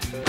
Thank 0.00 0.14
you. 0.14 0.23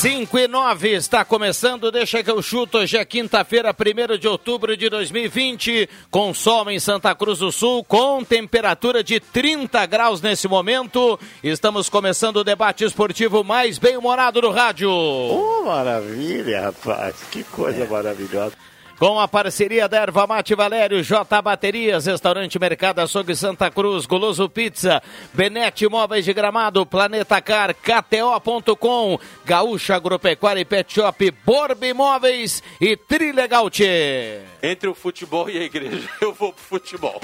Cinco 0.00 0.38
e 0.38 0.48
nove 0.48 0.94
está 0.94 1.26
começando, 1.26 1.92
deixa 1.92 2.24
que 2.24 2.30
eu 2.30 2.40
chuto. 2.40 2.78
Hoje 2.78 2.96
é 2.96 3.04
quinta-feira, 3.04 3.68
1 3.70 4.16
de 4.16 4.26
outubro 4.26 4.74
de 4.74 4.88
2020, 4.88 5.90
com 6.10 6.32
sol 6.32 6.70
em 6.70 6.80
Santa 6.80 7.14
Cruz 7.14 7.40
do 7.40 7.52
Sul, 7.52 7.84
com 7.84 8.24
temperatura 8.24 9.04
de 9.04 9.20
30 9.20 9.84
graus 9.84 10.22
nesse 10.22 10.48
momento. 10.48 11.20
Estamos 11.44 11.90
começando 11.90 12.38
o 12.38 12.44
debate 12.44 12.82
esportivo 12.82 13.44
mais 13.44 13.76
bem-humorado 13.76 14.40
do 14.40 14.50
rádio. 14.50 14.90
Oh, 14.90 15.64
maravilha, 15.66 16.62
rapaz, 16.62 17.16
que 17.30 17.44
coisa 17.44 17.84
maravilhosa. 17.84 18.54
Com 19.00 19.18
a 19.18 19.26
parceria 19.26 19.88
da 19.88 19.96
Erva 19.96 20.26
Mate 20.26 20.54
Valério, 20.54 21.02
J 21.02 21.40
Baterias, 21.40 22.04
Restaurante 22.04 22.58
Mercado 22.58 22.98
Açougue 22.98 23.34
Santa 23.34 23.70
Cruz, 23.70 24.04
Goloso 24.04 24.46
Pizza, 24.46 25.02
Benete 25.32 25.88
Móveis 25.88 26.26
de 26.26 26.34
Gramado, 26.34 26.84
Planeta 26.84 27.40
Car, 27.40 27.74
KTO.com, 27.74 29.18
Gaúcha 29.42 29.96
Agropecuária 29.96 30.60
e 30.60 30.66
Pet 30.66 30.92
Shop, 30.92 31.30
Borb 31.46 31.82
Imóveis 31.82 32.62
e 32.78 32.94
Trilegal 32.94 33.70
Tchê. 33.70 34.42
Entre 34.62 34.86
o 34.86 34.94
futebol 34.94 35.48
e 35.48 35.56
a 35.56 35.62
igreja, 35.62 36.06
eu 36.20 36.34
vou 36.34 36.52
pro 36.52 36.62
futebol. 36.62 37.18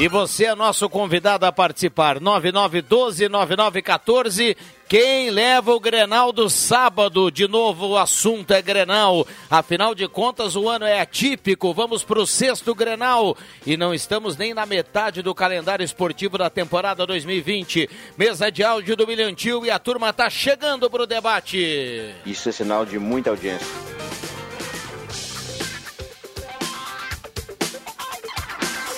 E 0.00 0.08
você 0.08 0.46
é 0.46 0.54
nosso 0.54 0.88
convidado 0.88 1.44
a 1.44 1.52
participar. 1.52 2.18
9912-9914. 2.20 4.56
Quem 4.88 5.28
leva 5.28 5.74
o 5.74 5.78
Grenal 5.78 6.32
do 6.32 6.48
sábado? 6.48 7.30
De 7.30 7.46
novo, 7.46 7.88
o 7.88 7.98
assunto 7.98 8.54
é 8.54 8.62
Grenal. 8.62 9.26
Afinal 9.50 9.94
de 9.94 10.08
contas, 10.08 10.56
o 10.56 10.70
ano 10.70 10.86
é 10.86 11.02
atípico. 11.02 11.74
Vamos 11.74 12.02
para 12.02 12.18
o 12.18 12.26
sexto 12.26 12.74
Grenal. 12.74 13.36
E 13.66 13.76
não 13.76 13.92
estamos 13.92 14.38
nem 14.38 14.54
na 14.54 14.64
metade 14.64 15.20
do 15.20 15.34
calendário 15.34 15.84
esportivo 15.84 16.38
da 16.38 16.48
temporada 16.48 17.06
2020. 17.06 17.90
Mesa 18.16 18.50
de 18.50 18.64
áudio 18.64 18.96
do 18.96 19.06
Milhantil 19.06 19.66
e 19.66 19.70
a 19.70 19.78
turma 19.78 20.08
está 20.08 20.30
chegando 20.30 20.88
para 20.88 21.02
o 21.02 21.06
debate. 21.06 22.14
Isso 22.24 22.48
é 22.48 22.52
sinal 22.52 22.86
de 22.86 22.98
muita 22.98 23.28
audiência. 23.28 23.99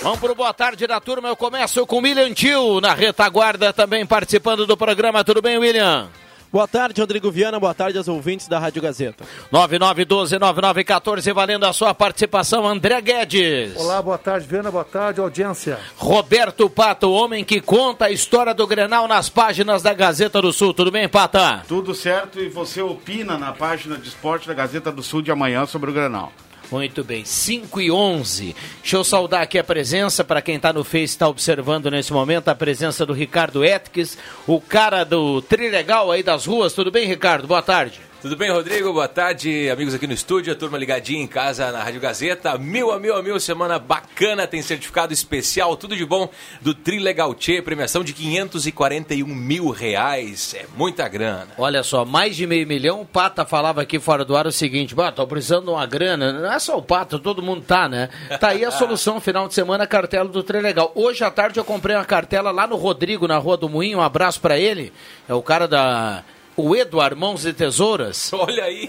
Vamos 0.03 0.19
pro 0.19 0.35
boa 0.35 0.53
tarde 0.53 0.85
da 0.85 0.99
turma. 1.01 1.29
Eu 1.29 1.37
começo 1.37 1.87
com 1.87 1.99
o 1.99 2.03
William 2.03 2.35
Tio 2.35 2.81
na 2.81 2.93
retaguarda 2.93 3.73
também 3.73 4.05
participando 4.05 4.67
do 4.67 4.77
programa. 4.77 5.23
Tudo 5.23 5.41
bem, 5.41 5.57
William? 5.59 6.09
Boa 6.51 6.67
tarde, 6.67 7.01
Rodrigo 7.01 7.31
Viana. 7.31 7.61
Boa 7.61 7.73
tarde 7.73 7.97
aos 7.97 8.09
ouvintes 8.09 8.49
da 8.49 8.59
Rádio 8.59 8.83
Gazeta. 8.83 9.25
9912-9914, 9.53 11.33
valendo 11.33 11.67
a 11.67 11.73
sua 11.73 11.95
participação, 11.95 12.67
André 12.67 13.01
Guedes. 13.01 13.77
Olá, 13.77 14.03
boa 14.03 14.19
tarde, 14.19 14.45
Viana. 14.45 14.73
Boa 14.73 14.85
tarde, 14.85 15.21
audiência. 15.21 15.79
Roberto 15.97 16.69
Pato, 16.69 17.07
o 17.07 17.13
homem 17.13 17.45
que 17.45 17.61
conta 17.61 18.07
a 18.07 18.11
história 18.11 18.53
do 18.53 18.67
Grenal 18.67 19.07
nas 19.07 19.29
páginas 19.29 19.83
da 19.83 19.95
Gazeta 19.95 20.43
do 20.43 20.53
Sul. 20.53 20.75
Tudo 20.75 20.91
bem, 20.91 21.09
Pata? 21.09 21.63
Tudo 21.69 21.95
certo 21.95 22.41
e 22.41 22.49
você 22.49 22.83
opina 22.83 23.39
na 23.39 23.53
página 23.53 23.97
de 23.97 24.09
esporte 24.09 24.49
da 24.49 24.53
Gazeta 24.53 24.91
do 24.91 25.03
Sul 25.03 25.23
de 25.23 25.31
amanhã 25.31 25.65
sobre 25.65 25.91
o 25.91 25.95
Grenal. 25.95 26.33
Muito 26.73 27.05
bem, 27.05 27.23
5 27.23 27.83
e 27.83 27.91
11. 27.93 28.57
Deixa 28.81 28.97
eu 28.97 29.05
saudar 29.05 29.43
aqui 29.43 29.59
a 29.59 29.65
presença, 29.65 30.25
para 30.25 30.41
quem 30.41 30.57
está 30.57 30.73
no 30.73 30.83
Face 30.83 31.05
está 31.05 31.29
observando 31.29 31.91
nesse 31.91 32.15
momento, 32.15 32.49
a 32.49 32.55
presença 32.55 33.05
do 33.05 33.13
Ricardo 33.13 33.63
Etques, 33.63 34.17
o 34.47 34.59
cara 34.59 35.05
do 35.05 35.43
Trilegal 35.43 36.11
aí 36.11 36.23
das 36.23 36.47
ruas. 36.47 36.73
Tudo 36.73 36.91
bem, 36.91 37.07
Ricardo? 37.07 37.47
Boa 37.47 37.61
tarde. 37.61 38.01
Tudo 38.23 38.37
bem, 38.37 38.53
Rodrigo? 38.53 38.93
Boa 38.93 39.09
tarde, 39.09 39.69
amigos 39.69 39.95
aqui 39.95 40.07
no 40.07 40.13
estúdio, 40.13 40.53
a 40.53 40.57
turma 40.57 40.79
ligadinha 40.79 41.21
em 41.21 41.27
casa 41.27 41.73
na 41.73 41.83
Rádio 41.83 42.01
Gazeta. 42.01 42.57
Mil 42.57 42.93
a 42.93 43.01
mil 43.01 43.17
a 43.17 43.21
mil, 43.21 43.41
semana 43.41 43.81
bacana, 43.81 44.47
tem 44.47 44.63
certificado 44.63 45.13
especial, 45.13 45.77
tudo 45.77 45.97
de 45.97 46.07
bom 46.07 46.29
do 46.61 46.73
Trilegal 46.73 47.35
Tchê, 47.35 47.61
premiação 47.61 48.05
de 48.05 48.13
541 48.13 49.27
mil 49.27 49.71
reais. 49.71 50.55
É 50.55 50.67
muita 50.77 51.09
grana. 51.09 51.49
Olha 51.59 51.83
só, 51.83 52.05
mais 52.05 52.37
de 52.37 52.47
meio 52.47 52.65
milhão. 52.65 53.01
O 53.01 53.05
Pata 53.05 53.45
falava 53.45 53.83
aqui 53.83 53.99
fora 53.99 54.25
do 54.25 54.37
ar 54.37 54.47
o 54.47 54.53
seguinte: 54.53 54.95
bah, 54.95 55.11
tô 55.11 55.27
precisando 55.27 55.65
de 55.65 55.71
uma 55.71 55.85
grana. 55.85 56.33
Não 56.33 56.53
é 56.53 56.61
só 56.61 56.79
o 56.79 56.83
Pata, 56.83 57.19
todo 57.19 57.43
mundo 57.43 57.63
tá, 57.63 57.89
né? 57.89 58.09
Tá 58.39 58.51
aí 58.51 58.65
a 58.65 58.71
solução, 58.71 59.21
final 59.21 59.49
de 59.49 59.55
semana, 59.55 59.85
cartela 59.85 60.29
do 60.29 60.45
Trilegal. 60.45 60.93
Hoje 60.95 61.25
à 61.25 61.31
tarde 61.33 61.59
eu 61.59 61.65
comprei 61.65 61.97
uma 61.97 62.05
cartela 62.05 62.53
lá 62.53 62.69
no 62.69 62.77
Rodrigo, 62.77 63.27
na 63.27 63.39
Rua 63.39 63.57
do 63.57 63.69
Moinho. 63.69 63.99
Um 63.99 64.03
abraço 64.03 64.41
para 64.41 64.57
ele. 64.57 64.93
É 65.29 65.35
o 65.35 65.43
cara 65.43 65.67
da 65.67 66.23
o 66.57 66.75
Eduardo 66.77 67.17
Mãos 67.17 67.45
e 67.47 67.53
Tesouras. 67.53 68.33
Olha 68.35 68.65
aí! 68.65 68.89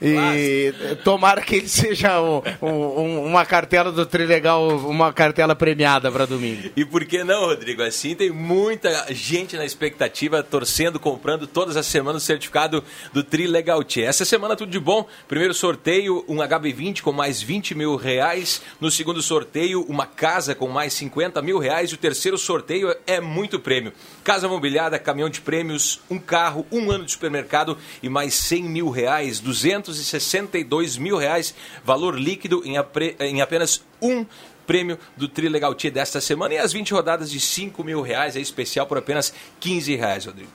e 0.00 0.72
tomara 1.04 1.40
que 1.40 1.56
ele 1.56 1.68
seja 1.68 2.20
um, 2.20 2.42
um, 2.60 3.26
uma 3.26 3.44
cartela 3.44 3.92
do 3.92 4.04
Trilegal, 4.04 4.68
uma 4.68 5.12
cartela 5.12 5.54
premiada 5.54 6.10
para 6.10 6.26
domingo. 6.26 6.70
E 6.76 6.84
por 6.84 7.04
que 7.04 7.22
não, 7.22 7.46
Rodrigo? 7.46 7.82
Assim 7.82 8.14
tem 8.14 8.30
muita 8.30 9.06
gente 9.12 9.56
na 9.56 9.64
expectativa, 9.64 10.42
torcendo, 10.42 10.98
comprando 10.98 11.46
todas 11.46 11.76
as 11.76 11.86
semanas 11.86 12.22
o 12.22 12.26
certificado 12.26 12.82
do 13.12 13.22
Trilegal 13.22 13.82
T. 13.82 14.02
Essa 14.02 14.24
semana 14.24 14.56
tudo 14.56 14.70
de 14.70 14.80
bom. 14.80 15.06
Primeiro 15.28 15.54
sorteio, 15.54 16.24
um 16.28 16.36
HB20 16.36 17.02
com 17.02 17.12
mais 17.12 17.40
20 17.40 17.74
mil 17.74 17.96
reais. 17.96 18.62
No 18.80 18.90
segundo 18.90 19.22
sorteio, 19.22 19.84
uma 19.88 20.06
casa 20.06 20.54
com 20.54 20.68
mais 20.68 20.92
50 20.94 21.40
mil 21.42 21.58
reais. 21.58 21.90
E 21.90 21.94
o 21.94 21.98
terceiro 21.98 22.38
sorteio 22.38 22.94
é 23.06 23.20
muito 23.20 23.58
prêmio. 23.58 23.92
Casa 24.24 24.48
mobiliada, 24.48 24.98
caminhão 24.98 25.28
de 25.28 25.42
prêmios, 25.42 26.00
um 26.10 26.18
carro, 26.18 26.66
um 26.72 26.90
ano 26.90 27.04
de 27.04 27.12
supermercado 27.12 27.76
e 28.02 28.08
mais 28.08 28.32
100 28.32 28.64
mil 28.64 28.88
reais, 28.88 29.38
262 29.38 30.96
mil 30.96 31.18
reais, 31.18 31.54
valor 31.84 32.18
líquido 32.18 32.62
em, 32.64 32.76
em 33.20 33.42
apenas 33.42 33.84
um 34.00 34.24
prêmio 34.66 34.98
do 35.14 35.28
Trilegal 35.28 35.74
Tia 35.74 35.90
desta 35.90 36.22
semana 36.22 36.54
e 36.54 36.58
as 36.58 36.72
20 36.72 36.94
rodadas 36.94 37.30
de 37.30 37.38
5 37.38 37.84
mil 37.84 38.00
reais, 38.00 38.34
é 38.34 38.40
especial 38.40 38.86
por 38.86 38.96
apenas 38.96 39.34
15 39.60 39.94
reais, 39.94 40.24
Rodrigo. 40.24 40.50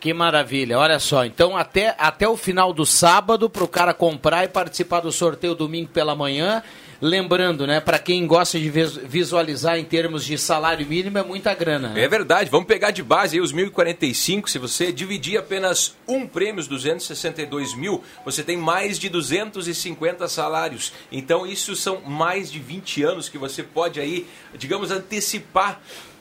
Que 0.00 0.12
maravilha, 0.12 0.76
olha 0.78 0.98
só. 0.98 1.24
Então, 1.24 1.56
até, 1.56 1.94
até 1.96 2.28
o 2.28 2.36
final 2.36 2.72
do 2.72 2.84
sábado, 2.84 3.48
para 3.48 3.64
o 3.64 3.68
cara 3.68 3.94
comprar 3.94 4.44
e 4.44 4.48
participar 4.48 5.00
do 5.00 5.12
sorteio 5.12 5.54
domingo 5.54 5.88
pela 5.88 6.16
manhã. 6.16 6.62
Lembrando, 7.00 7.66
né, 7.66 7.80
para 7.80 7.98
quem 7.98 8.26
gosta 8.26 8.58
de 8.58 8.70
visualizar 8.70 9.78
em 9.78 9.84
termos 9.84 10.24
de 10.24 10.38
salário 10.38 10.86
mínimo, 10.86 11.18
é 11.18 11.22
muita 11.22 11.54
grana. 11.54 11.90
Né? 11.90 12.02
É 12.02 12.08
verdade, 12.08 12.50
vamos 12.50 12.66
pegar 12.66 12.90
de 12.90 13.02
base 13.02 13.36
aí 13.36 13.40
os 13.40 13.52
1.045. 13.52 14.48
Se 14.48 14.58
você 14.58 14.92
dividir 14.92 15.38
apenas 15.38 15.96
um 16.06 16.26
prêmio, 16.26 16.60
os 16.60 16.68
262 16.68 17.74
mil, 17.74 18.02
você 18.24 18.42
tem 18.42 18.56
mais 18.56 18.98
de 18.98 19.08
250 19.08 20.26
salários. 20.28 20.92
Então, 21.10 21.46
isso 21.46 21.74
são 21.76 22.00
mais 22.00 22.50
de 22.50 22.58
20 22.58 23.02
anos 23.02 23.28
que 23.28 23.38
você 23.38 23.62
pode 23.62 24.00
aí, 24.00 24.26
digamos, 24.56 24.90
antecipar 24.90 25.80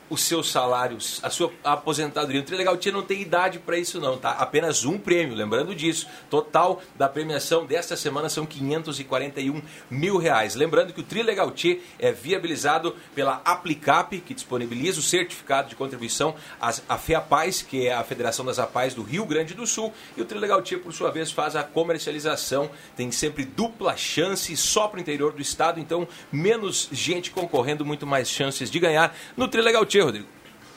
os 0.09 0.21
seus 0.21 0.51
salários, 0.51 1.19
a 1.23 1.29
sua 1.29 1.51
aposentadoria. 1.63 2.41
O 2.41 2.43
Trilegal 2.43 2.77
Tia 2.77 2.91
não 2.91 3.01
tem 3.01 3.21
idade 3.21 3.59
para 3.59 3.77
isso 3.77 3.99
não, 3.99 4.17
tá? 4.17 4.31
Apenas 4.31 4.85
um 4.85 4.97
prêmio, 4.97 5.35
lembrando 5.35 5.73
disso. 5.73 6.07
Total 6.29 6.81
da 6.95 7.07
premiação 7.07 7.65
desta 7.65 7.95
semana 7.95 8.29
são 8.29 8.45
541 8.45 9.61
mil 9.89 10.17
reais. 10.17 10.55
Lembrando 10.55 10.93
que 10.93 10.99
o 10.99 11.03
Trilegal 11.03 11.51
Tia 11.51 11.79
é 11.99 12.11
viabilizado 12.11 12.95
pela 13.15 13.41
Aplicap, 13.45 14.19
que 14.19 14.33
disponibiliza 14.33 14.99
o 14.99 15.03
certificado 15.03 15.69
de 15.69 15.75
contribuição 15.75 16.35
à 16.59 16.97
FEAPAZ, 16.97 17.61
que 17.61 17.87
é 17.87 17.93
a 17.93 18.03
Federação 18.03 18.45
das 18.45 18.59
APAES 18.59 18.93
do 18.93 19.03
Rio 19.03 19.25
Grande 19.25 19.53
do 19.53 19.65
Sul, 19.65 19.93
e 20.17 20.21
o 20.21 20.25
Trilegal 20.25 20.61
Tia, 20.61 20.79
por 20.79 20.93
sua 20.93 21.11
vez, 21.11 21.31
faz 21.31 21.55
a 21.55 21.63
comercialização, 21.63 22.69
tem 22.95 23.11
sempre 23.11 23.45
dupla 23.45 23.95
chance 23.95 24.55
só 24.57 24.87
para 24.87 24.97
o 24.97 25.01
interior 25.01 25.31
do 25.33 25.41
estado, 25.41 25.79
então 25.79 26.07
menos 26.31 26.89
gente 26.91 27.31
concorrendo, 27.31 27.85
muito 27.85 28.05
mais 28.05 28.29
chances 28.29 28.69
de 28.69 28.79
ganhar 28.79 29.15
no 29.37 29.47
Trilegal 29.47 29.85
Tia, 29.85 29.92
Rodrigo. 30.01 30.33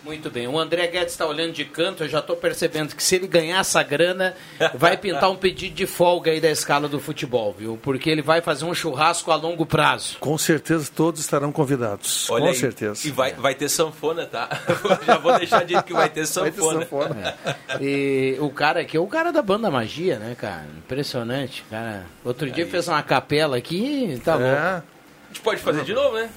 Muito 0.06 0.30
bem. 0.30 0.46
O 0.46 0.56
André 0.56 0.86
Guedes 0.86 1.14
está 1.14 1.26
olhando 1.26 1.52
de 1.52 1.64
canto, 1.64 2.04
eu 2.04 2.08
já 2.08 2.20
estou 2.20 2.36
percebendo 2.36 2.94
que 2.94 3.02
se 3.02 3.16
ele 3.16 3.26
ganhar 3.26 3.58
essa 3.58 3.82
grana, 3.82 4.36
vai 4.72 4.94
pintar 4.96 5.28
um 5.28 5.34
pedido 5.34 5.74
de 5.74 5.84
folga 5.84 6.30
aí 6.30 6.40
da 6.40 6.48
escala 6.48 6.88
do 6.88 7.00
futebol, 7.00 7.52
viu? 7.52 7.76
Porque 7.82 8.08
ele 8.08 8.22
vai 8.22 8.40
fazer 8.40 8.64
um 8.64 8.72
churrasco 8.72 9.32
a 9.32 9.34
longo 9.34 9.66
prazo. 9.66 10.16
Com 10.20 10.38
certeza 10.38 10.88
todos 10.94 11.20
estarão 11.20 11.50
convidados. 11.50 12.30
Olha 12.30 12.44
com 12.44 12.48
aí. 12.50 12.54
certeza. 12.54 13.04
E 13.04 13.10
vai, 13.10 13.32
vai 13.32 13.56
ter 13.56 13.68
sanfona, 13.68 14.26
tá? 14.26 14.48
Já 15.04 15.18
vou 15.18 15.36
deixar 15.38 15.64
dito 15.64 15.82
que 15.82 15.92
vai 15.92 16.08
ter 16.08 16.24
sanfona. 16.24 16.80
sanfona. 16.82 17.34
E 17.80 18.36
o 18.38 18.50
cara 18.50 18.82
aqui 18.82 18.96
é 18.96 19.00
o 19.00 19.08
cara 19.08 19.32
da 19.32 19.42
banda 19.42 19.72
magia, 19.72 20.20
né, 20.20 20.36
cara? 20.38 20.66
Impressionante, 20.78 21.64
cara. 21.68 22.06
Outro 22.24 22.48
dia 22.48 22.64
fez 22.68 22.86
uma 22.86 23.02
capela 23.02 23.56
aqui, 23.56 24.20
tá 24.24 24.38
bom. 24.38 24.44
É. 24.44 24.56
A 24.56 24.82
gente 25.32 25.40
pode 25.40 25.60
fazer 25.60 25.82
de 25.82 25.92
novo, 25.92 26.14
né? 26.14 26.30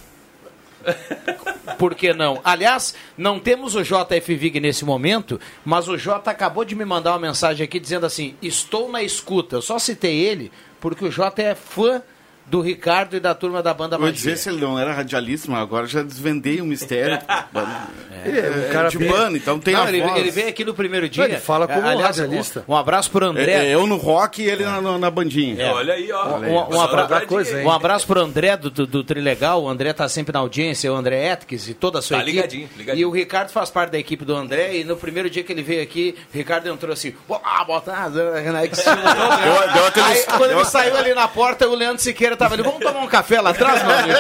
Por 1.77 1.95
que 1.95 2.13
não? 2.13 2.41
Aliás, 2.43 2.93
não 3.17 3.39
temos 3.39 3.75
o 3.75 3.83
JF 3.83 4.35
Vig 4.35 4.59
nesse 4.59 4.83
momento, 4.83 5.39
mas 5.63 5.87
o 5.87 5.97
J 5.97 6.29
acabou 6.29 6.65
de 6.65 6.75
me 6.75 6.83
mandar 6.83 7.11
uma 7.11 7.19
mensagem 7.19 7.63
aqui 7.63 7.79
dizendo 7.79 8.05
assim: 8.05 8.35
estou 8.41 8.91
na 8.91 9.01
escuta. 9.01 9.55
Eu 9.57 9.61
só 9.61 9.79
citei 9.79 10.19
ele 10.19 10.51
porque 10.79 11.05
o 11.05 11.11
J 11.11 11.41
é 11.41 11.55
fã 11.55 12.01
do 12.49 12.61
Ricardo 12.61 13.15
e 13.15 13.19
da 13.19 13.33
turma 13.35 13.61
da 13.61 13.73
banda 13.73 13.95
Eu 13.95 13.99
ia 13.99 14.05
Magia. 14.07 14.15
dizer 14.17 14.37
se 14.37 14.49
ele 14.49 14.59
não 14.61 14.77
era 14.79 14.93
radialista, 14.93 15.49
mas 15.51 15.61
agora 15.61 15.85
já 15.87 16.01
desvendei 16.03 16.59
o 16.61 16.65
mistério. 16.65 17.19
Ele 18.25 18.37
é 18.37 18.67
um 18.67 18.73
cara 18.73 18.89
de 18.89 18.97
bem- 18.97 19.09
banda, 19.09 19.37
então 19.37 19.57
tem 19.59 19.73
Não, 19.73 19.83
a 19.83 19.87
ele, 19.87 20.01
voz. 20.01 20.17
ele 20.17 20.29
veio 20.31 20.49
aqui 20.49 20.65
no 20.65 20.73
primeiro 20.73 21.07
dia. 21.07 21.23
Ele 21.23 21.37
fala 21.37 21.65
como 21.69 21.79
um 21.79 21.87
Aliás, 21.87 22.17
radialista. 22.17 22.65
Um, 22.67 22.73
um 22.73 22.75
abraço 22.75 23.09
pro 23.09 23.25
André. 23.25 23.49
É, 23.53 23.65
é, 23.67 23.73
eu 23.73 23.87
no 23.87 23.95
rock 23.95 24.41
e 24.41 24.49
ele 24.49 24.65
na, 24.65 24.81
na- 24.81 24.97
na 24.97 25.09
bandinha. 25.09 25.63
É. 25.63 25.71
Olha 25.71 25.93
aí, 25.93 26.11
ó. 26.11 26.37
Um, 26.37 26.67
um 26.67 26.71
Só 26.73 26.81
abra- 26.83 27.19
de- 27.21 27.25
coisa, 27.27 27.57
um 27.59 27.71
abraço 27.71 28.05
pro 28.05 28.19
André 28.19 28.57
do, 28.57 28.69
do, 28.69 28.85
do 28.85 29.03
Trilegal. 29.05 29.63
O 29.63 29.69
André 29.69 29.93
tá 29.93 30.09
sempre 30.09 30.33
na 30.33 30.39
audiência, 30.39 30.91
o 30.91 30.95
André 30.97 31.27
Etkes 31.31 31.69
e 31.69 31.73
toda 31.73 31.99
a 31.99 32.01
sua 32.01 32.17
Tá 32.17 32.23
equipe. 32.23 32.35
ligadinho, 32.35 32.69
ligadinho. 32.75 33.01
E 33.01 33.05
o 33.05 33.09
Ricardo 33.11 33.51
faz 33.51 33.69
parte 33.69 33.91
da 33.91 33.97
equipe 33.99 34.25
do 34.25 34.35
André. 34.35 34.75
E 34.79 34.83
no 34.83 34.97
primeiro 34.97 35.29
dia 35.29 35.41
que 35.41 35.53
ele 35.53 35.63
veio 35.63 35.81
aqui, 35.81 36.13
o 36.33 36.37
Ricardo 36.37 36.67
entrou 36.67 36.91
assim: 36.91 37.13
ah, 37.41 37.63
bota. 37.63 37.93
ah? 37.93 38.09
Deu- 38.09 38.33
deu 38.33 39.85
aquele- 39.87 40.05
Aí, 40.05 40.23
quando 40.25 40.51
ele 40.51 40.65
saiu 40.65 40.97
ali 40.97 41.13
na 41.13 41.27
porta, 41.27 41.67
o 41.69 41.75
Leandro 41.75 42.01
Siqueira 42.03 42.35
tava 42.39 42.55
ali: 42.55 42.63
vamos 42.63 42.79
tomar 42.79 42.99
um 43.01 43.07
café 43.07 43.39
lá 43.41 43.51
atrás, 43.51 43.83
meu 43.85 43.95
amigo? 43.97 44.19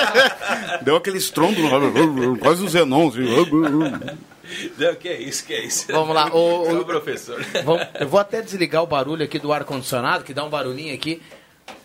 Deu 0.83 0.95
aquele 0.97 1.17
estrondo, 1.17 1.55
quase 2.39 2.63
um 2.63 2.67
Zenon. 2.69 3.07
assim. 3.09 3.21
Não, 4.77 4.95
que 4.95 5.07
é 5.07 5.21
isso, 5.21 5.45
que 5.45 5.53
é 5.53 5.63
isso. 5.65 5.85
Vamos 5.91 6.13
lá, 6.15 6.25
o- 6.33 6.65
É 6.65 6.73
o- 6.73 6.81
o 6.81 6.85
professor. 6.85 7.39
Vamos- 7.63 7.85
eu 7.99 8.07
vou 8.07 8.19
até 8.19 8.41
desligar 8.41 8.81
o 8.83 8.87
barulho 8.87 9.23
aqui 9.23 9.37
do 9.39 9.53
ar-condicionado, 9.53 10.23
que 10.23 10.33
dá 10.33 10.43
um 10.43 10.49
barulhinho 10.49 10.93
aqui, 10.93 11.21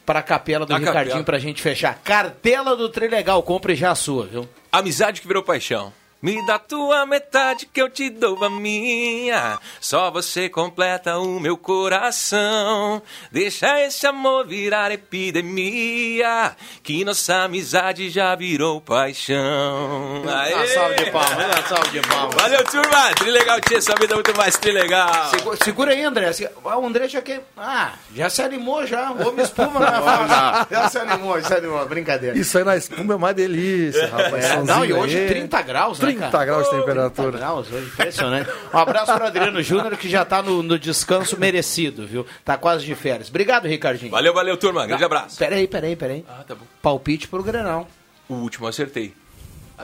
para 0.06 0.20
a 0.20 0.22
capela 0.22 0.64
do 0.66 0.72
A 0.75 0.78
Ricardinho, 0.78 1.04
capela. 1.08 1.25
pra 1.25 1.38
gente 1.38 1.60
fechar. 1.62 1.98
Cartela 2.02 2.75
do 2.76 2.88
Trilegal, 2.88 3.42
compre 3.42 3.75
já 3.75 3.90
a 3.90 3.94
sua, 3.94 4.26
viu? 4.26 4.48
Amizade 4.72 5.20
que 5.20 5.26
virou 5.28 5.42
paixão. 5.42 5.92
Me 6.24 6.40
dá 6.46 6.58
tua 6.58 7.04
metade 7.04 7.66
que 7.66 7.82
eu 7.82 7.90
te 7.90 8.08
dou 8.08 8.42
a 8.42 8.48
minha. 8.48 9.58
Só 9.78 10.10
você 10.10 10.48
completa 10.48 11.18
o 11.18 11.38
meu 11.38 11.54
coração. 11.54 13.02
Deixa 13.30 13.78
esse 13.82 14.06
amor 14.06 14.46
virar 14.46 14.90
epidemia. 14.90 16.56
Que 16.82 17.04
nossa 17.04 17.42
amizade 17.42 18.08
já 18.08 18.34
virou 18.34 18.80
paixão. 18.80 20.22
Aê! 20.26 20.54
Uma 20.54 20.66
salva 20.66 20.94
de 20.94 21.10
palmas, 21.10 21.32
uma 21.44 21.62
salva 21.68 21.88
de 21.88 22.00
palmas. 22.00 22.34
Valeu, 22.36 22.64
turma. 22.64 23.14
Trilegal, 23.18 23.60
tia, 23.60 23.82
sua 23.82 23.94
vida 23.96 24.14
é 24.14 24.16
muito 24.16 24.34
mais 24.34 24.56
trilegal. 24.56 25.28
Segura, 25.30 25.56
segura 25.62 25.90
aí, 25.92 26.02
André. 26.04 26.30
Ah, 26.64 26.78
O 26.78 26.86
André 26.86 27.06
já 27.06 27.20
quer. 27.20 27.44
Ah, 27.54 27.92
já 28.14 28.30
se 28.30 28.40
animou 28.40 28.86
já. 28.86 29.10
Homem 29.12 29.44
espuma 29.44 29.86
é 29.86 29.90
fácil. 30.00 30.64
Já 30.74 30.88
se 30.88 30.98
animou, 30.98 31.38
já 31.40 31.48
se 31.48 31.54
animou. 31.54 31.86
Brincadeira. 31.86 32.38
Isso 32.38 32.56
aí 32.56 32.64
na 32.64 32.76
espuma 32.76 33.12
é 33.12 33.16
uma 33.16 33.34
delícia, 33.34 34.06
rapaz. 34.08 34.44
É, 34.44 34.62
não, 34.62 34.84
e 34.84 34.92
hoje 34.92 35.18
aí. 35.18 35.26
30 35.28 35.62
graus, 35.62 35.98
né, 35.98 36.13
30 36.16 36.31
cara? 36.31 36.44
graus 36.44 36.62
de 36.62 36.69
Ô, 36.69 36.70
30 36.70 36.87
temperatura. 36.87 37.38
graus 37.38 37.72
hoje, 37.72 37.87
impressionante. 37.87 38.50
Um 38.72 38.78
abraço 38.78 39.12
para 39.12 39.26
Adriano 39.26 39.62
Júnior, 39.62 39.96
que 39.96 40.08
já 40.08 40.22
está 40.22 40.43
no, 40.43 40.62
no 40.62 40.78
descanso 40.78 41.38
merecido, 41.38 42.06
viu? 42.06 42.26
Tá 42.44 42.56
quase 42.56 42.84
de 42.84 42.94
férias. 42.94 43.28
Obrigado, 43.28 43.66
Ricardinho. 43.66 44.11
Valeu, 44.11 44.34
valeu, 44.34 44.56
turma. 44.56 44.87
Grande 44.87 45.05
abraço. 45.05 45.38
Peraí, 45.38 45.66
peraí, 45.69 45.96
peraí. 45.96 46.25
Ah, 46.28 46.44
tá 46.46 46.55
bom. 46.55 46.64
Palpite 46.82 47.28
pro 47.28 47.43
Grenal. 47.43 47.88
O 48.28 48.34
último 48.34 48.66
eu 48.66 48.70
acertei. 48.70 49.14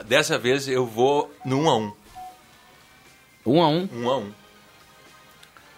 Dessa 0.05 0.37
vez 0.37 0.67
eu 0.67 0.85
vou 0.85 1.33
no 1.45 1.59
1 1.61 1.69
a 1.69 1.77
1 1.77 1.93
Um 3.45 3.61
a 3.61 3.67
um. 3.67 3.89
1 3.91 4.09
a 4.09 4.17
1 4.17 4.31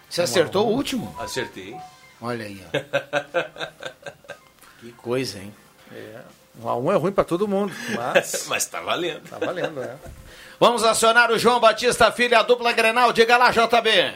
Você 0.08 0.22
acertou 0.22 0.68
o 0.68 0.72
último? 0.72 1.14
Acertei. 1.18 1.76
Olha 2.20 2.46
aí, 2.46 2.62
ó. 2.72 2.78
que 4.80 4.92
coisa, 4.92 5.40
hein? 5.40 5.52
Um 6.62 6.68
a 6.68 6.76
um 6.76 6.92
é 6.92 6.96
ruim 6.96 7.12
pra 7.12 7.24
todo 7.24 7.48
mundo, 7.48 7.74
mas 7.96 8.46
Mas 8.48 8.66
tá 8.66 8.80
valendo. 8.80 9.28
tá 9.28 9.38
valendo, 9.38 9.80
né? 9.80 9.98
Vamos 10.60 10.84
acionar 10.84 11.30
o 11.32 11.38
João 11.38 11.58
Batista 11.58 12.12
Filho, 12.12 12.38
a 12.38 12.42
dupla 12.42 12.72
Grenal. 12.72 13.12
Diga 13.12 13.36
lá, 13.36 13.50
JB. 13.50 14.14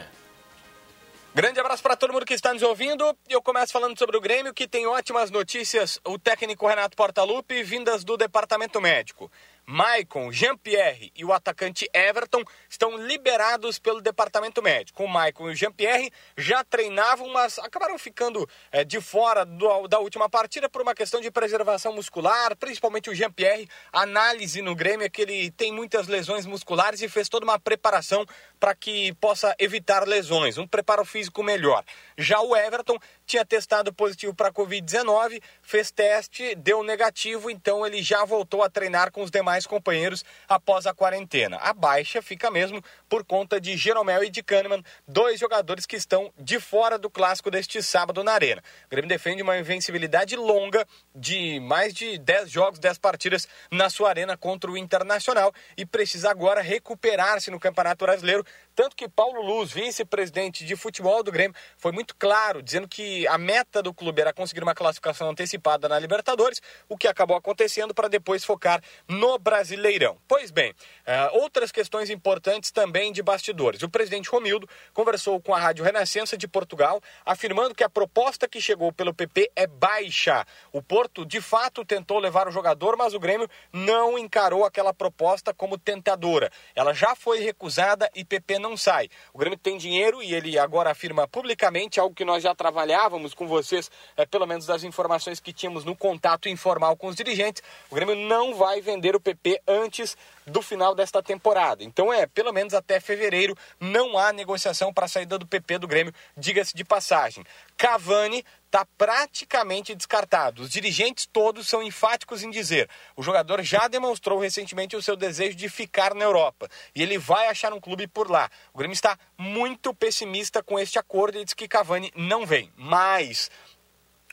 Grande 1.35 1.59
abraço 1.59 1.83
para 1.83 1.95
todo 1.95 2.11
mundo 2.11 2.25
que 2.25 2.33
está 2.33 2.53
nos 2.53 2.63
ouvindo. 2.63 3.15
Eu 3.29 3.41
começo 3.41 3.71
falando 3.71 3.97
sobre 3.97 4.17
o 4.17 4.21
Grêmio, 4.21 4.53
que 4.53 4.67
tem 4.67 4.87
ótimas 4.87 5.29
notícias. 5.29 5.99
O 6.03 6.17
técnico 6.17 6.67
Renato 6.67 6.97
Portaluppi, 6.97 7.61
vindas 7.61 8.03
do 8.03 8.17
departamento 8.17 8.81
médico. 8.81 9.31
Maicon, 9.71 10.31
Jean-Pierre 10.31 11.11
e 11.15 11.23
o 11.23 11.31
atacante 11.31 11.87
Everton 11.93 12.43
estão 12.67 12.97
liberados 12.97 13.77
pelo 13.77 14.01
departamento 14.01 14.63
médico. 14.63 15.03
O 15.03 15.07
Maicon 15.07 15.47
e 15.49 15.53
o 15.53 15.55
Jean-Pierre 15.55 16.11
já 16.35 16.63
treinavam, 16.63 17.29
mas 17.29 17.59
acabaram 17.59 17.95
ficando 17.99 18.49
eh, 18.71 18.83
de 18.83 18.99
fora 18.99 19.45
do- 19.45 19.87
da 19.87 19.99
última 19.99 20.27
partida 20.27 20.67
por 20.67 20.81
uma 20.81 20.95
questão 20.95 21.21
de 21.21 21.29
preservação 21.29 21.93
muscular, 21.93 22.57
principalmente 22.57 23.11
o 23.11 23.15
Jean-Pierre. 23.15 23.69
Análise 23.93 24.59
no 24.63 24.73
Grêmio 24.73 25.05
é 25.05 25.09
que 25.09 25.21
ele 25.21 25.51
tem 25.51 25.71
muitas 25.71 26.07
lesões 26.07 26.47
musculares 26.47 27.03
e 27.03 27.07
fez 27.07 27.29
toda 27.29 27.45
uma 27.45 27.59
preparação 27.59 28.25
para 28.59 28.73
que 28.73 29.13
possa 29.21 29.55
evitar 29.59 30.07
lesões, 30.07 30.57
um 30.57 30.67
preparo 30.67 31.05
físico 31.05 31.43
melhor. 31.43 31.83
Já 32.17 32.41
o 32.41 32.55
Everton 32.55 32.97
tinha 33.29 33.45
testado 33.45 33.93
positivo 33.93 34.33
para 34.33 34.47
a 34.47 34.51
Covid-19, 34.51 35.39
fez 35.61 35.91
teste, 35.91 36.55
deu 36.55 36.81
negativo, 36.83 37.51
então 37.51 37.85
ele 37.85 38.01
já 38.01 38.25
voltou 38.25 38.63
a 38.63 38.69
treinar 38.69 39.11
com 39.11 39.21
os 39.21 39.29
demais 39.29 39.67
companheiros 39.67 40.25
após 40.47 40.87
a 40.87 40.95
quarentena. 40.95 41.57
A 41.57 41.71
baixa 41.71 42.23
fica 42.23 42.49
mesmo 42.49 42.83
por 43.07 43.23
conta 43.23 43.61
de 43.61 43.77
Jeromel 43.77 44.23
e 44.23 44.31
de 44.31 44.41
Kahneman, 44.41 44.83
dois 45.07 45.39
jogadores 45.39 45.85
que 45.85 45.95
estão 45.95 46.33
de 46.39 46.59
fora 46.59 46.97
do 46.97 47.07
clássico 47.07 47.51
deste 47.51 47.83
sábado 47.83 48.23
na 48.23 48.31
Arena. 48.31 48.63
O 48.87 48.89
Grêmio 48.89 49.07
defende 49.07 49.43
uma 49.43 49.59
invencibilidade 49.59 50.35
longa 50.35 50.83
de 51.13 51.59
mais 51.59 51.93
de 51.93 52.17
10 52.17 52.49
jogos, 52.49 52.79
10 52.79 52.97
partidas 52.97 53.47
na 53.69 53.91
sua 53.91 54.09
arena 54.09 54.35
contra 54.35 54.71
o 54.71 54.77
Internacional 54.77 55.53
e 55.77 55.85
precisa 55.85 56.31
agora 56.31 56.61
recuperar-se 56.61 57.51
no 57.51 57.59
Campeonato 57.59 58.05
Brasileiro. 58.05 58.43
Tanto 58.79 58.95
que 58.95 59.09
Paulo 59.09 59.41
Luz, 59.41 59.73
vice-presidente 59.73 60.63
de 60.63 60.73
futebol 60.73 61.21
do 61.21 61.33
Grêmio, 61.33 61.53
foi 61.77 61.91
muito 61.91 62.15
claro, 62.15 62.63
dizendo 62.63 62.87
que 62.87 63.27
a 63.27 63.37
meta 63.37 63.83
do 63.83 63.93
clube 63.93 64.21
era 64.21 64.31
conseguir 64.31 64.63
uma 64.63 64.73
classificação 64.73 65.29
antecipada 65.29 65.89
na 65.89 65.99
Libertadores, 65.99 66.61
o 66.87 66.97
que 66.97 67.05
acabou 67.05 67.35
acontecendo 67.35 67.93
para 67.93 68.07
depois 68.07 68.45
focar 68.45 68.81
no 69.05 69.37
Brasileirão. 69.37 70.17
Pois 70.25 70.49
bem, 70.49 70.73
eh, 71.05 71.29
outras 71.33 71.73
questões 71.73 72.09
importantes 72.09 72.71
também 72.71 73.11
de 73.11 73.21
bastidores. 73.21 73.83
O 73.83 73.89
presidente 73.89 74.29
Romildo 74.29 74.65
conversou 74.93 75.41
com 75.41 75.53
a 75.53 75.59
Rádio 75.59 75.83
Renascença 75.83 76.37
de 76.37 76.47
Portugal, 76.47 77.01
afirmando 77.25 77.75
que 77.75 77.83
a 77.83 77.89
proposta 77.89 78.47
que 78.47 78.61
chegou 78.61 78.93
pelo 78.93 79.13
PP 79.13 79.51
é 79.57 79.67
baixa. 79.67 80.47
O 80.71 80.81
Porto, 80.81 81.25
de 81.25 81.41
fato, 81.41 81.83
tentou 81.83 82.17
levar 82.17 82.47
o 82.47 82.51
jogador, 82.51 82.95
mas 82.95 83.13
o 83.13 83.19
Grêmio 83.19 83.49
não 83.73 84.17
encarou 84.17 84.63
aquela 84.63 84.93
proposta 84.93 85.53
como 85.53 85.77
tentadora. 85.77 86.49
Ela 86.73 86.93
já 86.93 87.13
foi 87.13 87.39
recusada 87.39 88.09
e 88.15 88.23
PP 88.23 88.57
não 88.57 88.68
sai. 88.77 89.09
O 89.33 89.37
Grêmio 89.37 89.57
tem 89.57 89.77
dinheiro 89.77 90.21
e 90.21 90.33
ele 90.33 90.57
agora 90.57 90.91
afirma 90.91 91.27
publicamente 91.27 91.99
algo 91.99 92.15
que 92.15 92.25
nós 92.25 92.43
já 92.43 92.53
trabalhávamos 92.55 93.33
com 93.33 93.47
vocês, 93.47 93.89
é, 94.17 94.25
pelo 94.25 94.45
menos 94.45 94.65
das 94.65 94.83
informações 94.83 95.39
que 95.39 95.53
tínhamos 95.53 95.85
no 95.85 95.95
contato 95.95 96.49
informal 96.49 96.95
com 96.95 97.07
os 97.07 97.15
dirigentes. 97.15 97.61
O 97.89 97.95
Grêmio 97.95 98.15
não 98.15 98.55
vai 98.55 98.81
vender 98.81 99.15
o 99.15 99.19
PP 99.19 99.61
antes 99.67 100.17
do 100.45 100.61
final 100.61 100.95
desta 100.95 101.21
temporada. 101.21 101.83
Então 101.83 102.11
é, 102.11 102.25
pelo 102.25 102.51
menos 102.51 102.73
até 102.73 102.99
fevereiro, 102.99 103.57
não 103.79 104.17
há 104.17 104.33
negociação 104.33 104.93
para 104.93 105.05
a 105.05 105.09
saída 105.09 105.37
do 105.37 105.45
PP 105.45 105.79
do 105.79 105.87
Grêmio, 105.87 106.13
diga-se 106.35 106.75
de 106.75 106.83
passagem. 106.83 107.43
Cavani 107.77 108.43
está 108.69 108.85
praticamente 108.97 109.95
descartado. 109.95 110.61
Os 110.61 110.69
dirigentes 110.69 111.25
todos 111.25 111.67
são 111.67 111.81
enfáticos 111.81 112.43
em 112.43 112.51
dizer: 112.51 112.87
o 113.15 113.23
jogador 113.23 113.61
já 113.63 113.87
demonstrou 113.87 114.39
recentemente 114.39 114.95
o 114.95 115.01
seu 115.01 115.15
desejo 115.15 115.57
de 115.57 115.67
ficar 115.67 116.13
na 116.13 116.23
Europa 116.23 116.69
e 116.95 117.01
ele 117.01 117.17
vai 117.17 117.47
achar 117.47 117.73
um 117.73 117.79
clube 117.79 118.07
por 118.07 118.29
lá. 118.29 118.49
O 118.73 118.77
Grêmio 118.77 118.93
está 118.93 119.17
muito 119.37 119.93
pessimista 119.93 120.63
com 120.63 120.79
este 120.79 120.99
acordo 120.99 121.39
e 121.39 121.43
diz 121.43 121.53
que 121.53 121.67
Cavani 121.67 122.11
não 122.15 122.45
vem. 122.45 122.71
Mas 122.77 123.49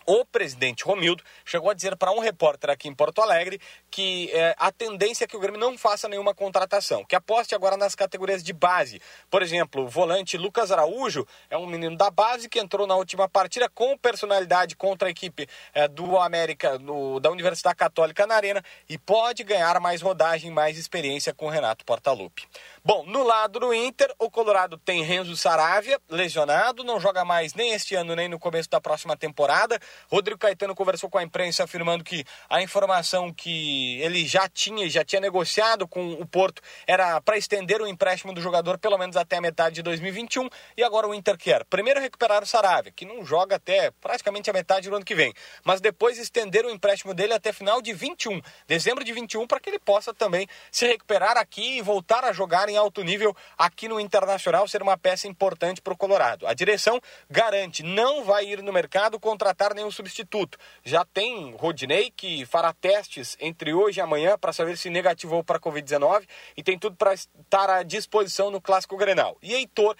O 0.09 0.25
presidente 0.25 0.85
Romildo 0.85 1.25
chegou 1.45 1.69
a 1.69 1.75
dizer 1.75 1.97
para 1.97 2.13
um 2.13 2.21
repórter 2.21 2.71
aqui 2.71 2.87
em 2.89 2.95
Porto 2.95 3.21
Alegre 3.21 3.61
que 3.91 4.31
é, 4.33 4.55
a 4.57 4.71
tendência 4.71 5.25
é 5.25 5.27
que 5.27 5.37
o 5.37 5.41
Grêmio 5.41 5.59
não 5.59 5.77
faça 5.77 6.09
nenhuma 6.09 6.33
contratação, 6.33 7.05
que 7.05 7.17
aposte 7.17 7.57
agora 7.57 7.77
nas 7.77 7.97
categorias 7.97 8.41
de 8.45 8.53
base. 8.53 9.03
Por 9.29 9.43
exemplo, 9.43 9.83
o 9.83 9.89
volante 9.89 10.37
Lucas 10.37 10.71
Araújo 10.71 11.27
é 11.51 11.57
um 11.57 11.67
menino 11.67 11.97
da 11.97 12.09
base 12.09 12.49
que 12.49 12.61
entrou 12.61 12.87
na 12.87 12.95
última 12.95 13.29
partida 13.29 13.69
com 13.69 13.99
personalidade 13.99 14.77
contra 14.77 15.09
a 15.09 15.11
equipe 15.11 15.49
é, 15.75 15.89
do 15.89 16.17
América, 16.19 16.79
da 17.21 17.31
Universidade 17.31 17.75
Católica 17.75 18.29
na 18.29 18.37
Arena 18.37 18.63
e 18.89 18.97
pode 18.97 19.43
ganhar 19.43 19.81
mais 19.81 20.03
rodagem, 20.03 20.53
mais 20.53 20.79
experiência 20.79 21.35
com 21.35 21.47
o 21.47 21.51
Renato 21.51 21.85
Portaluppi. 21.85 22.47
Bom, 22.85 23.05
no 23.05 23.25
lado 23.25 23.59
do 23.59 23.75
Inter, 23.75 24.15
o 24.21 24.31
Colorado 24.31 24.79
tem 24.79 25.03
Renzo 25.03 25.37
Saravia, 25.37 26.01
lesionado, 26.09 26.85
não 26.85 27.01
joga 27.01 27.25
mais 27.25 27.55
nem 27.55 27.73
este 27.73 27.97
ano 27.97 28.15
nem 28.15 28.29
no 28.29 28.39
começo 28.39 28.71
da 28.71 28.81
próxima 28.81 29.17
temporada. 29.17 29.81
Rodrigo 30.11 30.39
Caetano 30.39 30.75
conversou 30.75 31.11
com 31.11 31.19
a 31.19 31.23
imprensa 31.23 31.65
afirmando 31.65 32.05
que 32.05 32.25
a 32.49 32.63
informação 32.63 33.33
que 33.33 34.01
ele 34.01 34.27
já 34.27 34.49
tinha, 34.49 34.89
já 34.89 35.05
tinha 35.05 35.21
negociado 35.21 35.87
com 35.87 36.13
o 36.15 36.27
Porto 36.27 36.63
era 36.87 37.21
para 37.21 37.37
estender 37.37 37.81
o 37.81 37.87
empréstimo 37.87 38.33
do 38.33 38.41
jogador 38.41 38.79
pelo 38.79 38.99
menos 38.99 39.17
até 39.17 39.37
a 39.37 39.41
metade 39.41 39.77
de 39.77 39.83
2021 39.83 40.49
e 40.77 40.83
agora 40.83 41.07
o 41.07 41.15
Inter 41.15 41.37
quer 41.37 41.65
primeiro 41.65 42.01
recuperar 42.01 42.43
o 42.43 42.47
Saravia, 42.47 42.93
que 42.93 43.05
não 43.05 43.25
joga 43.25 43.57
até 43.57 43.91
praticamente 44.01 44.49
a 44.51 44.53
metade 44.53 44.89
do 44.89 44.97
ano 44.97 45.05
que 45.05 45.15
vem, 45.15 45.33
mas 45.65 45.81
depois 45.81 46.19
estender 46.19 46.65
o 46.65 46.71
empréstimo 46.71 47.15
dele 47.15 47.33
até 47.33 47.53
final 47.53 47.81
de 47.83 47.93
21, 47.93 48.41
dezembro 48.67 49.05
de 49.05 49.13
21, 49.13 49.47
para 49.47 49.61
que 49.61 49.71
ele 49.71 49.79
possa 49.79 50.13
também 50.13 50.47
se 50.71 50.87
recuperar 50.87 51.37
aqui 51.37 51.79
e 51.79 51.83
voltar 51.83 52.25
a 52.25 52.33
jogar 52.33 52.69
em 52.69 52.77
alto 52.77 53.03
nível 53.03 53.37
aqui 53.57 53.89
no 53.89 54.01
Internacional, 54.01 54.69
ser 54.69 54.83
uma 54.83 54.97
peça 54.97 55.27
importante 55.27 55.81
para 55.81 55.93
o 55.93 55.97
Colorado. 55.97 56.47
A 56.47 56.55
direção 56.55 57.01
garante, 57.31 57.83
não 57.83 58.25
vai 58.25 58.47
ir 58.47 58.63
no 58.63 58.73
mercado 58.73 59.19
contratar 59.19 59.75
nenhum 59.75 59.86
substituto. 59.91 60.59
Já 60.85 61.05
tem 61.05 61.55
Rodinei 61.57 62.11
que 62.11 62.45
fará 62.45 62.73
testes 62.73 63.37
entre 63.41 63.73
hoje 63.73 63.99
e 63.99 64.03
amanhã 64.03 64.37
para 64.39 64.53
saber 64.53 64.77
se 64.77 64.91
negativou 64.91 65.43
para 65.43 65.57
a 65.57 65.61
Covid-19 65.61 66.27
e 66.57 66.63
tem 66.63 66.79
tudo 66.79 66.97
para 66.97 67.15
estar 67.15 67.71
à 67.71 67.83
disposição 67.83 68.51
no 68.51 68.61
Clássico 68.61 68.97
Grenal. 68.97 69.39
E 69.43 69.55
Heitor, 69.55 69.97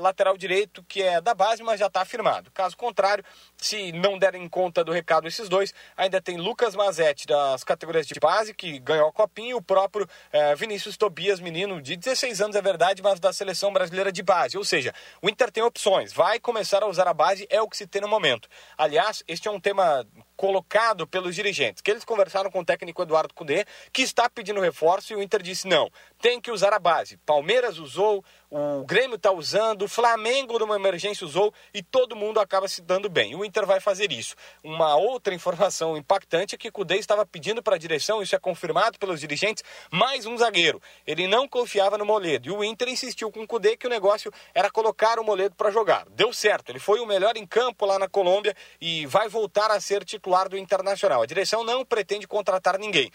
lateral 0.00 0.36
direito, 0.36 0.82
que 0.84 1.02
é 1.02 1.20
da 1.20 1.34
base, 1.34 1.62
mas 1.62 1.78
já 1.78 1.86
está 1.86 2.00
afirmado. 2.00 2.50
Caso 2.52 2.76
contrário, 2.76 3.24
se 3.56 3.92
não 3.92 4.18
derem 4.18 4.48
conta 4.48 4.82
do 4.82 4.92
recado 4.92 5.28
esses 5.28 5.48
dois, 5.48 5.74
ainda 5.96 6.20
tem 6.20 6.36
Lucas 6.36 6.74
Mazetti 6.74 7.26
das 7.26 7.62
categorias 7.62 8.06
de 8.06 8.18
base, 8.18 8.54
que 8.54 8.78
ganhou 8.78 9.08
a 9.08 9.12
copinha, 9.12 9.50
e 9.50 9.54
o 9.54 9.62
próprio 9.62 10.08
eh, 10.32 10.54
Vinícius 10.54 10.96
Tobias, 10.96 11.40
menino 11.40 11.80
de 11.82 11.96
16 11.96 12.40
anos, 12.40 12.56
é 12.56 12.62
verdade, 12.62 13.02
mas 13.02 13.18
da 13.18 13.32
seleção 13.32 13.72
brasileira 13.72 14.12
de 14.12 14.22
base. 14.22 14.56
Ou 14.56 14.64
seja, 14.64 14.94
o 15.20 15.28
Inter 15.28 15.50
tem 15.50 15.62
opções, 15.62 16.12
vai 16.12 16.38
começar 16.38 16.82
a 16.82 16.86
usar 16.86 17.08
a 17.08 17.14
base, 17.14 17.46
é 17.50 17.60
o 17.60 17.68
que 17.68 17.76
se 17.76 17.86
tem 17.86 18.00
no 18.00 18.08
momento. 18.08 18.48
Aliás, 18.78 18.99
este 19.26 19.48
é 19.48 19.50
um 19.50 19.60
tema 19.60 20.06
colocado 20.40 21.06
pelos 21.06 21.34
dirigentes, 21.34 21.82
que 21.82 21.90
eles 21.90 22.02
conversaram 22.02 22.50
com 22.50 22.60
o 22.60 22.64
técnico 22.64 23.02
Eduardo 23.02 23.34
Cudê, 23.34 23.66
que 23.92 24.00
está 24.00 24.26
pedindo 24.26 24.58
reforço 24.58 25.12
e 25.12 25.16
o 25.16 25.22
Inter 25.22 25.42
disse 25.42 25.68
não, 25.68 25.90
tem 26.18 26.40
que 26.40 26.50
usar 26.50 26.72
a 26.72 26.78
base. 26.78 27.18
Palmeiras 27.26 27.76
usou, 27.78 28.24
o 28.50 28.82
Grêmio 28.82 29.16
está 29.16 29.30
usando, 29.30 29.82
o 29.82 29.88
Flamengo 29.88 30.58
numa 30.58 30.76
emergência 30.76 31.26
usou 31.26 31.52
e 31.74 31.82
todo 31.82 32.16
mundo 32.16 32.40
acaba 32.40 32.66
se 32.68 32.80
dando 32.80 33.10
bem. 33.10 33.34
O 33.34 33.44
Inter 33.44 33.66
vai 33.66 33.80
fazer 33.80 34.10
isso. 34.10 34.34
Uma 34.64 34.96
outra 34.96 35.34
informação 35.34 35.94
impactante 35.94 36.54
é 36.54 36.58
que 36.58 36.70
Cudê 36.70 36.96
estava 36.96 37.26
pedindo 37.26 37.62
para 37.62 37.76
a 37.76 37.78
direção, 37.78 38.22
isso 38.22 38.34
é 38.34 38.38
confirmado 38.38 38.98
pelos 38.98 39.20
dirigentes, 39.20 39.62
mais 39.90 40.24
um 40.24 40.38
zagueiro. 40.38 40.80
Ele 41.06 41.26
não 41.26 41.46
confiava 41.46 41.98
no 41.98 42.06
Moledo 42.06 42.48
e 42.48 42.50
o 42.50 42.64
Inter 42.64 42.88
insistiu 42.88 43.30
com 43.30 43.42
o 43.42 43.46
Cudê 43.46 43.76
que 43.76 43.86
o 43.86 43.90
negócio 43.90 44.32
era 44.54 44.70
colocar 44.70 45.18
o 45.18 45.24
Moledo 45.24 45.54
para 45.54 45.70
jogar. 45.70 46.06
Deu 46.08 46.32
certo, 46.32 46.70
ele 46.70 46.78
foi 46.78 46.98
o 46.98 47.06
melhor 47.06 47.36
em 47.36 47.46
campo 47.46 47.84
lá 47.84 47.98
na 47.98 48.08
Colômbia 48.08 48.56
e 48.80 49.04
vai 49.04 49.28
voltar 49.28 49.70
a 49.70 49.78
ser 49.78 50.02
titular 50.02 50.29
titular 50.30 50.48
do 50.48 50.56
Internacional. 50.56 51.22
A 51.22 51.26
direção 51.26 51.64
não 51.64 51.84
pretende 51.84 52.26
contratar 52.26 52.78
ninguém. 52.78 53.10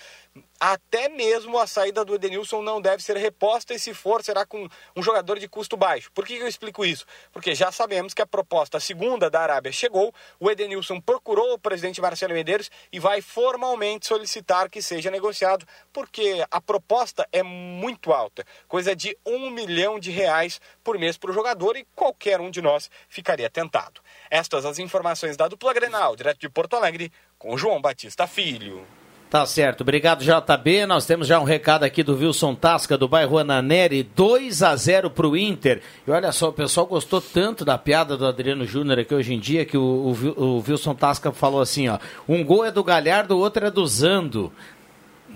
Até 0.59 1.09
mesmo 1.09 1.59
a 1.59 1.67
saída 1.67 2.03
do 2.03 2.15
Edenilson 2.15 2.61
não 2.61 2.81
deve 2.81 3.03
ser 3.03 3.15
reposta 3.17 3.73
e 3.73 3.79
se 3.79 3.93
for, 3.93 4.23
será 4.23 4.45
com 4.45 4.67
um 4.95 5.03
jogador 5.03 5.37
de 5.37 5.47
custo 5.47 5.77
baixo. 5.77 6.11
Por 6.11 6.25
que 6.25 6.33
eu 6.33 6.47
explico 6.47 6.85
isso? 6.85 7.05
Porque 7.31 7.53
já 7.53 7.71
sabemos 7.71 8.13
que 8.13 8.21
a 8.21 8.25
proposta 8.25 8.79
segunda 8.79 9.29
da 9.29 9.41
Arábia 9.41 9.71
chegou, 9.71 10.13
o 10.39 10.49
Edenilson 10.49 10.99
procurou 10.99 11.53
o 11.53 11.59
presidente 11.59 12.01
Marcelo 12.01 12.33
Medeiros 12.33 12.71
e 12.91 12.99
vai 12.99 13.21
formalmente 13.21 14.07
solicitar 14.07 14.69
que 14.69 14.81
seja 14.81 15.11
negociado, 15.11 15.67
porque 15.93 16.43
a 16.49 16.59
proposta 16.59 17.27
é 17.31 17.43
muito 17.43 18.11
alta, 18.11 18.45
coisa 18.67 18.95
de 18.95 19.15
um 19.25 19.49
milhão 19.49 19.99
de 19.99 20.09
reais 20.09 20.59
por 20.83 20.97
mês 20.97 21.17
para 21.17 21.31
o 21.31 21.33
jogador 21.33 21.77
e 21.77 21.85
qualquer 21.93 22.41
um 22.41 22.49
de 22.49 22.61
nós 22.61 22.89
ficaria 23.07 23.49
tentado. 23.49 24.01
Estas 24.29 24.65
as 24.65 24.79
informações 24.79 25.37
da 25.37 25.47
dupla 25.47 25.73
Grenal, 25.73 26.15
direto 26.15 26.39
de 26.39 26.49
Porto 26.49 26.75
Alegre, 26.75 27.11
com 27.37 27.57
João 27.57 27.81
Batista 27.81 28.25
Filho. 28.25 29.04
Tá 29.35 29.45
certo, 29.45 29.81
obrigado 29.81 30.23
JB. 30.23 30.85
Nós 30.85 31.05
temos 31.05 31.27
já 31.27 31.37
um 31.41 31.43
recado 31.43 31.83
aqui 31.83 32.01
do 32.01 32.15
Wilson 32.15 32.55
Tasca, 32.55 32.97
do 32.97 33.05
bairro 33.05 33.37
Ananeri, 33.37 34.01
2 34.01 34.63
a 34.63 34.73
0 34.77 35.09
para 35.09 35.27
o 35.27 35.35
Inter. 35.35 35.81
E 36.07 36.11
olha 36.11 36.31
só, 36.31 36.47
o 36.47 36.53
pessoal 36.53 36.87
gostou 36.87 37.19
tanto 37.19 37.65
da 37.65 37.77
piada 37.77 38.15
do 38.15 38.25
Adriano 38.25 38.65
Júnior 38.65 38.99
aqui 38.99 39.13
hoje 39.13 39.33
em 39.33 39.39
dia 39.41 39.65
que 39.65 39.77
o, 39.77 39.81
o, 39.81 40.41
o 40.41 40.63
Wilson 40.65 40.95
Tasca 40.95 41.33
falou 41.33 41.59
assim: 41.59 41.89
ó, 41.89 41.99
um 42.29 42.45
gol 42.45 42.63
é 42.63 42.71
do 42.71 42.81
Galhardo, 42.81 43.35
o 43.35 43.39
outro 43.39 43.65
é 43.65 43.69
do 43.69 43.85
Zando. 43.85 44.53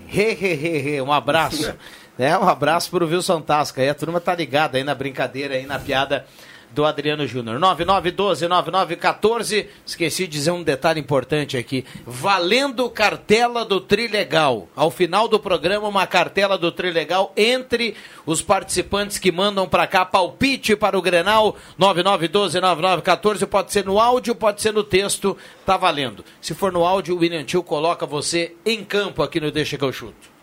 He, 0.09 0.31
he, 0.31 0.53
he, 0.53 0.95
he. 0.95 1.01
Um 1.01 1.11
abraço. 1.11 1.73
é, 2.17 2.37
um 2.37 2.47
abraço 2.47 2.89
para 2.89 3.03
o 3.03 3.07
Wilson 3.09 3.41
Tasca. 3.41 3.83
E 3.83 3.89
a 3.89 3.93
turma 3.93 4.21
tá 4.21 4.33
ligada 4.33 4.77
aí 4.77 4.83
na 4.85 4.95
brincadeira, 4.95 5.55
aí 5.55 5.65
na 5.65 5.77
piada 5.77 6.25
do 6.71 6.85
Adriano 6.85 7.25
Júnior. 7.25 7.59
9912-9914. 7.59 9.67
Esqueci 9.85 10.23
de 10.23 10.29
dizer 10.29 10.51
um 10.51 10.63
detalhe 10.63 10.99
importante 10.99 11.57
aqui. 11.57 11.85
Valendo 12.05 12.89
cartela 12.89 13.65
do 13.65 13.81
Trilegal. 13.81 14.67
Ao 14.75 14.91
final 14.91 15.27
do 15.27 15.39
programa, 15.39 15.87
uma 15.87 16.07
cartela 16.07 16.57
do 16.57 16.71
Trilegal 16.71 17.33
entre 17.35 17.95
os 18.25 18.41
participantes 18.41 19.17
que 19.17 19.31
mandam 19.31 19.67
para 19.67 19.87
cá 19.87 20.05
palpite 20.05 20.75
para 20.75 20.97
o 20.97 21.01
Grenal. 21.01 21.55
9912-9914. 21.79 23.47
Pode 23.47 23.71
ser 23.71 23.85
no 23.85 23.99
áudio, 23.99 24.35
pode 24.35 24.61
ser 24.61 24.73
no 24.73 24.83
texto. 24.83 25.35
Tá 25.65 25.77
valendo. 25.77 26.23
Se 26.41 26.53
for 26.53 26.71
no 26.71 26.85
áudio, 26.85 27.15
o 27.15 27.19
William 27.19 27.43
Tio 27.43 27.63
coloca 27.63 28.05
você 28.05 28.55
em 28.65 28.83
campo 28.83 29.23
aqui 29.23 29.39
no 29.39 29.51
Deixa 29.51 29.77
que 29.77 29.83
eu 29.83 29.91
chuto. 29.91 30.39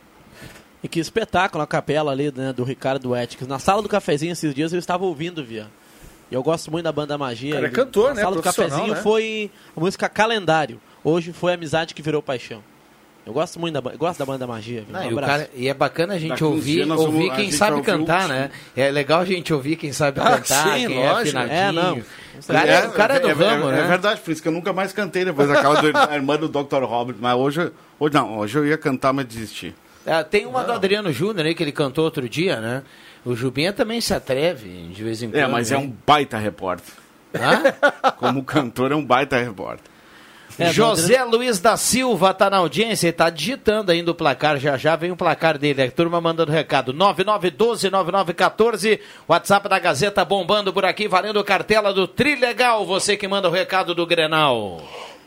E 0.82 0.88
que 0.88 1.00
espetáculo 1.00 1.62
a 1.62 1.66
capela 1.66 2.12
ali 2.12 2.32
né, 2.34 2.52
do 2.52 2.62
Ricardo 2.62 3.16
Etix. 3.16 3.46
Na 3.46 3.58
sala 3.58 3.82
do 3.82 3.88
cafezinho 3.88 4.32
esses 4.32 4.54
dias 4.54 4.72
eu 4.72 4.78
estava 4.78 5.04
ouvindo, 5.04 5.44
via. 5.44 5.68
Eu 6.30 6.42
gosto 6.42 6.70
muito 6.70 6.84
da 6.84 6.92
banda 6.92 7.16
Magia. 7.16 7.54
Cara, 7.54 7.66
é 7.66 7.70
cantor, 7.70 8.14
né? 8.14 8.22
Sala 8.22 8.36
do 8.36 8.42
Cafezinho 8.42 8.94
né? 8.94 9.02
foi 9.02 9.50
a 9.76 9.80
música 9.80 10.08
Calendário. 10.08 10.80
Hoje 11.04 11.32
foi 11.32 11.52
Amizade 11.52 11.94
que 11.94 12.02
virou 12.02 12.20
paixão. 12.20 12.62
Eu 13.24 13.32
gosto 13.32 13.58
muito 13.58 13.80
da, 13.80 13.96
gosto 13.96 14.20
da 14.20 14.24
banda 14.24 14.46
Magia. 14.46 14.84
Não, 14.88 15.00
um 15.00 15.10
e, 15.10 15.20
cara, 15.20 15.50
e, 15.52 15.68
é 15.68 15.74
bacana 15.74 16.14
a 16.14 16.18
gente 16.18 16.44
ouvir, 16.44 16.88
ouvir 16.88 17.32
quem 17.34 17.50
sabe 17.50 17.82
cantar, 17.82 18.28
né? 18.28 18.50
É 18.76 18.88
legal 18.88 19.20
a 19.20 19.24
gente 19.24 19.52
ouvir 19.52 19.74
quem 19.74 19.92
sabe 19.92 20.20
ah, 20.20 20.36
cantar, 20.36 20.78
sim, 20.78 20.86
quem 20.86 20.96
lógico. 20.96 21.38
é 21.38 21.68
É, 21.68 21.72
não. 21.72 21.98
O 21.98 22.46
cara 22.46 22.68
é, 22.68 22.86
o 22.86 22.92
cara 22.92 23.14
é 23.16 23.20
do 23.20 23.28
é, 23.28 23.32
ramo, 23.32 23.66
né? 23.66 23.80
É 23.80 23.86
verdade, 23.88 24.20
por 24.20 24.30
isso 24.30 24.40
que 24.40 24.46
eu 24.46 24.52
nunca 24.52 24.72
mais 24.72 24.92
cantei 24.92 25.24
depois 25.24 25.48
daquela 25.48 25.80
do, 25.80 25.92
da 25.92 26.14
irmã 26.14 26.36
do 26.36 26.48
Dr. 26.48 26.84
Robert. 26.84 27.16
Mas 27.18 27.34
hoje, 27.34 27.72
hoje 27.98 28.14
não, 28.14 28.38
hoje 28.38 28.58
eu 28.58 28.64
ia 28.64 28.78
cantar, 28.78 29.12
mas 29.12 29.26
desisti. 29.26 29.74
É, 30.06 30.22
tem 30.22 30.46
uma 30.46 30.60
não. 30.60 30.66
do 30.66 30.72
Adriano 30.74 31.12
Júnior 31.12 31.46
aí 31.46 31.54
que 31.54 31.64
ele 31.64 31.72
cantou 31.72 32.04
outro 32.04 32.28
dia, 32.28 32.60
né? 32.60 32.84
O 33.26 33.34
Jubinha 33.34 33.72
também 33.72 34.00
se 34.00 34.14
atreve 34.14 34.68
de 34.94 35.02
vez 35.02 35.20
em 35.20 35.28
quando. 35.28 35.42
É, 35.42 35.48
mas 35.48 35.72
é 35.72 35.76
um 35.76 35.92
baita 36.06 36.38
repórter. 36.38 36.94
Hã? 37.34 37.74
Como 38.16 38.44
cantor, 38.44 38.92
é 38.92 38.94
um 38.94 39.04
baita 39.04 39.36
repórter. 39.36 39.84
É, 40.56 40.72
José 40.72 41.24
Luiz 41.24 41.58
da 41.58 41.76
Silva 41.76 42.30
está 42.30 42.48
na 42.48 42.58
audiência 42.58 43.08
e 43.08 43.10
está 43.10 43.28
digitando 43.28 43.90
ainda 43.90 44.12
o 44.12 44.14
placar. 44.14 44.60
Já 44.60 44.76
já 44.76 44.94
vem 44.94 45.10
o 45.10 45.16
placar 45.16 45.58
dele. 45.58 45.82
A 45.82 45.90
turma 45.90 46.20
mandando 46.20 46.52
recado. 46.52 46.94
9912-9914. 46.94 49.00
WhatsApp 49.26 49.68
da 49.68 49.80
Gazeta 49.80 50.24
bombando 50.24 50.72
por 50.72 50.84
aqui, 50.84 51.08
valendo 51.08 51.42
cartela 51.42 51.92
do 51.92 52.06
Trilegal. 52.06 52.86
Você 52.86 53.16
que 53.16 53.26
manda 53.26 53.48
o 53.48 53.52
recado 53.52 53.92
do 53.92 54.06
Grenal. 54.06 54.80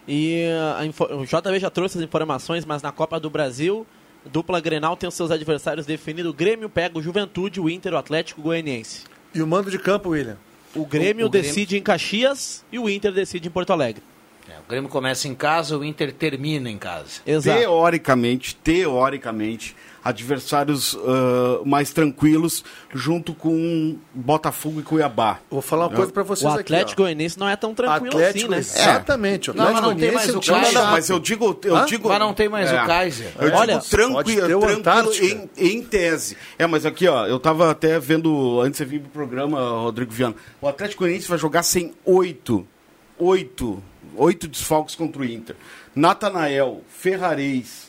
E 0.08 0.46
a, 0.80 0.86
o 1.16 1.26
JB 1.26 1.60
já 1.60 1.70
trouxe 1.70 1.98
as 1.98 2.04
informações, 2.04 2.64
mas 2.64 2.82
na 2.82 2.94
Copa 2.94 3.20
do 3.20 3.30
Brasil 3.30 3.86
Dupla 4.26 4.60
Grenal 4.60 4.96
tem 4.98 5.08
os 5.08 5.16
seus 5.16 5.32
adversários 5.32 5.86
definidos. 5.86 6.32
O 6.32 6.34
Grêmio 6.34 6.70
pega 6.70 6.98
o 6.98 7.02
Juventude, 7.02 7.60
o 7.60 7.70
Inter, 7.70 7.94
o 7.94 7.98
Atlético 7.98 8.42
Goianiense. 8.42 9.04
E 9.34 9.42
o 9.42 9.48
mando 9.48 9.72
de 9.72 9.80
campo, 9.80 10.10
William? 10.10 10.38
O 10.76 10.86
Grêmio 10.86 11.26
o, 11.26 11.30
o 11.30 11.32
decide 11.32 11.68
Grêmio... 11.68 11.80
em 11.80 11.84
Caxias 11.84 12.64
e 12.72 12.78
o 12.78 12.90
Inter 12.90 13.12
decide 13.12 13.48
em 13.48 13.52
Porto 13.52 13.72
Alegre. 13.72 14.04
É, 14.48 14.54
o 14.60 14.70
Grêmio 14.70 14.90
começa 14.90 15.28
em 15.28 15.36
casa, 15.36 15.78
o 15.78 15.84
Inter 15.84 16.12
termina 16.12 16.70
em 16.70 16.78
casa. 16.78 17.22
Exato. 17.26 17.60
Teoricamente, 17.60 18.56
teoricamente, 18.56 19.76
adversários 20.04 20.94
uh, 20.94 21.64
mais 21.66 21.92
tranquilos, 21.92 22.64
junto 22.94 23.34
com 23.34 23.98
Botafogo 24.14 24.80
e 24.80 24.84
Cuiabá. 24.84 25.40
Vou 25.50 25.62
falar 25.62 25.88
uma 25.88 25.96
coisa 25.96 26.12
para 26.12 26.24
vocês 26.24 26.52
O 26.52 26.58
Atlético 26.58 27.02
Goianiense 27.02 27.40
não 27.40 27.48
é 27.48 27.56
tão 27.56 27.74
tranquilo 27.74 28.16
Atlético, 28.16 28.54
assim, 28.54 28.78
né? 28.78 28.82
Exatamente. 28.92 29.50
É. 29.50 29.54
Não, 29.54 29.74
mas 29.74 29.82
não 29.82 29.96
tem 29.96 30.12
mais 30.12 30.36
o 30.36 30.40
Kaiser. 30.40 30.74
Não, 30.74 30.92
mas 30.92 31.10
eu 31.10 31.20
digo... 31.20 31.60
Eu 31.64 31.86
digo 31.86 32.10
mas 32.10 32.20
não 32.20 32.34
tem 32.34 32.50
mais 32.50 32.72
é. 32.72 32.84
o 32.84 32.86
Kaiser. 32.86 33.32
Eu 33.40 33.54
Olha, 33.54 33.80
digo 33.80 33.90
tranquilo, 33.90 34.82
tranquilo 34.82 35.50
em, 35.58 35.78
em, 35.78 35.84
tese. 35.84 36.38
É, 36.58 36.66
mas 36.66 36.86
aqui, 36.86 37.08
ó, 37.08 37.26
eu 37.28 37.40
tava 37.40 37.72
até 37.72 38.00
vendo, 38.00 38.62
antes 38.62 38.80
de 38.80 38.86
vir 38.86 39.02
pro 39.02 39.10
programa, 39.10 39.60
Rodrigo 39.82 40.12
Viana, 40.12 40.36
o 40.62 40.68
Atlético 40.68 41.04
Goianiense 41.04 41.28
vai 41.28 41.38
jogar 41.38 41.64
sem 41.64 41.94
oito, 42.06 42.68
oito 43.18 43.82
Oito 44.16 44.48
desfalques 44.48 44.96
contra 44.96 45.22
o 45.22 45.26
Inter. 45.26 45.56
Natanael, 45.96 46.82
Ferrarez. 46.88 47.89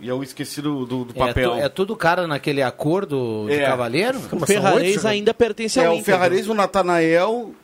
E 0.00 0.08
eu 0.08 0.22
esqueci 0.22 0.62
do, 0.62 0.86
do, 0.86 1.04
do 1.04 1.12
É, 1.22 1.26
papel. 1.28 1.50
tu- 1.52 1.56
é 1.58 1.68
tudo 1.68 1.94
cara 1.94 2.26
naquele 2.26 2.62
acordo 2.62 3.44
de 3.48 3.54
É. 3.54 3.66
cavaleiro? 3.66 4.18
O 4.32 4.46
Ferrarez 4.46 5.04
ainda 5.04 5.34
pertence 5.34 5.78
ao 5.78 5.84
É, 5.86 5.88
o 5.90 5.92
Inter. 5.94 6.04
Ferrarez, 6.06 6.48
o 6.48 6.54
Natanael. 6.54 7.54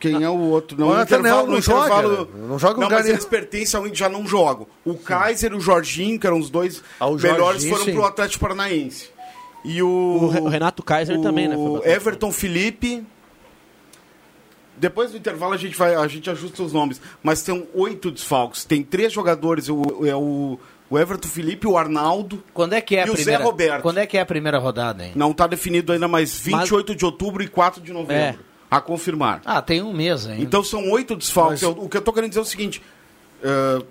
Quem 0.00 0.22
é 0.24 0.28
o 0.30 0.38
outro? 0.38 0.76
Não, 0.80 0.88
O 0.88 0.94
Natanael 0.94 1.20
intervalo- 1.20 1.46
não 1.48 1.54
no 1.56 1.60
joga, 1.62 1.86
intervalo- 1.86 2.24
né? 2.34 2.46
Não 2.48 2.58
joga 2.58 2.78
em 2.78 2.80
Não, 2.80 2.90
mas 2.90 3.06
eles 3.06 3.24
pertencem 3.24 3.78
ao 3.78 3.86
Inter, 3.86 3.98
já 3.98 4.08
não 4.08 4.26
jogam. 4.26 4.66
O 4.84 4.94
Kaiser 4.94 5.52
e 5.52 5.54
o 5.56 5.60
Jorginho, 5.60 6.18
que 6.18 6.26
eram 6.26 6.38
os 6.40 6.48
dois 6.50 6.82
Ah, 6.98 7.06
o 7.06 7.16
melhores, 7.16 7.38
Jorginho, 7.62 7.72
foram 7.72 7.84
sim. 7.84 7.92
pro 7.92 8.04
Atlético 8.04 8.40
Paranaense. 8.40 9.10
E 9.64 9.82
o... 9.82 9.86
O 9.88 10.28
Re- 10.28 10.40
o 10.40 10.48
Renato 10.48 10.82
Kaiser 10.82 11.20
também, 11.20 11.46
né, 11.48 11.56
O. 11.56 11.82
Everton 11.84 12.32
Felipe... 12.32 13.04
Depois 14.76 15.10
do 15.10 15.18
intervalo 15.18 15.52
a 15.52 15.56
gente, 15.58 15.76
vai, 15.76 15.94
a 15.94 16.06
gente 16.08 16.30
ajusta 16.30 16.62
os 16.62 16.72
nomes. 16.72 17.00
Mas 17.22 17.42
tem 17.42 17.68
oito 17.74 18.10
desfalques. 18.10 18.64
Tem 18.64 18.82
três 18.82 19.12
jogadores. 19.12 19.68
O, 19.68 19.82
é 20.06 20.16
o, 20.16 20.58
o 20.90 20.98
Everton 20.98 21.28
Felipe, 21.28 21.66
o 21.66 21.78
Arnaldo 21.78 22.42
Quando 22.52 22.72
é 22.74 22.80
que 22.80 22.96
é 22.96 23.04
a 23.04 23.06
e 23.06 23.10
o 23.10 23.14
primeira? 23.14 23.38
Zé 23.38 23.44
Roberto. 23.44 23.82
Quando 23.82 23.98
é 23.98 24.06
que 24.06 24.18
é 24.18 24.20
a 24.20 24.26
primeira 24.26 24.58
rodada, 24.58 25.04
hein? 25.06 25.12
Não 25.14 25.30
está 25.30 25.46
definido 25.46 25.92
ainda, 25.92 26.08
mas 26.08 26.38
28 26.38 26.94
de 26.94 27.04
outubro 27.04 27.42
e 27.42 27.48
4 27.48 27.80
de 27.80 27.92
novembro. 27.92 28.40
A 28.70 28.80
confirmar. 28.80 29.40
Ah, 29.44 29.60
tem 29.62 29.82
um 29.82 29.92
mês 29.92 30.26
ainda. 30.26 30.42
Então 30.42 30.62
são 30.62 30.90
oito 30.90 31.16
desfalques. 31.16 31.62
Mas- 31.62 31.76
O 31.76 31.88
que 31.88 31.96
eu 31.96 32.00
estou 32.00 32.12
querendo 32.14 32.30
dizer 32.30 32.40
é 32.40 32.42
o 32.42 32.46
seguinte. 32.46 32.82
eh, 33.42 33.82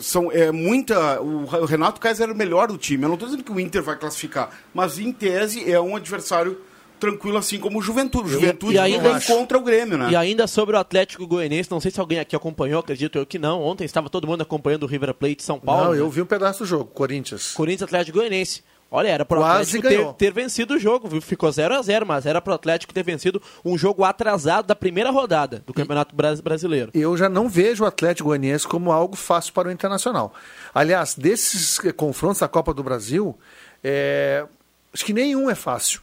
são, 0.00 0.30
é 0.30 0.52
muita. 0.52 1.20
O 1.20 1.44
o 1.44 1.64
Renato 1.64 2.00
Kaiser 2.00 2.24
era 2.24 2.32
o 2.32 2.36
melhor 2.36 2.68
do 2.68 2.76
time. 2.78 3.02
Eu 3.04 3.08
não 3.08 3.14
estou 3.14 3.28
dizendo 3.28 3.42
que 3.44 3.50
o 3.50 3.58
Inter 3.58 3.82
vai 3.82 3.96
classificar, 3.96 4.50
mas 4.72 4.98
em 4.98 5.10
tese 5.12 5.70
é 5.70 5.80
um 5.80 5.96
adversário 5.96 6.60
tranquilo, 6.98 7.38
assim 7.38 7.58
como 7.58 7.78
o 7.78 7.82
Juventude. 7.82 8.28
O 8.28 8.32
Juventude 8.32 8.74
e 8.74 8.78
ainda 8.78 9.08
não 9.08 9.14
acho. 9.16 9.32
contra 9.32 9.56
o 9.56 9.62
Grêmio, 9.62 9.96
né? 9.96 10.10
E 10.10 10.16
ainda 10.16 10.46
sobre 10.46 10.76
o 10.76 10.78
Atlético 10.78 11.26
Goianiense, 11.26 11.70
não 11.70 11.80
sei 11.80 11.90
se 11.90 12.00
alguém 12.00 12.18
aqui 12.18 12.34
acompanhou, 12.36 12.80
acredito 12.80 13.18
eu 13.18 13.24
que 13.26 13.38
não. 13.38 13.62
Ontem 13.62 13.84
estava 13.84 14.10
todo 14.10 14.26
mundo 14.26 14.42
acompanhando 14.42 14.82
o 14.82 14.86
River 14.86 15.14
Plate 15.14 15.42
São 15.42 15.58
Paulo. 15.58 15.84
Não, 15.84 15.92
né? 15.92 16.00
eu 16.00 16.10
vi 16.10 16.20
um 16.22 16.26
pedaço 16.26 16.60
do 16.60 16.66
jogo, 16.66 16.86
Corinthians. 16.86 17.52
Corinthians 17.52 17.84
Atlético 17.84 18.18
Goianiense. 18.18 18.62
Olha, 18.90 19.08
era 19.08 19.22
pro 19.22 19.40
Quase 19.40 19.76
Atlético 19.76 20.14
ter, 20.14 20.30
ter 20.30 20.32
vencido 20.32 20.72
o 20.74 20.78
jogo, 20.78 21.08
viu? 21.08 21.20
Ficou 21.20 21.52
0 21.52 21.74
a 21.74 21.82
0 21.82 22.06
mas 22.06 22.24
era 22.24 22.40
pro 22.40 22.54
Atlético 22.54 22.94
ter 22.94 23.02
vencido 23.02 23.40
um 23.62 23.76
jogo 23.76 24.02
atrasado 24.02 24.66
da 24.66 24.74
primeira 24.74 25.10
rodada 25.10 25.62
do 25.66 25.74
Campeonato 25.74 26.16
Bras- 26.16 26.40
Brasileiro. 26.40 26.90
Eu 26.94 27.14
já 27.14 27.28
não 27.28 27.50
vejo 27.50 27.84
o 27.84 27.86
Atlético 27.86 28.30
Goianiense 28.30 28.66
como 28.66 28.90
algo 28.90 29.14
fácil 29.14 29.52
para 29.52 29.68
o 29.68 29.70
Internacional. 29.70 30.32
Aliás, 30.74 31.14
desses 31.14 31.78
confrontos 31.98 32.40
da 32.40 32.48
Copa 32.48 32.72
do 32.72 32.82
Brasil, 32.82 33.36
eh, 33.84 34.46
acho 34.94 35.04
que 35.04 35.12
nenhum 35.12 35.50
é 35.50 35.54
fácil. 35.54 36.00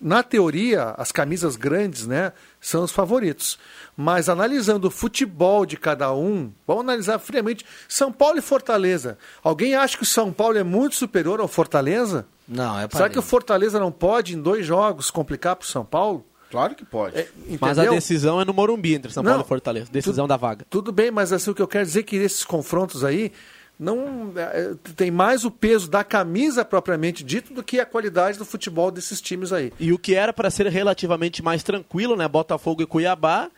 Na 0.00 0.22
teoria, 0.22 0.94
as 0.96 1.12
camisas 1.12 1.56
grandes 1.56 2.06
né, 2.06 2.32
são 2.58 2.82
os 2.82 2.90
favoritos. 2.90 3.58
Mas 3.94 4.30
analisando 4.30 4.88
o 4.88 4.90
futebol 4.90 5.66
de 5.66 5.76
cada 5.76 6.12
um, 6.14 6.50
vamos 6.66 6.84
analisar 6.84 7.18
friamente. 7.18 7.66
São 7.86 8.10
Paulo 8.10 8.38
e 8.38 8.42
Fortaleza. 8.42 9.18
Alguém 9.42 9.74
acha 9.74 9.98
que 9.98 10.02
o 10.02 10.06
São 10.06 10.32
Paulo 10.32 10.56
é 10.56 10.62
muito 10.62 10.96
superior 10.96 11.38
ao 11.38 11.48
Fortaleza? 11.48 12.26
Não, 12.48 12.80
é 12.80 12.88
Será 12.90 13.10
que 13.10 13.18
o 13.18 13.22
Fortaleza 13.22 13.78
não 13.78 13.92
pode, 13.92 14.34
em 14.34 14.40
dois 14.40 14.64
jogos, 14.64 15.10
complicar 15.10 15.54
para 15.54 15.66
o 15.66 15.68
São 15.68 15.84
Paulo? 15.84 16.24
Claro 16.50 16.74
que 16.74 16.84
pode. 16.84 17.28
Mas 17.60 17.78
a 17.78 17.84
decisão 17.84 18.40
é 18.40 18.44
no 18.44 18.52
Morumbi 18.52 18.94
entre 18.94 19.12
São 19.12 19.22
Não. 19.22 19.32
Paulo 19.32 19.44
e 19.44 19.48
Fortaleza. 19.48 19.88
Decisão 19.92 20.26
da 20.26 20.36
vaga. 20.36 20.66
Tudo 20.68 20.90
bem, 20.90 21.10
mas 21.10 21.32
assim, 21.32 21.50
o 21.50 21.54
que 21.54 21.62
eu 21.62 21.68
quero 21.68 21.84
dizer 21.84 22.00
é 22.00 22.02
que 22.02 22.16
esses 22.16 22.42
confrontos 22.42 23.04
aí 23.04 23.32
não 23.80 24.32
é, 24.36 24.74
tem 24.94 25.10
mais 25.10 25.44
o 25.44 25.50
peso 25.50 25.90
da 25.90 26.04
camisa 26.04 26.64
propriamente 26.64 27.24
dito 27.24 27.54
do 27.54 27.62
que 27.62 27.80
a 27.80 27.86
qualidade 27.86 28.36
do 28.36 28.44
futebol 28.44 28.90
desses 28.90 29.22
times 29.22 29.52
aí. 29.52 29.72
E 29.80 29.90
o 29.90 29.98
que 29.98 30.14
era 30.14 30.34
para 30.34 30.50
ser 30.50 30.66
relativamente 30.66 31.42
mais 31.42 31.62
tranquilo, 31.62 32.14
né? 32.14 32.28
Botafogo 32.28 32.82
e 32.82 32.86
Cuiabá, 32.86 33.48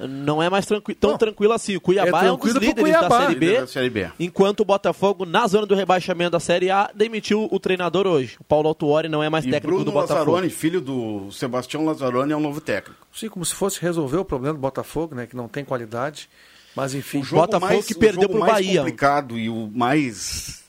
não 0.00 0.42
é 0.42 0.48
mais 0.48 0.64
tranqui 0.66 0.94
tão 0.94 1.18
tranquilo 1.18 1.52
assim. 1.52 1.76
O 1.76 1.80
Cuiabá 1.80 2.24
é 2.24 2.28
é, 2.28 2.32
um 2.32 2.36
dos 2.36 2.52
líderes 2.54 2.92
da 2.92 2.98
Cuiabá. 2.98 3.20
Série 3.22 3.34
Líder 3.34 3.54
B, 3.54 3.60
da 3.60 3.66
Série 3.66 3.90
B. 3.90 4.10
enquanto 4.20 4.60
o 4.60 4.64
Botafogo, 4.64 5.26
na 5.26 5.46
zona 5.48 5.66
do 5.66 5.74
rebaixamento 5.74 6.30
da 6.30 6.40
Série 6.40 6.70
A, 6.70 6.90
demitiu 6.94 7.48
o 7.50 7.58
treinador 7.58 8.06
hoje. 8.06 8.36
O 8.40 8.44
Paulo 8.44 8.68
Autuori 8.68 9.08
não 9.08 9.22
é 9.22 9.28
mais 9.28 9.44
E 9.44 9.50
técnico 9.50 9.66
Bruno 9.66 9.84
do 9.84 9.92
Botafogo. 9.92 10.30
Lazzaroni, 10.30 10.48
filho 10.50 10.80
do 10.80 11.30
Sebastião 11.32 11.84
Lazzaroni, 11.84 12.32
é 12.32 12.36
o 12.36 12.40
novo 12.40 12.60
técnico. 12.60 13.04
Sim, 13.12 13.28
como 13.28 13.44
se 13.44 13.54
fosse 13.54 13.80
resolver 13.80 14.18
o 14.18 14.24
problema 14.24 14.54
do 14.54 14.60
Botafogo, 14.60 15.14
né, 15.14 15.26
que 15.26 15.36
não 15.36 15.48
tem 15.48 15.64
qualidade. 15.64 16.28
Mas 16.74 16.94
enfim, 16.94 17.20
O 17.20 17.24
Botafogo 17.26 17.72
mais, 17.74 17.86
que 17.86 17.94
perdeu 17.94 18.20
o 18.20 18.22
jogo 18.22 18.34
pro 18.34 18.40
mais 18.40 18.52
Bahia. 18.54 18.80
complicado 18.80 19.38
e 19.38 19.48
o 19.48 19.70
mais 19.74 20.61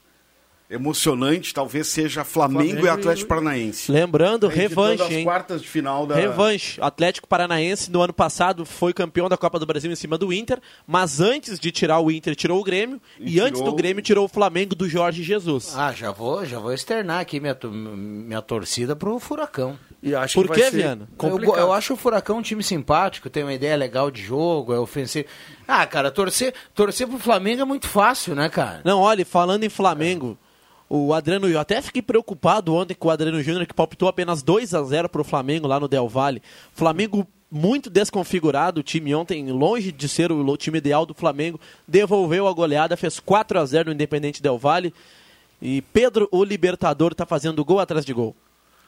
emocionante 0.74 1.54
talvez 1.54 1.88
seja 1.88 2.24
Flamengo, 2.24 2.64
Flamengo 2.66 2.86
e 2.86 2.90
Atlético 2.90 3.26
e- 3.26 3.30
Paranaense. 3.30 3.92
Lembrando, 3.92 4.48
Reeditando 4.48 4.82
revanche, 4.88 5.04
as 5.04 5.12
hein? 5.12 5.24
quartas 5.24 5.62
de 5.62 5.68
final 5.68 6.06
da... 6.08 6.16
Revanche. 6.16 6.80
Atlético 6.82 7.28
Paranaense 7.28 7.92
no 7.92 8.02
ano 8.02 8.14
passado 8.14 8.66
foi 8.66 8.94
campeão 8.94 9.30
da 9.30 9.38
Copa 9.38 9.60
do 9.60 9.66
Brasil 9.66 9.92
em 9.92 9.96
cima 9.96 10.18
do 10.18 10.34
Inter, 10.34 10.60
mas 10.88 11.20
antes 11.20 11.60
de 11.60 11.72
tirar 11.72 12.00
o 12.00 12.10
Inter, 12.12 12.36
tirou 12.36 12.60
o 12.60 12.64
Grêmio 12.64 13.02
e, 13.20 13.36
E 13.36 13.40
antes 13.40 13.60
tirou- 13.60 13.72
do 13.72 13.76
Grêmio 13.76 14.02
tirou 14.04 14.26
o 14.26 14.30
Flamengo 14.30 14.76
do 14.76 14.88
Jorge 14.90 15.24
Jesus. 15.24 15.74
Ah, 15.78 15.92
já 15.94 16.12
vou, 16.12 16.46
já 16.46 16.60
vou 16.60 16.74
externar 16.74 17.20
aqui 17.22 17.40
minha, 17.40 17.58
minha 17.64 18.42
torcida 18.42 18.96
pro 18.96 19.20
Furacão. 19.20 19.78
e 20.02 20.14
acho 20.16 20.36
Por 20.42 20.50
que 20.54 20.64
ser 20.64 20.72
Viana? 20.72 21.08
Eu, 21.22 21.40
eu 21.56 21.74
acho 21.74 21.94
o 21.94 21.98
Furacão 21.98 22.38
um 22.38 22.42
time 22.42 22.64
simpático, 22.64 23.30
tem 23.30 23.44
uma 23.44 23.54
ideia 23.54 23.76
legal 23.76 24.10
de 24.12 24.22
jogo, 24.22 24.74
é 24.74 24.80
ofensivo. 24.80 25.28
Ah, 25.68 25.86
cara, 25.86 26.12
torcer, 26.12 26.54
torcer 26.74 27.08
pro 27.08 27.18
Flamengo 27.18 27.62
é 27.62 27.66
muito 27.66 27.88
fácil, 27.88 28.36
né, 28.36 28.50
cara? 28.50 28.82
Não, 28.84 29.00
olha, 29.00 29.26
falando 29.26 29.64
em 29.64 29.70
Flamengo, 29.70 30.38
o 30.90 31.14
Adriano, 31.14 31.48
eu 31.48 31.60
até 31.60 31.82
fiquei 31.82 32.02
preocupado 32.02 32.74
ontem 32.74 32.94
com 32.94 33.08
o 33.08 33.12
Adriano 33.12 33.42
Júnior, 33.42 33.66
que 33.66 33.74
palpitou 33.74 34.08
apenas 34.08 34.44
2 34.44 34.74
a 34.74 34.84
0 34.84 35.10
pro 35.10 35.24
Flamengo 35.24 35.68
lá 35.68 35.80
no 35.80 35.88
Del 35.88 36.08
Valle. 36.08 36.42
Flamengo 36.74 37.28
muito 37.50 37.90
desconfigurado, 37.90 38.80
o 38.80 38.84
time 38.84 39.14
ontem, 39.14 39.52
longe 39.52 39.92
de 39.92 40.10
ser 40.10 40.32
o 40.32 40.58
time 40.58 40.80
ideal 40.80 41.06
do 41.06 41.14
Flamengo, 41.14 41.60
devolveu 41.88 42.48
a 42.48 42.54
goleada, 42.54 42.98
fez 42.98 43.20
4 43.20 43.60
a 43.60 43.66
0 43.66 43.90
no 43.90 43.94
Independente 43.94 44.42
Del 44.42 44.58
Valle. 44.58 44.94
E 45.62 45.82
Pedro, 45.82 46.28
o 46.32 46.44
Libertador, 46.44 47.14
tá 47.14 47.26
fazendo 47.26 47.64
gol 47.64 47.80
atrás 47.80 48.06
de 48.06 48.12
gol. 48.12 48.36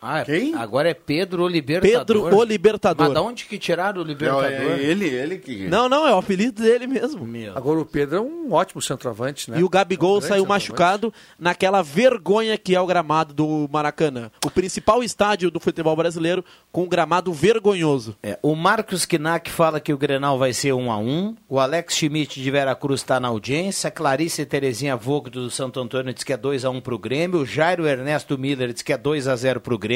Ah, 0.08 0.20
é- 0.20 0.26
Quem? 0.26 0.54
Agora 0.54 0.88
é 0.88 0.94
Pedro 0.94 1.44
o 1.44 1.48
Libertador. 1.48 2.26
Pedro, 2.26 2.38
o 2.38 2.44
Libertador. 2.44 3.06
Mas 3.08 3.14
da 3.16 3.22
onde 3.24 3.46
que 3.46 3.58
tiraram 3.58 4.02
o 4.02 4.04
Libertador? 4.04 4.46
É, 4.46 4.74
é 4.74 4.84
ele, 4.84 5.08
ele 5.08 5.40
que... 5.40 5.68
Não, 5.68 5.90
não, 5.90 6.08
é 6.08 6.14
o 6.14 6.20
apelido 6.20 6.62
dele 6.62 6.86
mesmo. 6.86 7.26
Meu. 7.26 7.58
Agora 7.58 7.80
o 7.80 7.86
Pedro 7.86 8.18
é 8.18 8.22
um 8.22 8.54
ótimo 8.54 8.80
centroavante, 8.84 9.50
né? 9.50 9.60
E 9.60 9.64
o 9.64 9.70
Gabigol 9.70 10.18
Um 10.18 10.20
grande 10.20 10.28
saiu 10.28 10.46
machucado 10.46 11.12
naquela 11.40 11.82
vergonha 11.82 12.56
que 12.56 12.76
é 12.76 12.80
o 12.80 12.86
gramado 12.86 13.34
do 13.34 13.68
Maracanã. 13.72 14.30
O 14.46 14.52
principal 14.52 15.04
estádio 15.04 15.50
do 15.50 15.60
futebol 15.60 15.96
brasileiro 15.96 16.46
com 16.72 16.84
um 16.84 16.88
gramado 16.88 17.34
vergonhoso. 17.34 18.16
É, 18.22 18.38
o 18.44 18.54
Marcos 18.54 19.08
Knack 19.08 19.50
fala 19.50 19.80
que 19.80 19.92
o 19.92 19.98
Grenal 19.98 20.38
vai 20.38 20.54
ser 20.54 20.72
1 20.74 20.92
a 20.92 20.98
1 21.00 21.36
O 21.50 21.60
Alex 21.60 21.96
Schmidt 21.96 22.40
de 22.40 22.52
Veracruz 22.52 23.02
está 23.02 23.20
na 23.20 23.30
audiência. 23.30 23.90
Clarice 23.90 24.46
Terezinha 24.46 24.96
Vogt 24.96 25.32
do 25.32 25.50
Santo 25.50 25.80
Antônio 25.80 26.14
diz 26.14 26.24
que 26.24 26.32
é 26.34 26.38
2 26.38 26.64
a 26.64 26.70
1 26.70 26.80
pro 26.80 27.00
Grêmio. 27.00 27.40
O 27.40 27.46
Jairo 27.46 27.88
Ernesto 27.88 28.38
Miller 28.38 28.72
diz 28.72 28.84
que 28.84 28.94
é 28.94 28.98
2 28.98 29.28
a 29.28 29.36
0 29.36 29.60
pro 29.60 29.80
Grêmio. 29.80 29.95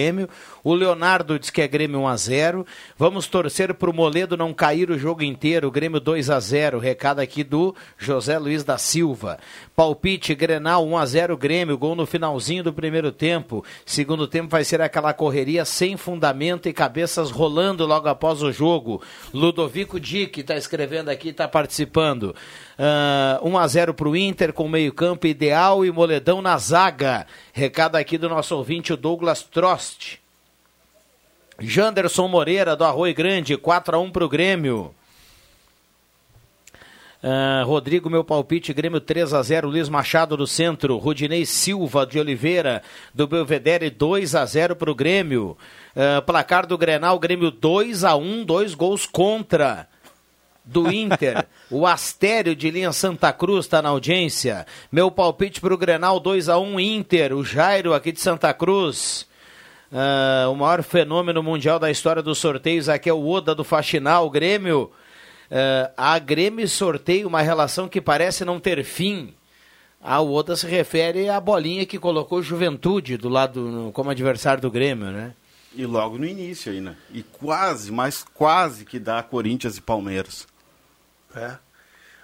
O 0.64 0.74
Leonardo 0.74 1.38
diz 1.38 1.50
que 1.50 1.62
é 1.62 1.68
Grêmio 1.68 2.02
1 2.02 2.08
a 2.08 2.18
0 2.18 2.66
Vamos 2.98 3.28
torcer 3.28 3.74
pro 3.74 3.94
Moledo 3.94 4.38
não 4.38 4.54
cair 4.54 4.90
o 4.90 4.98
jogo 4.98 5.24
inteiro. 5.24 5.68
O 5.68 5.72
Grêmio 5.72 6.00
2 6.00 6.30
a 6.30 6.40
0 6.40 6.80
Recado 6.80 7.20
aqui 7.20 7.44
do 7.44 7.76
José 7.98 8.38
Luiz 8.38 8.64
da 8.64 8.78
Silva. 8.78 9.40
Palpite 9.76 10.34
Grenal 10.36 10.88
1 10.88 10.98
a 10.98 11.06
0 11.06 11.38
Grêmio. 11.38 11.78
Gol 11.78 11.96
no 11.96 12.06
finalzinho 12.06 12.64
do 12.64 12.74
primeiro 12.74 13.12
tempo. 13.12 13.64
Segundo 13.86 14.28
tempo 14.28 14.50
vai 14.50 14.64
ser 14.64 14.82
aquela 14.82 15.14
correria 15.14 15.66
sem 15.66 15.98
fundamento 15.98 16.70
e 16.70 16.74
cabeças 16.74 17.32
rolando 17.32 17.86
logo 17.86 18.08
após 18.08 18.42
o 18.42 18.52
jogo. 18.52 19.02
Ludovico 19.34 20.00
Dick 20.00 20.42
está 20.42 20.56
escrevendo 20.56 21.10
aqui, 21.10 21.30
está 21.30 21.48
participando. 21.48 22.36
Ah, 22.82 23.42
1 23.44 23.58
a 23.58 23.68
0 23.68 23.94
para 23.94 24.08
o 24.08 24.16
Inter 24.16 24.54
com 24.54 24.70
meio-campo 24.70 25.28
ideal 25.28 25.84
e 25.84 25.92
moledão 25.92 26.42
na 26.42 26.58
zaga. 26.58 27.28
Recado 27.52 27.98
aqui 27.98 28.18
do 28.18 28.30
nosso 28.30 28.56
ouvinte, 28.56 28.94
o 28.94 28.98
Douglas 28.98 29.44
Trost. 29.44 30.18
Janderson 31.60 32.30
Moreira 32.30 32.78
do 32.78 32.86
Arroio 32.86 33.14
Grande, 33.14 33.58
4 33.58 33.98
a 33.98 34.00
1 34.00 34.12
para 34.12 34.24
o 34.24 34.30
Grêmio. 34.30 34.96
Ah, 37.22 37.64
Rodrigo, 37.66 38.10
meu 38.10 38.24
palpite, 38.24 38.72
Grêmio 38.72 39.02
3 39.02 39.34
a 39.34 39.42
0 39.44 39.68
Luiz 39.68 39.90
Machado 39.90 40.38
do 40.38 40.48
centro, 40.48 40.96
Rudinei 40.96 41.46
Silva 41.46 42.06
de 42.06 42.18
Oliveira 42.18 42.82
do 43.14 43.28
Belvedere 43.28 43.90
2 43.90 44.36
a 44.36 44.46
0 44.46 44.78
para 44.78 44.90
o 44.90 44.96
Grêmio. 44.96 45.58
Ah, 45.94 46.22
placar 46.22 46.66
do 46.66 46.78
Grenal, 46.78 47.20
Grêmio 47.20 47.52
2 47.52 48.06
a 48.06 48.16
1 48.16 48.46
dois 48.46 48.74
gols 48.74 49.06
contra 49.06 49.86
do 50.70 50.92
Inter. 50.92 51.46
o 51.70 51.86
Astério 51.86 52.56
de 52.56 52.70
linha 52.70 52.94
Santa 52.94 53.34
Cruz 53.34 53.66
está 53.66 53.82
na 53.82 53.90
audiência. 53.90 54.66
Meu 54.92 55.10
palpite 55.10 55.60
para 55.60 55.74
o 55.74 55.78
Grenal 55.78 56.20
2 56.20 56.48
a 56.48 56.58
1 56.60 56.80
Inter, 56.80 57.34
o 57.34 57.44
Jairo 57.44 57.94
aqui 57.94 58.12
de 58.12 58.22
Santa 58.22 58.54
Cruz. 58.54 59.28
Ah, 59.92 60.48
o 60.50 60.56
maior 60.56 60.84
fenômeno 60.84 61.42
mundial 61.42 61.80
da 61.80 61.90
história 61.90 62.22
dos 62.22 62.38
sorteios 62.38 62.88
aqui 62.88 63.10
é 63.10 63.14
o 63.14 63.28
Oda 63.28 63.56
do 63.56 63.64
Faxinal, 63.64 64.28
o 64.28 64.30
Grêmio. 64.30 64.92
Ah, 65.52 66.14
a 66.16 66.20
Grêmio 66.20 66.68
sorteia 66.68 67.28
uma 67.28 67.42
relação 67.42 67.88
que 67.88 68.00
parece 68.00 68.46
não 68.46 68.60
ter 68.60 68.84
fim. 68.84 69.34
A 70.02 70.22
Oda 70.22 70.56
se 70.56 70.66
refere 70.68 71.28
à 71.28 71.42
bolinha 71.42 71.86
que 71.86 72.00
colocou 72.00 72.42
Juventude 72.42 73.18
do 73.18 73.28
lado 73.28 73.90
como 73.94 74.10
adversário 74.10 74.62
do 74.62 74.72
Grêmio, 74.72 75.08
né? 75.08 75.34
E 75.76 75.86
logo 75.86 76.18
no 76.18 76.26
início 76.26 76.72
aí, 76.72 76.80
né? 76.80 76.96
E 77.14 77.22
quase, 77.22 77.92
mas 77.92 78.26
quase 78.34 78.86
que 78.86 78.98
dá 78.98 79.22
Corinthians 79.22 79.78
e 79.78 79.82
Palmeiras. 79.82 80.48
É. 81.36 81.58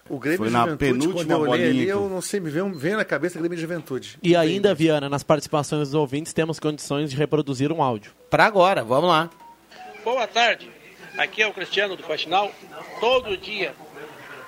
O 0.08 0.20
Grêmio 0.20 0.38
Foi 0.38 0.48
de 0.48 0.54
na 0.54 0.68
Juventude, 0.68 0.92
quando 0.92 1.00
penúltima 1.00 1.34
eu 1.34 1.46
bolinha 1.46 1.68
ali, 1.68 1.88
eu 1.88 2.08
não 2.08 2.22
sei, 2.22 2.40
me 2.40 2.50
veio, 2.50 2.72
veio 2.74 2.98
na 2.98 3.06
cabeça 3.06 3.40
Grêmio 3.40 3.56
de 3.56 3.62
Juventude. 3.62 4.20
E 4.22 4.36
ainda, 4.36 4.74
Viana, 4.74 5.10
nas 5.10 5.24
participações 5.24 5.90
dos 5.90 5.94
ouvintes, 5.96 6.32
temos 6.32 6.60
condições 6.60 7.10
de 7.10 7.16
reproduzir 7.16 7.72
um 7.72 7.82
áudio. 7.82 8.12
Para 8.30 8.46
agora, 8.46 8.84
vamos 8.84 9.10
lá. 9.10 9.32
Boa 10.04 10.28
tarde, 10.28 10.70
aqui 11.18 11.42
é 11.42 11.48
o 11.48 11.54
Cristiano 11.54 11.96
do 11.96 12.04
Faxinal. 12.04 12.52
Todo 13.00 13.36
dia, 13.36 13.74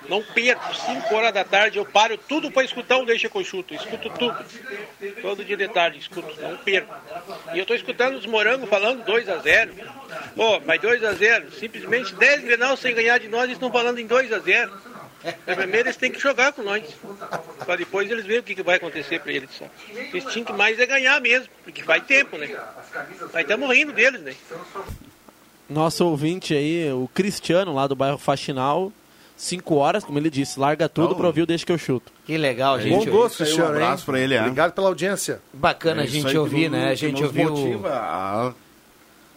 não 0.09 0.21
perco, 0.21 0.75
5 0.75 1.15
horas 1.15 1.33
da 1.33 1.43
tarde, 1.43 1.77
eu 1.77 1.85
paro 1.85 2.17
tudo 2.17 2.51
para 2.51 2.63
escutar 2.63 2.97
o 2.97 3.05
Deixa 3.05 3.29
que. 3.29 3.75
Escuto 3.75 4.09
tudo. 4.09 4.45
Todo 5.21 5.43
dia 5.43 5.57
de 5.57 5.67
tarde, 5.67 5.99
escuto, 5.99 6.33
não 6.41 6.57
perco. 6.57 6.93
E 7.53 7.57
eu 7.57 7.61
estou 7.61 7.75
escutando 7.75 8.15
os 8.15 8.25
morangos 8.25 8.69
falando 8.69 9.03
2 9.03 9.29
a 9.29 9.37
0 9.37 9.73
Pô, 10.35 10.59
mas 10.65 10.81
2 10.81 11.03
a 11.03 11.13
0 11.13 11.51
simplesmente 11.51 12.13
10 12.15 12.43
Grenal 12.43 12.77
sem 12.77 12.93
ganhar 12.93 13.19
de 13.19 13.27
nós, 13.27 13.43
eles 13.43 13.55
estão 13.55 13.71
falando 13.71 13.99
em 13.99 14.07
2 14.07 14.31
a 14.33 14.39
0 14.39 14.71
Primeiro 15.45 15.87
eles 15.87 15.97
têm 15.97 16.11
que 16.11 16.19
jogar 16.19 16.53
com 16.53 16.61
nós. 16.61 16.83
Para 17.65 17.75
depois 17.75 18.09
eles 18.09 18.25
verem 18.25 18.39
o 18.39 18.43
que, 18.43 18.55
que 18.55 18.63
vai 18.63 18.77
acontecer 18.77 19.19
para 19.19 19.31
eles. 19.31 19.49
Eles 20.13 20.25
tinham 20.25 20.45
que 20.45 20.53
mais 20.53 20.79
é 20.79 20.85
ganhar 20.85 21.19
mesmo, 21.19 21.49
porque 21.63 21.83
faz 21.83 22.05
tempo, 22.05 22.37
né? 22.37 22.55
Mas 23.33 23.41
estamos 23.41 23.75
rindo 23.75 23.91
deles, 23.91 24.21
né? 24.21 24.35
Nosso 25.69 26.05
ouvinte 26.05 26.53
aí, 26.53 26.91
o 26.93 27.09
Cristiano, 27.13 27.73
lá 27.73 27.87
do 27.87 27.95
bairro 27.95 28.17
Faxinal, 28.17 28.91
5 29.37 29.75
horas, 29.75 30.03
como 30.03 30.17
ele 30.17 30.29
disse, 30.29 30.59
larga 30.59 30.89
tudo 30.89 31.11
Oh. 31.13 31.15
pra 31.15 31.27
ouvir 31.27 31.43
o 31.43 31.45
Deixa 31.45 31.65
que 31.65 31.71
eu 31.71 31.77
chuto. 31.77 32.11
Que 32.25 32.37
legal, 32.37 32.75
Bom 32.77 32.83
gente. 32.83 33.09
gosto, 33.09 33.43
aí, 33.43 33.49
um 33.49 33.53
Cristiano, 33.53 33.69
abraço 33.75 34.05
pra 34.05 34.19
ele, 34.19 34.33
é. 34.33 34.41
Obrigado 34.41 34.73
pela 34.73 34.87
audiência. 34.87 35.39
Bacana 35.53 36.01
É 36.01 36.03
a 36.03 36.05
isso 36.07 36.13
gente 36.27 36.37
ouvir, 36.37 36.69
né? 36.69 36.89
A 36.89 36.95
gente 36.95 37.23
ouviu. 37.23 37.49
motiva 37.51 37.89
a, 37.93 38.53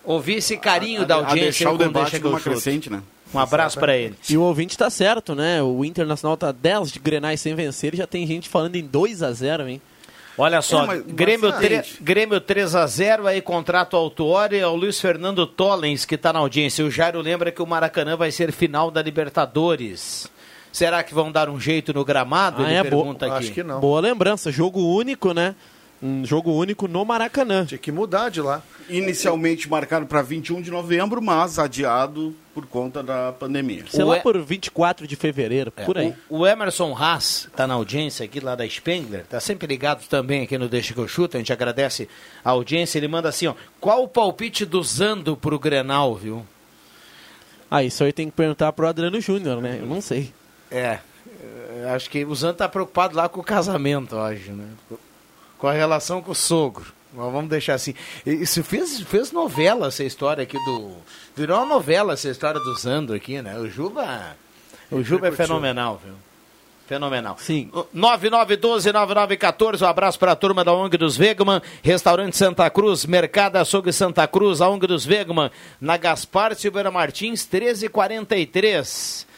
Ouvir 0.02 0.36
esse 0.36 0.56
carinho 0.56 1.02
a- 1.02 1.04
da 1.04 1.14
a 1.16 1.18
audiência 1.18 1.42
deixar 1.42 1.68
aí 1.68 1.74
o 1.74 1.78
debate 1.78 2.10
Deixa 2.12 2.26
numa 2.26 2.40
crescente, 2.40 2.88
né? 2.90 3.02
Um 3.34 3.38
abraço 3.38 3.78
para 3.78 3.96
ele. 3.96 4.16
E 4.28 4.36
o 4.36 4.40
ouvinte 4.42 4.76
tá 4.76 4.88
certo, 4.90 5.34
né? 5.34 5.62
O 5.62 5.84
Internacional 5.84 6.36
tá 6.36 6.50
10 6.50 6.90
de 6.90 6.98
Grenais 6.98 7.40
sem 7.40 7.54
vencer 7.54 7.92
e 7.94 7.98
já 7.98 8.06
tem 8.06 8.26
gente 8.26 8.48
falando 8.48 8.74
em 8.76 8.82
2 8.84 9.22
a 9.22 9.30
0 9.32 9.68
hein? 9.68 9.80
Olha 10.38 10.62
só, 10.62 10.84
É, 10.84 10.86
mas- 10.86 11.02
Grêmio, 11.02 11.52
gente. 11.60 12.02
Grêmio 12.02 12.40
3 12.40 12.74
a 12.74 12.86
0 12.86 13.26
aí 13.26 13.42
contrato 13.42 13.96
autuório 13.96 14.58
é 14.58 14.66
o 14.66 14.74
Luiz 14.74 15.00
Fernando 15.00 15.46
Tollens 15.46 16.04
que 16.04 16.14
está 16.14 16.32
na 16.32 16.38
audiência. 16.38 16.84
O 16.84 16.90
Jairo 16.90 17.20
lembra 17.20 17.50
que 17.52 17.60
o 17.60 17.66
Maracanã 17.66 18.16
vai 18.16 18.30
ser 18.30 18.52
final 18.52 18.90
da 18.90 19.02
Libertadores. 19.02 20.28
Será 20.72 21.02
que 21.02 21.12
vão 21.12 21.32
dar 21.32 21.48
um 21.50 21.58
jeito 21.58 21.92
no 21.92 22.04
gramado? 22.04 22.62
Ah, 22.62 22.66
Ele 22.66 22.74
é 22.74 22.82
boa. 22.84 23.02
pergunta 23.04 23.26
aqui. 23.26 23.36
Acho 23.38 23.52
que 23.52 23.62
não. 23.62 23.80
Boa 23.80 24.00
lembrança, 24.00 24.50
jogo 24.52 24.80
único, 24.96 25.34
né? 25.34 25.54
Um 26.02 26.24
jogo 26.24 26.50
único 26.52 26.88
no 26.88 27.04
Maracanã. 27.04 27.66
Tinha 27.66 27.76
que 27.78 27.92
mudar 27.92 28.30
de 28.30 28.40
lá. 28.40 28.62
Inicialmente 28.88 29.68
marcado 29.68 30.06
para 30.06 30.22
21 30.22 30.62
de 30.62 30.70
novembro, 30.70 31.20
mas 31.20 31.58
adiado 31.58 32.34
por 32.54 32.64
conta 32.66 33.02
da 33.02 33.32
pandemia. 33.32 33.84
Sei 33.90 34.02
O 34.02 34.06
lá 34.08 34.16
E- 34.16 34.20
por 34.22 34.38
24 34.40 35.06
de 35.06 35.14
fevereiro, 35.14 35.70
É, 35.76 35.84
por 35.84 35.98
aí. 35.98 36.14
O, 36.28 36.38
o 36.38 36.46
Emerson 36.46 36.94
Haas 36.96 37.44
está 37.50 37.66
na 37.66 37.74
audiência 37.74 38.24
aqui 38.24 38.40
lá 38.40 38.54
da 38.54 38.66
Spengler, 38.66 39.26
tá 39.26 39.38
sempre 39.40 39.66
ligado 39.66 40.06
também 40.08 40.42
aqui 40.42 40.56
no 40.56 40.68
Deixa 40.70 40.94
que 40.94 40.98
eu 41.00 41.06
chuto, 41.06 41.36
a 41.36 41.40
gente 41.40 41.52
agradece 41.52 42.08
a 42.42 42.50
audiência, 42.50 42.98
ele 42.98 43.06
manda 43.06 43.28
assim, 43.28 43.46
ó, 43.46 43.54
qual 43.78 44.02
o 44.02 44.08
palpite 44.08 44.64
do 44.64 44.82
Zando 44.82 45.36
pro 45.36 45.58
Grenal, 45.58 46.14
viu? 46.16 46.44
Ah, 47.70 47.84
isso 47.84 48.02
aí 48.02 48.12
tem 48.12 48.26
que 48.26 48.32
perguntar 48.32 48.72
pro 48.72 48.88
Adriano 48.88 49.20
Júnior, 49.20 49.60
né? 49.60 49.78
Eu 49.80 49.86
não 49.86 50.00
sei. 50.00 50.32
É, 50.70 50.98
é, 51.84 51.90
acho 51.94 52.08
que 52.10 52.24
o 52.24 52.34
Zando 52.34 52.54
tá 52.54 52.68
preocupado 52.68 53.14
lá 53.16 53.28
com 53.28 53.40
o 53.40 53.44
casamento, 53.44 54.16
hoje, 54.16 54.50
né? 54.50 54.64
Com 55.60 55.68
a 55.68 55.72
relação 55.72 56.22
com 56.22 56.32
o 56.32 56.34
sogro. 56.34 56.92
Vamos 57.12 57.50
deixar 57.50 57.74
assim. 57.74 57.94
Isso 58.24 58.62
fez, 58.62 59.00
fez 59.02 59.32
novela 59.32 59.88
essa 59.88 60.04
história 60.04 60.42
aqui 60.42 60.56
do. 60.64 60.92
Virou 61.36 61.58
uma 61.58 61.66
novela 61.66 62.14
essa 62.14 62.28
história 62.28 62.60
do 62.60 62.74
Zando 62.78 63.12
aqui, 63.12 63.42
né? 63.42 63.58
O 63.58 63.68
Juba. 63.68 64.36
O 64.90 65.02
Juba 65.02 65.28
é 65.28 65.32
fenomenal, 65.32 66.00
viu? 66.02 66.14
Fenomenal. 66.86 67.36
Sim. 67.38 67.70
9912-9914, 67.94 69.82
um 69.82 69.86
abraço 69.86 70.18
para 70.18 70.32
a 70.32 70.36
turma 70.36 70.64
da 70.64 70.72
ONG 70.72 70.96
dos 70.96 71.16
Vegman, 71.16 71.62
Restaurante 71.84 72.36
Santa 72.36 72.68
Cruz, 72.68 73.06
Mercado 73.06 73.56
Açougue 73.56 73.92
Santa 73.92 74.26
Cruz, 74.26 74.60
a 74.60 74.68
ONG 74.68 74.88
dos 74.88 75.06
Vegman, 75.06 75.52
na 75.80 75.96
Gaspar 75.96 76.52
Silveira 76.56 76.90
Martins, 76.90 77.48
1343. 77.48 79.29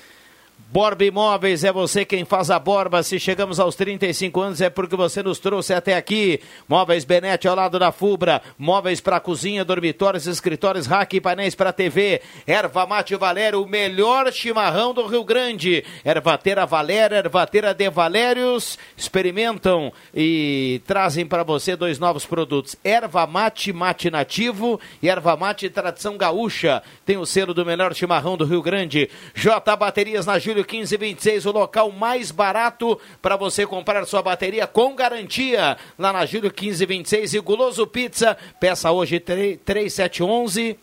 Borba 0.73 1.05
Imóveis, 1.05 1.65
é 1.65 1.71
você 1.71 2.03
quem 2.03 2.25
faz 2.25 2.51
a 2.51 2.59
Borba. 2.59 3.03
Se 3.03 3.21
chegamos 3.21 3.61
aos 3.61 3.77
35 3.77 4.41
anos 4.41 4.61
é 4.63 4.71
porque 4.71 4.97
você 4.97 5.23
nos 5.23 5.39
trouxe 5.39 5.75
até 5.75 5.95
aqui. 5.95 6.41
Móveis 6.67 7.05
Benete 7.05 7.47
ao 7.47 7.55
lado 7.55 7.79
da 7.79 7.93
Fubra. 7.93 8.41
Móveis 8.57 8.99
para 8.99 9.21
cozinha, 9.21 9.67
dormitórios, 9.67 10.27
escritórios, 10.27 10.87
rack 10.87 11.15
e 11.15 11.21
painéis 11.21 11.55
para 11.55 11.75
TV. 11.75 12.23
Erva 12.47 12.87
Mate 12.87 13.15
Valério, 13.17 13.63
o 13.63 13.69
melhor 13.69 14.33
chimarrão 14.33 14.95
do 14.95 15.07
Rio 15.07 15.23
Grande. 15.25 15.85
Ervateira 16.03 16.65
Valéria, 16.65 17.17
Ervateira 17.17 17.75
de 17.75 17.91
Valérios. 17.91 18.79
Experimentam 18.97 19.93
e 20.15 20.81
trazem 20.87 21.27
para 21.27 21.43
você 21.43 21.77
dois 21.77 21.99
novos 21.99 22.25
produtos. 22.25 22.77
Erva 22.83 23.27
Mate 23.27 23.75
Mate 23.75 24.11
Nativo 24.11 24.81
e 25.03 25.11
Erva 25.11 25.37
Mate 25.37 25.69
Tradição 25.69 26.17
Gaúcha. 26.17 26.83
Tem 27.05 27.19
o 27.19 27.27
selo 27.27 27.53
do 27.53 27.67
melhor 27.67 27.95
chimarrão 27.95 28.39
do 28.39 28.47
Rio 28.47 28.63
Grande. 28.63 29.11
J 29.35 29.77
Baterias 29.77 30.25
na 30.25 30.39
Júlio 30.39 30.62
1526, 30.63 31.47
o 31.47 31.53
local 31.53 31.91
mais 31.91 32.31
barato 32.31 32.99
para 33.21 33.37
você 33.37 33.67
comprar 33.67 34.05
sua 34.07 34.23
bateria 34.23 34.67
com 34.67 34.95
garantia. 34.95 35.77
Lá 35.99 36.13
na 36.13 36.27
Júlio 36.27 36.51
1526 36.51 37.35
e 37.35 37.41
Guloso 37.41 37.87
Pizza. 37.87 38.37
Peça 38.59 38.91
hoje 38.91 39.21
3711 39.21 40.79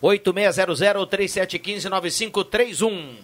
8600 0.00 1.08
3715 1.08 1.88
9531. 1.88 3.16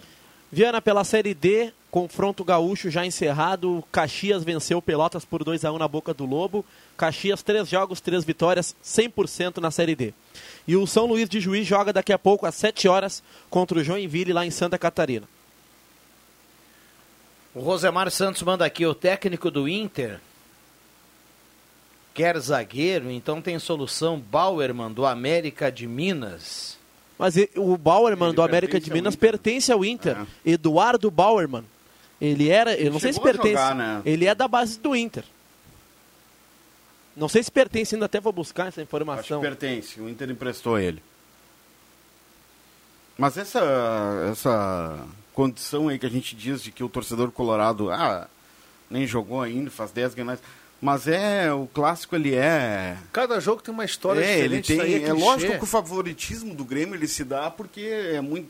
Viana, 0.51 0.81
pela 0.81 1.05
Série 1.05 1.33
D, 1.33 1.71
confronto 1.89 2.43
gaúcho 2.43 2.89
já 2.89 3.05
encerrado. 3.05 3.81
Caxias 3.89 4.43
venceu 4.43 4.81
Pelotas 4.81 5.23
por 5.23 5.43
2 5.43 5.63
a 5.63 5.71
1 5.71 5.77
na 5.77 5.87
Boca 5.87 6.13
do 6.13 6.25
Lobo. 6.25 6.65
Caxias, 6.97 7.41
três 7.41 7.69
jogos, 7.69 8.01
três 8.01 8.25
vitórias, 8.25 8.75
100% 8.83 9.57
na 9.59 9.71
Série 9.71 9.95
D. 9.95 10.13
E 10.67 10.75
o 10.75 10.85
São 10.85 11.05
Luís 11.05 11.29
de 11.29 11.39
Juiz 11.39 11.65
joga 11.65 11.93
daqui 11.93 12.11
a 12.11 12.19
pouco, 12.19 12.45
às 12.45 12.55
7 12.55 12.87
horas, 12.87 13.23
contra 13.49 13.79
o 13.79 13.83
Joinville, 13.83 14.33
lá 14.33 14.45
em 14.45 14.51
Santa 14.51 14.77
Catarina. 14.77 15.27
O 17.53 17.59
Rosemar 17.59 18.09
Santos 18.11 18.41
manda 18.43 18.65
aqui, 18.65 18.85
o 18.85 18.95
técnico 18.95 19.51
do 19.51 19.67
Inter 19.67 20.19
quer 22.13 22.37
zagueiro, 22.39 23.09
então 23.09 23.41
tem 23.41 23.57
solução. 23.59 24.19
Bauerman 24.19 24.91
do 24.91 25.05
América 25.05 25.71
de 25.71 25.87
Minas. 25.87 26.77
Mas 27.17 27.35
o 27.55 27.77
Bauerman 27.77 28.29
Ele 28.29 28.35
do 28.35 28.41
América 28.41 28.79
de 28.79 28.91
Minas 28.91 29.13
Inter. 29.15 29.31
pertence 29.31 29.71
ao 29.71 29.83
Inter. 29.85 30.17
Eduardo 30.45 31.11
Bauerman. 31.11 31.63
Ele 32.19 32.49
era, 32.49 32.75
eu 32.75 32.91
não 32.91 32.99
sei 32.99 33.13
se 33.13 33.19
pertence. 33.19 33.49
jogar, 33.49 33.75
né? 33.75 34.01
Ele 34.05 34.25
é 34.25 34.35
da 34.35 34.47
base 34.47 34.79
do 34.79 34.95
Inter. 34.95 35.23
Não 37.15 37.27
sei 37.27 37.43
se 37.43 37.51
pertence 37.51 37.95
ainda, 37.95 38.05
até 38.05 38.19
vou 38.19 38.31
buscar 38.31 38.67
essa 38.67 38.79
Acho 38.79 38.81
informação. 38.81 39.41
que 39.41 39.47
pertence, 39.47 39.99
o 39.99 40.07
Inter 40.07 40.29
emprestou 40.29 40.79
ele. 40.79 41.03
Mas 43.17 43.37
essa, 43.37 43.59
essa 44.31 45.05
condição 45.33 45.87
aí 45.87 45.97
que 45.99 46.05
a 46.05 46.09
gente 46.09 46.35
diz 46.35 46.61
de 46.61 46.71
que 46.71 46.83
o 46.83 46.89
torcedor 46.89 47.31
colorado, 47.31 47.89
ah, 47.91 48.27
nem 48.89 49.05
jogou 49.07 49.41
ainda, 49.41 49.69
faz 49.71 49.91
10 49.91 50.13
ganhos. 50.13 50.39
Mas 50.81 51.07
é, 51.07 51.53
o 51.53 51.67
clássico 51.71 52.15
ele 52.15 52.33
é... 52.33 52.97
Cada 53.13 53.39
jogo 53.39 53.61
tem 53.61 53.71
uma 53.71 53.85
história 53.85 54.19
é, 54.19 54.39
ele 54.39 54.61
diferente. 54.61 54.67
tem, 54.67 54.75
isso 54.77 54.85
aí 54.85 54.95
é, 54.95 54.99
clichê. 55.11 55.25
lógico 55.25 55.57
que 55.59 55.63
o 55.63 55.67
favoritismo 55.67 56.55
do 56.55 56.65
Grêmio 56.65 56.95
ele 56.95 57.07
se 57.07 57.23
dá 57.23 57.51
porque 57.51 57.81
é 57.81 58.19
muito... 58.19 58.49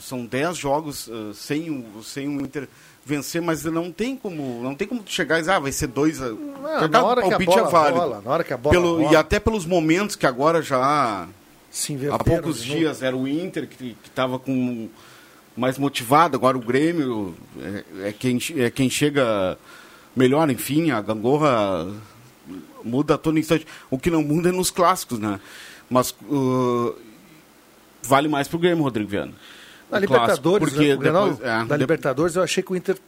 São 0.00 0.26
10 0.26 0.56
jogos 0.56 1.06
uh, 1.06 1.32
sem, 1.32 1.70
o, 1.70 2.02
sem 2.02 2.26
o 2.28 2.40
Inter 2.40 2.68
vencer, 3.04 3.40
mas 3.40 3.64
não 3.64 3.92
tem 3.92 4.16
como, 4.16 4.60
não 4.60 4.74
tem 4.74 4.86
como 4.86 5.00
tu 5.00 5.12
chegar 5.12 5.36
e 5.36 5.42
dizer, 5.42 5.52
ah, 5.52 5.58
vai 5.60 5.70
ser 5.70 5.86
dois. 5.86 6.20
a- 6.20 6.28
Não, 6.30 6.62
cada 6.80 6.88
na 6.88 7.04
hora 7.04 7.20
que 7.22 7.28
a 7.28 7.30
palpite 7.30 7.50
bola 7.54 7.68
é 7.68 7.70
válido. 7.70 8.00
rola, 8.00 8.20
na 8.22 8.30
hora 8.32 8.44
que 8.44 8.52
a 8.52 8.56
bola 8.56 8.74
Pelo- 8.74 8.96
rola. 9.00 9.12
E 9.12 9.16
até 9.16 9.38
pelos 9.38 9.64
momentos 9.64 10.16
que 10.16 10.26
agora 10.26 10.60
já 10.60 11.28
Se 11.70 11.96
há 12.10 12.18
poucos 12.18 12.60
dias 12.62 13.00
era 13.00 13.16
o 13.16 13.28
Inter 13.28 13.68
que 13.68 13.96
estava 14.04 14.40
com 14.40 14.88
mais 15.56 15.78
motivado, 15.78 16.36
agora 16.36 16.56
o 16.56 16.60
Grêmio 16.60 17.34
é, 17.60 18.08
é 18.08 18.12
quem, 18.12 18.38
é 18.56 18.70
quem 18.70 18.90
chega 18.90 19.56
melhor, 20.14 20.48
enfim, 20.50 20.90
a 20.90 21.00
gangorra 21.00 21.88
muda 22.84 23.14
a 23.14 23.18
todo 23.18 23.38
instante. 23.38 23.66
O 23.90 23.98
que 23.98 24.10
não 24.10 24.22
muda 24.22 24.48
é 24.50 24.52
nos 24.52 24.70
clássicos, 24.70 25.18
né? 25.18 25.40
Mas 25.88 26.10
uh, 26.28 26.94
vale 28.02 28.28
mais 28.28 28.48
pro 28.48 28.58
Grêmio, 28.58 28.84
Rodrigo 28.84 29.08
Viana. 29.10 29.32
Na 29.90 29.98
O 29.98 30.02
clássico, 30.06 30.14
Libertadores, 30.48 30.68
porque 30.68 30.88
né, 30.88 30.96
Grenal 30.96 31.28
depois- 31.30 31.48
é, 31.48 31.64
da 31.64 31.76
de- 31.76 31.80
Libertadores, 31.80 32.36
eu 32.36 32.42
achei 32.42 32.62
que 32.62 32.72
o 32.72 32.76
Inter 32.76 32.98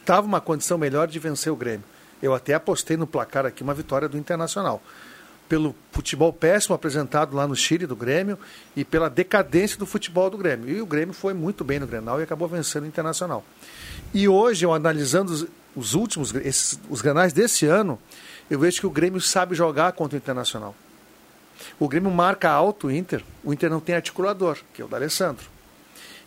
estava 0.00 0.26
uma 0.26 0.40
condição 0.40 0.76
melhor 0.78 1.08
de 1.08 1.18
vencer 1.18 1.52
o 1.52 1.56
Grêmio. 1.56 1.84
Eu 2.22 2.34
até 2.34 2.54
apostei 2.54 2.96
no 2.96 3.06
placar 3.06 3.46
aqui 3.46 3.62
uma 3.62 3.74
vitória 3.74 4.08
do 4.08 4.18
Internacional. 4.18 4.82
Pelo 5.48 5.74
futebol 5.92 6.32
péssimo 6.32 6.74
apresentado 6.74 7.34
lá 7.34 7.46
no 7.46 7.56
Chile 7.56 7.86
do 7.86 7.96
Grêmio 7.96 8.38
e 8.76 8.84
pela 8.84 9.08
decadência 9.08 9.78
do 9.78 9.86
futebol 9.86 10.28
do 10.28 10.36
Grêmio. 10.36 10.68
E 10.68 10.80
o 10.80 10.86
Grêmio 10.86 11.14
foi 11.14 11.32
muito 11.32 11.64
bem 11.64 11.78
no 11.78 11.86
Grenal 11.86 12.20
e 12.20 12.22
acabou 12.22 12.46
vencendo 12.46 12.84
o 12.84 12.86
Internacional. 12.86 13.44
E 14.12 14.28
hoje, 14.28 14.64
eu 14.64 14.72
analisando 14.72 15.32
os, 15.32 15.46
os 15.74 15.94
últimos, 15.94 16.34
esses, 16.34 16.78
os 16.90 17.00
granais 17.00 17.32
desse 17.32 17.66
ano, 17.66 17.98
eu 18.50 18.58
vejo 18.58 18.80
que 18.80 18.86
o 18.86 18.90
Grêmio 18.90 19.20
sabe 19.20 19.54
jogar 19.54 19.92
contra 19.92 20.16
o 20.16 20.18
Internacional. 20.18 20.74
O 21.78 21.88
Grêmio 21.88 22.10
marca 22.10 22.50
alto 22.50 22.86
o 22.88 22.90
Inter, 22.90 23.22
o 23.44 23.52
Inter 23.52 23.70
não 23.70 23.80
tem 23.80 23.94
articulador, 23.94 24.58
que 24.72 24.82
é 24.82 24.84
o 24.84 24.88
D'Alessandro. 24.88 25.46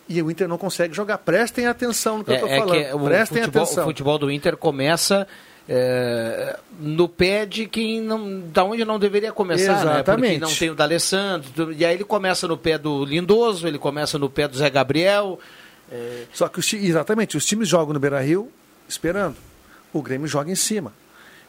E 0.08 0.22
o 0.22 0.30
Inter 0.30 0.48
não 0.48 0.58
consegue 0.58 0.94
jogar. 0.94 1.18
Prestem 1.20 1.68
atenção 1.68 2.18
no 2.18 2.24
que 2.24 2.32
eu 2.32 2.36
estou 2.36 2.50
falando. 2.50 2.76
É, 2.76 2.94
o, 2.94 3.00
Prestem 3.00 3.44
futebol, 3.44 3.64
atenção. 3.64 3.84
o 3.84 3.88
futebol 3.88 4.20
do 4.20 4.32
Inter 4.32 4.58
começa 4.58 5.28
é, 5.74 6.60
no 6.82 7.08
pé 7.08 7.46
de 7.46 7.66
quem 7.66 8.02
não, 8.02 8.42
da 8.42 8.62
onde 8.66 8.84
não 8.84 9.00
deveria 9.00 9.32
começar, 9.32 9.86
né? 9.86 9.94
Exatamente. 9.94 10.40
Porque 10.40 10.52
não 10.52 10.60
tem 10.60 10.70
o 10.70 10.76
D'Alessandro, 10.76 11.72
e 11.72 11.86
aí 11.86 11.96
ele 11.96 12.04
começa 12.04 12.46
no 12.46 12.58
pé 12.58 12.78
do 12.78 13.06
Lindoso, 13.06 13.66
ele 13.66 13.80
começa 13.80 14.20
no 14.20 14.30
pé 14.30 14.50
do 14.50 14.58
Zé 14.58 14.70
Gabriel. 14.70 15.40
é, 15.90 16.24
Só 16.34 16.50
que 16.50 16.60
os, 16.60 16.74
exatamente, 16.74 17.38
os 17.38 17.46
times 17.46 17.70
jogam 17.70 17.94
no 17.94 18.02
Beira-Rio 18.02 18.52
esperando. 18.86 19.38
O 19.94 20.02
Grêmio 20.02 20.28
joga 20.28 20.52
em 20.52 20.56
cima. 20.56 20.92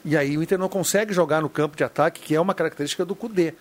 E 0.04 0.16
aí 0.16 0.38
o 0.38 0.42
Inter 0.42 0.56
não 0.56 0.68
consegue 0.68 1.12
jogar 1.12 1.42
no 1.42 1.48
campo 1.48 1.76
de 1.76 1.82
ataque, 1.82 2.20
que 2.20 2.32
é 2.32 2.40
uma 2.40 2.54
característica 2.54 3.04
do 3.04 3.16
Cudê. 3.16 3.54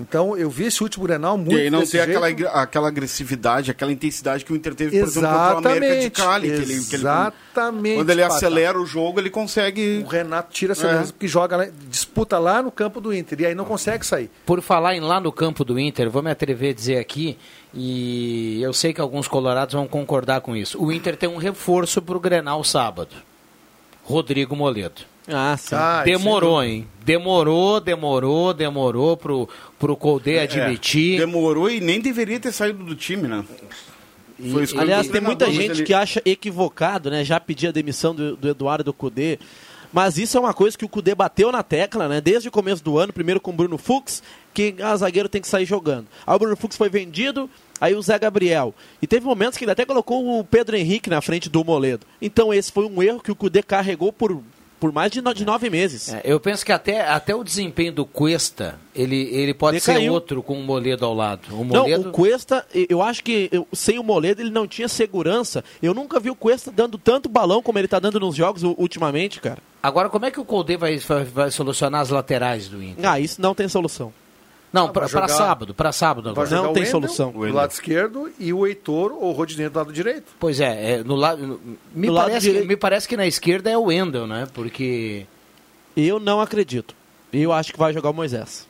Então 0.00 0.36
eu 0.36 0.48
vi 0.48 0.66
esse 0.66 0.80
último 0.80 1.04
Grenal 1.04 1.36
muito 1.36 1.52
E 1.56 1.62
aí 1.62 1.70
não 1.70 1.84
tem 1.84 2.00
aquela, 2.00 2.28
aquela 2.28 2.86
agressividade, 2.86 3.68
aquela 3.70 3.90
intensidade 3.90 4.44
que 4.44 4.52
o 4.52 4.56
Inter 4.56 4.72
teve, 4.74 4.96
por 4.96 5.08
exemplo, 5.08 5.28
contra 5.28 5.72
o 5.72 5.76
América 5.76 6.00
de 6.02 6.10
Cali. 6.10 6.48
Que 6.48 6.54
ele, 6.54 6.64
que 6.66 6.72
ele- 6.72 6.74
exatamente, 6.94 7.96
quando 7.96 8.10
ele 8.10 8.22
Pata. 8.22 8.34
acelera 8.36 8.80
o 8.80 8.86
jogo, 8.86 9.18
ele 9.18 9.28
consegue... 9.28 10.04
O 10.04 10.08
Renato 10.08 10.52
tira 10.52 10.72
essa 10.72 10.86
É. 10.86 11.02
porque 11.02 11.26
joga 11.26 11.56
lá, 11.56 11.66
disputa 11.90 12.38
lá 12.38 12.62
no 12.62 12.70
campo 12.70 13.00
do 13.00 13.12
Inter 13.12 13.40
e 13.40 13.46
aí 13.46 13.54
não 13.56 13.64
consegue 13.64 14.06
sair. 14.06 14.30
Por 14.46 14.62
falar 14.62 14.94
em 14.94 15.00
lá 15.00 15.18
no 15.20 15.32
campo 15.32 15.64
do 15.64 15.76
Inter, 15.78 16.08
vou 16.08 16.22
me 16.22 16.30
atrever 16.30 16.70
a 16.70 16.74
dizer 16.74 16.98
aqui, 16.98 17.36
e 17.74 18.62
eu 18.62 18.72
sei 18.72 18.92
que 18.94 19.00
alguns 19.00 19.26
colorados 19.26 19.74
vão 19.74 19.88
concordar 19.88 20.40
com 20.42 20.54
isso. 20.54 20.80
O 20.80 20.92
Inter 20.92 21.16
tem 21.16 21.28
um 21.28 21.38
reforço 21.38 22.00
para 22.00 22.16
o 22.16 22.20
Grenal 22.20 22.62
sábado. 22.62 23.16
Rodrigo 24.04 24.54
Moledo. 24.54 25.02
Ah, 25.28 25.56
sim. 25.56 25.74
Ah, 25.74 26.02
demorou, 26.04 26.62
hein? 26.62 26.86
Demorou, 27.04 27.80
demorou, 27.80 28.54
demorou 28.54 29.16
pro, 29.16 29.48
pro 29.78 29.96
Colde 29.96 30.38
admitir. 30.38 31.16
É, 31.16 31.18
demorou 31.18 31.70
e 31.70 31.80
nem 31.80 32.00
deveria 32.00 32.40
ter 32.40 32.52
saído 32.52 32.82
do 32.82 32.94
time, 32.94 33.28
né? 33.28 33.44
Foi 34.52 34.62
escolha 34.62 34.82
Aliás, 34.82 35.08
tem 35.08 35.20
muita 35.20 35.50
gente 35.50 35.82
que 35.82 35.92
acha 35.92 36.22
equivocado, 36.24 37.10
né? 37.10 37.24
Já 37.24 37.38
pedir 37.38 37.68
a 37.68 37.72
demissão 37.72 38.14
do, 38.14 38.36
do 38.36 38.48
Eduardo 38.48 38.92
Cudê. 38.92 39.38
Mas 39.92 40.18
isso 40.18 40.36
é 40.36 40.40
uma 40.40 40.52
coisa 40.52 40.76
que 40.76 40.84
o 40.84 40.88
Cudê 40.88 41.14
bateu 41.14 41.50
na 41.50 41.62
tecla, 41.62 42.08
né? 42.08 42.20
Desde 42.20 42.48
o 42.48 42.52
começo 42.52 42.84
do 42.84 42.98
ano, 42.98 43.12
primeiro 43.12 43.40
com 43.40 43.50
o 43.50 43.54
Bruno 43.54 43.78
Fux, 43.78 44.22
que 44.52 44.74
a 44.82 44.94
zagueiro 44.96 45.28
tem 45.28 45.40
que 45.40 45.48
sair 45.48 45.64
jogando. 45.64 46.06
Aí 46.26 46.36
o 46.36 46.38
Bruno 46.38 46.56
Fux 46.56 46.76
foi 46.76 46.90
vendido, 46.90 47.48
aí 47.80 47.94
o 47.94 48.02
Zé 48.02 48.18
Gabriel. 48.18 48.74
E 49.00 49.06
teve 49.06 49.24
momentos 49.24 49.56
que 49.56 49.64
ele 49.64 49.72
até 49.72 49.86
colocou 49.86 50.38
o 50.38 50.44
Pedro 50.44 50.76
Henrique 50.76 51.08
na 51.08 51.22
frente 51.22 51.48
do 51.48 51.64
Moledo. 51.64 52.06
Então 52.20 52.52
esse 52.52 52.70
foi 52.70 52.84
um 52.84 53.02
erro 53.02 53.20
que 53.20 53.32
o 53.32 53.36
Cudê 53.36 53.62
carregou 53.62 54.12
por, 54.12 54.42
por 54.80 54.92
mais 54.92 55.10
de, 55.10 55.20
no- 55.20 55.34
de 55.34 55.44
nove 55.44 55.68
meses. 55.70 56.12
É, 56.12 56.20
eu 56.24 56.38
penso 56.38 56.64
que 56.64 56.72
até, 56.72 57.00
até 57.08 57.34
o 57.34 57.42
desempenho 57.42 57.92
do 57.92 58.04
Cuesta, 58.06 58.78
ele, 58.94 59.28
ele 59.32 59.52
pode 59.54 59.80
ser 59.80 59.92
Decaiu. 59.94 60.12
outro 60.12 60.42
com 60.42 60.58
o 60.58 60.62
Moledo 60.62 61.04
ao 61.04 61.14
lado. 61.14 61.42
O 61.52 61.58
Não, 61.64 61.82
Moledo, 61.82 62.08
o 62.08 62.12
Cuesta, 62.12 62.66
eu 62.88 63.02
acho 63.02 63.22
que 63.24 63.48
eu- 63.52 63.66
sem 63.72 63.98
o 63.98 64.02
Moledo 64.02 64.40
ele 64.42 64.50
não 64.50 64.66
tinha 64.66 64.88
segurança. 64.88 65.64
Eu 65.82 65.92
nunca 65.94 66.20
vi 66.20 66.30
o 66.30 66.34
Cuesta 66.36 66.70
dando 66.70 66.96
tanto 66.98 67.28
balão 67.28 67.62
como 67.62 67.78
ele 67.78 67.88
tá 67.88 67.98
dando 67.98 68.20
nos 68.20 68.34
jogos 68.36 68.62
ultimamente, 68.62 69.40
cara. 69.40 69.58
Agora, 69.82 70.08
como 70.08 70.26
é 70.26 70.30
que 70.30 70.40
o 70.40 70.44
Colde 70.44 70.76
vai, 70.76 70.98
vai, 70.98 71.24
vai 71.24 71.50
solucionar 71.50 72.00
as 72.00 72.10
laterais 72.10 72.68
do 72.68 72.82
Inter? 72.82 73.08
Ah, 73.08 73.20
isso 73.20 73.40
não 73.40 73.54
tem 73.54 73.68
solução. 73.68 74.12
Não, 74.72 74.86
Ah, 74.86 74.88
pra 74.90 75.28
sábado, 75.28 75.74
para 75.74 75.92
sábado 75.92 76.28
agora. 76.30 76.50
Não 76.50 76.72
tem 76.72 76.82
Wendel 76.82 76.90
solução. 76.90 77.30
Do 77.32 77.52
lado 77.52 77.70
esquerdo 77.70 78.30
e 78.38 78.52
o 78.52 78.66
Heitor 78.66 79.12
ou 79.12 79.30
o 79.30 79.32
Rodinei 79.32 79.68
do 79.68 79.78
lado 79.78 79.92
direito. 79.92 80.26
Pois 80.38 80.60
é, 80.60 80.92
é, 80.94 81.04
no 81.04 81.14
lado, 81.14 81.46
no- 81.46 81.60
me, 81.94 82.06
Do 82.06 82.12
lado 82.12 82.26
parece 82.26 82.46
que, 82.46 82.52
direito. 82.52 82.68
me 82.68 82.76
parece 82.76 83.08
que 83.08 83.16
na 83.16 83.26
esquerda 83.26 83.70
é 83.70 83.78
o 83.78 83.84
Wendel, 83.84 84.26
né? 84.26 84.46
Porque 84.52 85.26
Eu 85.96 86.20
não 86.20 86.40
acredito. 86.40 86.94
Eu 87.32 87.52
acho 87.52 87.72
que 87.72 87.78
vai 87.78 87.92
jogar 87.92 88.10
o 88.10 88.14
Moisés. 88.14 88.68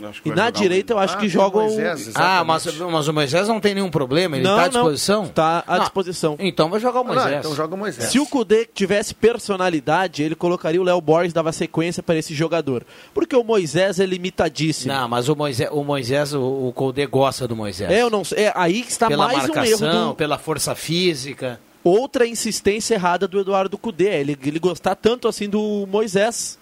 Eu 0.00 0.10
E 0.24 0.30
na 0.30 0.50
direita 0.50 0.92
eu 0.92 0.96
Wendel. 0.96 1.04
acho 1.04 1.14
Ah, 1.14 1.16
que 1.16 1.20
tem 1.22 1.28
joga 1.30 1.56
o 1.56 1.60
o... 1.60 1.64
Moisés, 1.64 2.12
Ah, 2.14 2.44
mas, 2.44 2.66
mas 2.66 3.08
o 3.08 3.12
Moisés 3.12 3.48
não 3.48 3.58
tem 3.60 3.74
nenhum 3.74 3.90
problema, 3.90 4.36
ele 4.36 4.46
está 4.46 4.64
à 4.64 4.68
disposição? 4.68 5.28
Tá 5.28 5.64
à 5.66 5.74
Não, 5.76 5.80
disposição. 5.84 6.36
Então 6.38 6.68
vai 6.68 6.80
jogar 6.80 7.00
o 7.00 7.02
Ah, 7.02 7.14
Moisés. 7.14 7.38
então 7.38 7.54
joga 7.54 7.74
o 7.74 7.78
Moisés. 7.78 8.10
Se 8.10 8.18
o 8.18 8.26
Kudê 8.26 8.66
tivesse 8.72 9.14
personalidade, 9.14 10.22
ele 10.22 10.34
colocaria 10.34 10.80
o 10.80 10.84
Léo 10.84 11.00
Borges, 11.00 11.32
dava 11.32 11.52
sequência 11.52 12.02
para 12.02 12.16
esse 12.16 12.34
jogador. 12.34 12.84
Porque 13.14 13.34
o 13.34 13.42
Moisés 13.42 13.98
é 14.00 14.06
limitadíssimo. 14.06 14.92
Não, 14.92 15.08
mas 15.08 15.28
o 15.28 15.36
Moisés, 15.36 15.68
o, 15.72 15.82
Moisés, 15.82 16.34
o, 16.34 16.40
o 16.68 16.72
Colde 16.74 17.06
gosta 17.06 17.48
do 17.48 17.56
Moisés. 17.56 17.90
É, 17.90 18.02
eu 18.02 18.10
não 18.10 18.24
sei. 18.24 18.44
É 18.44 18.52
aí 18.54 18.82
que 18.82 18.90
está 18.90 19.08
pela 19.08 19.26
mais 19.26 19.44
um 19.44 19.54
marcação, 19.54 19.88
erro 19.88 20.08
do... 20.08 20.14
pela 20.14 20.38
força 20.38 20.74
física. 20.74 21.58
Outra 21.82 22.26
insistência 22.26 22.94
errada 22.96 23.28
do 23.28 23.38
Eduardo 23.40 23.78
Cudê. 23.78 24.20
Ele, 24.20 24.36
ele 24.44 24.58
gostar 24.58 24.94
tanto 24.96 25.28
assim 25.28 25.48
do 25.48 25.86
Moisés. 25.88 26.58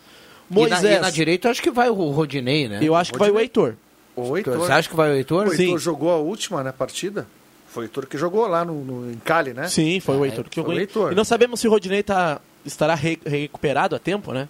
E 0.50 0.54
na, 0.54 0.60
Moisés. 0.60 0.98
e 0.98 1.00
na 1.00 1.10
direita 1.10 1.48
eu 1.48 1.50
acho 1.52 1.62
que 1.62 1.70
vai 1.70 1.88
o 1.88 1.94
Rodinei, 2.10 2.68
né? 2.68 2.78
Eu 2.82 2.94
acho 2.94 3.12
que 3.12 3.18
vai 3.18 3.30
o 3.30 3.38
Heitor. 3.40 3.74
O 4.16 4.36
Heitor. 4.36 4.56
Você 4.58 4.72
acha 4.72 4.88
que 4.88 4.94
vai 4.96 5.10
o 5.10 5.14
Heitor? 5.14 5.46
O 5.48 5.52
Heitor 5.52 5.56
Sim. 5.56 5.78
jogou 5.78 6.10
a 6.12 6.16
última 6.18 6.62
né, 6.62 6.70
partida. 6.72 7.26
Foi 7.68 7.84
o 7.84 7.86
Heitor 7.86 8.06
que 8.06 8.16
jogou 8.16 8.46
lá 8.46 8.64
no, 8.64 8.84
no, 8.84 9.10
em 9.10 9.16
Cali, 9.16 9.52
né? 9.52 9.66
Sim, 9.68 9.98
foi 10.00 10.16
o 10.16 10.24
É, 10.24 10.28
Heitor. 10.28 10.44
que 10.48 10.56
jogou. 10.56 10.74
o 10.74 10.78
Heitor. 10.78 11.12
E 11.12 11.14
não 11.14 11.24
sabemos 11.24 11.58
se 11.60 11.66
o 11.66 11.70
Rodinei 11.70 12.02
tá, 12.02 12.40
estará 12.64 12.94
re- 12.94 13.18
recuperado 13.26 13.96
a 13.96 13.98
tempo, 13.98 14.32
né? 14.32 14.48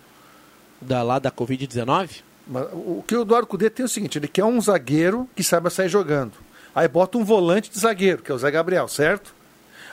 Da, 0.80 1.02
lá 1.02 1.18
da 1.18 1.30
Covid-19. 1.30 2.10
Mas 2.46 2.66
o 2.72 3.02
que 3.06 3.16
o 3.16 3.22
Eduardo 3.22 3.46
Cudê 3.46 3.70
tem 3.70 3.84
é 3.84 3.86
o 3.86 3.88
seguinte, 3.88 4.18
ele 4.18 4.28
quer 4.28 4.44
um 4.44 4.60
zagueiro 4.60 5.26
que 5.34 5.42
saiba 5.42 5.70
sair 5.70 5.88
jogando. 5.88 6.32
Aí 6.74 6.86
bota 6.86 7.16
um 7.16 7.24
volante 7.24 7.70
de 7.70 7.78
zagueiro, 7.78 8.20
que 8.22 8.30
é 8.30 8.34
o 8.34 8.38
Zé 8.38 8.50
Gabriel, 8.50 8.86
certo? 8.88 9.34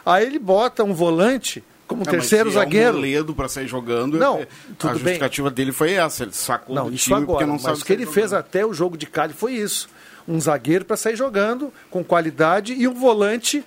Aí 0.05 0.25
ele 0.25 0.39
bota 0.39 0.83
um 0.83 0.93
volante 0.93 1.63
como 1.91 2.03
mas 2.05 2.09
terceiro 2.09 2.49
se 2.51 2.57
é 2.57 2.59
zagueiro. 2.59 2.91
um 2.93 2.95
Moledo 2.95 3.35
para 3.35 3.47
sair 3.47 3.67
jogando. 3.67 4.17
Não, 4.17 4.39
é- 4.39 4.47
tudo 4.77 4.89
a 4.89 4.93
bem. 4.93 4.99
justificativa 5.03 5.49
dele 5.51 5.71
foi 5.71 5.93
essa. 5.93 6.23
Ele 6.23 6.33
sacou 6.33 6.75
Não, 6.75 6.89
do 6.89 6.95
isso 6.95 7.03
time 7.05 7.17
agora. 7.17 7.27
porque 7.31 7.45
não 7.45 7.53
mas 7.53 7.61
sabe 7.61 7.79
o 7.81 7.85
que 7.85 7.93
ele 7.93 8.05
fez 8.05 8.31
jogando. 8.31 8.39
até 8.39 8.65
o 8.65 8.73
jogo 8.73 8.97
de 8.97 9.05
Cali 9.05 9.33
foi 9.33 9.53
isso. 9.53 9.87
Um 10.27 10.39
zagueiro 10.39 10.85
para 10.85 10.95
sair 10.97 11.15
jogando, 11.15 11.73
com 11.89 12.03
qualidade, 12.03 12.73
e 12.73 12.87
um 12.87 12.93
volante 12.93 13.63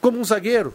como 0.00 0.18
um 0.18 0.24
zagueiro. 0.24 0.74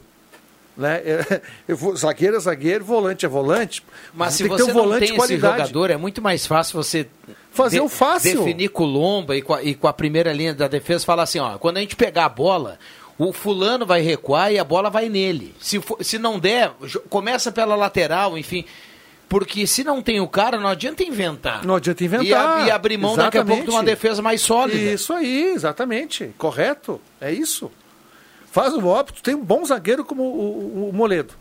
Né? 0.76 1.02
É, 1.04 1.42
vou- 1.74 1.96
zagueiro 1.96 2.36
é 2.38 2.40
zagueiro, 2.40 2.86
volante 2.86 3.26
é 3.26 3.30
volante. 3.30 3.84
Mas 4.14 4.34
se 4.36 4.44
tem 4.44 4.52
que 4.52 4.58
você 4.58 4.64
um 4.64 4.68
não 4.68 4.74
volante 4.74 5.08
tem 5.08 5.18
esse 5.18 5.38
jogador, 5.38 5.90
é 5.90 5.98
muito 5.98 6.22
mais 6.22 6.46
fácil 6.46 6.82
você 6.82 7.08
Fazer 7.52 7.80
o 7.82 7.90
fácil. 7.90 8.38
definir 8.44 8.70
com 8.70 8.84
o 8.84 8.86
Lomba 8.86 9.36
e 9.36 9.42
com, 9.42 9.54
a, 9.56 9.64
e 9.64 9.74
com 9.74 9.88
a 9.88 9.94
primeira 9.94 10.32
linha 10.32 10.54
da 10.54 10.68
defesa, 10.68 11.04
falar 11.04 11.24
assim, 11.24 11.40
ó, 11.40 11.58
quando 11.58 11.78
a 11.78 11.80
gente 11.80 11.96
pegar 11.96 12.26
a 12.26 12.30
bola, 12.30 12.78
o 13.17 13.34
fulano 13.34 13.86
vai 13.86 14.01
recuar 14.01 14.51
e 14.51 14.60
a 14.60 14.63
bola 14.63 14.89
vai 14.89 15.10
nele. 15.10 15.56
Se, 15.60 15.80
for- 15.82 16.03
se 16.03 16.17
não 16.19 16.38
der, 16.39 16.71
começa 17.10 17.51
pela 17.51 17.75
lateral, 17.75 18.38
enfim. 18.38 18.63
Porque 19.30 19.67
se 19.67 19.84
não 19.84 20.01
tem 20.01 20.21
o 20.21 20.27
cara, 20.27 20.58
não 20.60 20.69
adianta 20.69 21.03
inventar. 21.03 21.65
Não 21.65 21.75
adianta 21.75 22.03
inventar. 22.03 22.63
E, 22.63 22.67
e 22.67 22.71
abrir 22.71 22.97
mão 22.97 23.15
daqui 23.15 23.38
a 23.38 23.43
pouco 23.43 23.63
de 23.63 23.69
uma 23.69 23.80
Exatamente. 23.80 23.95
defesa 23.95 24.21
mais 24.21 24.39
sólida. 24.41 24.77
Isso 24.93 25.12
aí, 25.12 25.51
exatamente. 25.53 26.32
Correto. 26.38 27.01
É 27.19 27.32
isso. 27.34 27.69
Faz 28.51 28.73
o 28.73 28.86
óbito. 28.88 29.21
Tem 29.21 29.36
um 29.36 29.43
bom 29.43 29.65
zagueiro 29.65 30.06
como 30.06 30.23
o, 30.23 30.86
o- 30.86 30.89
o 30.89 30.93
Moledo. 30.93 31.34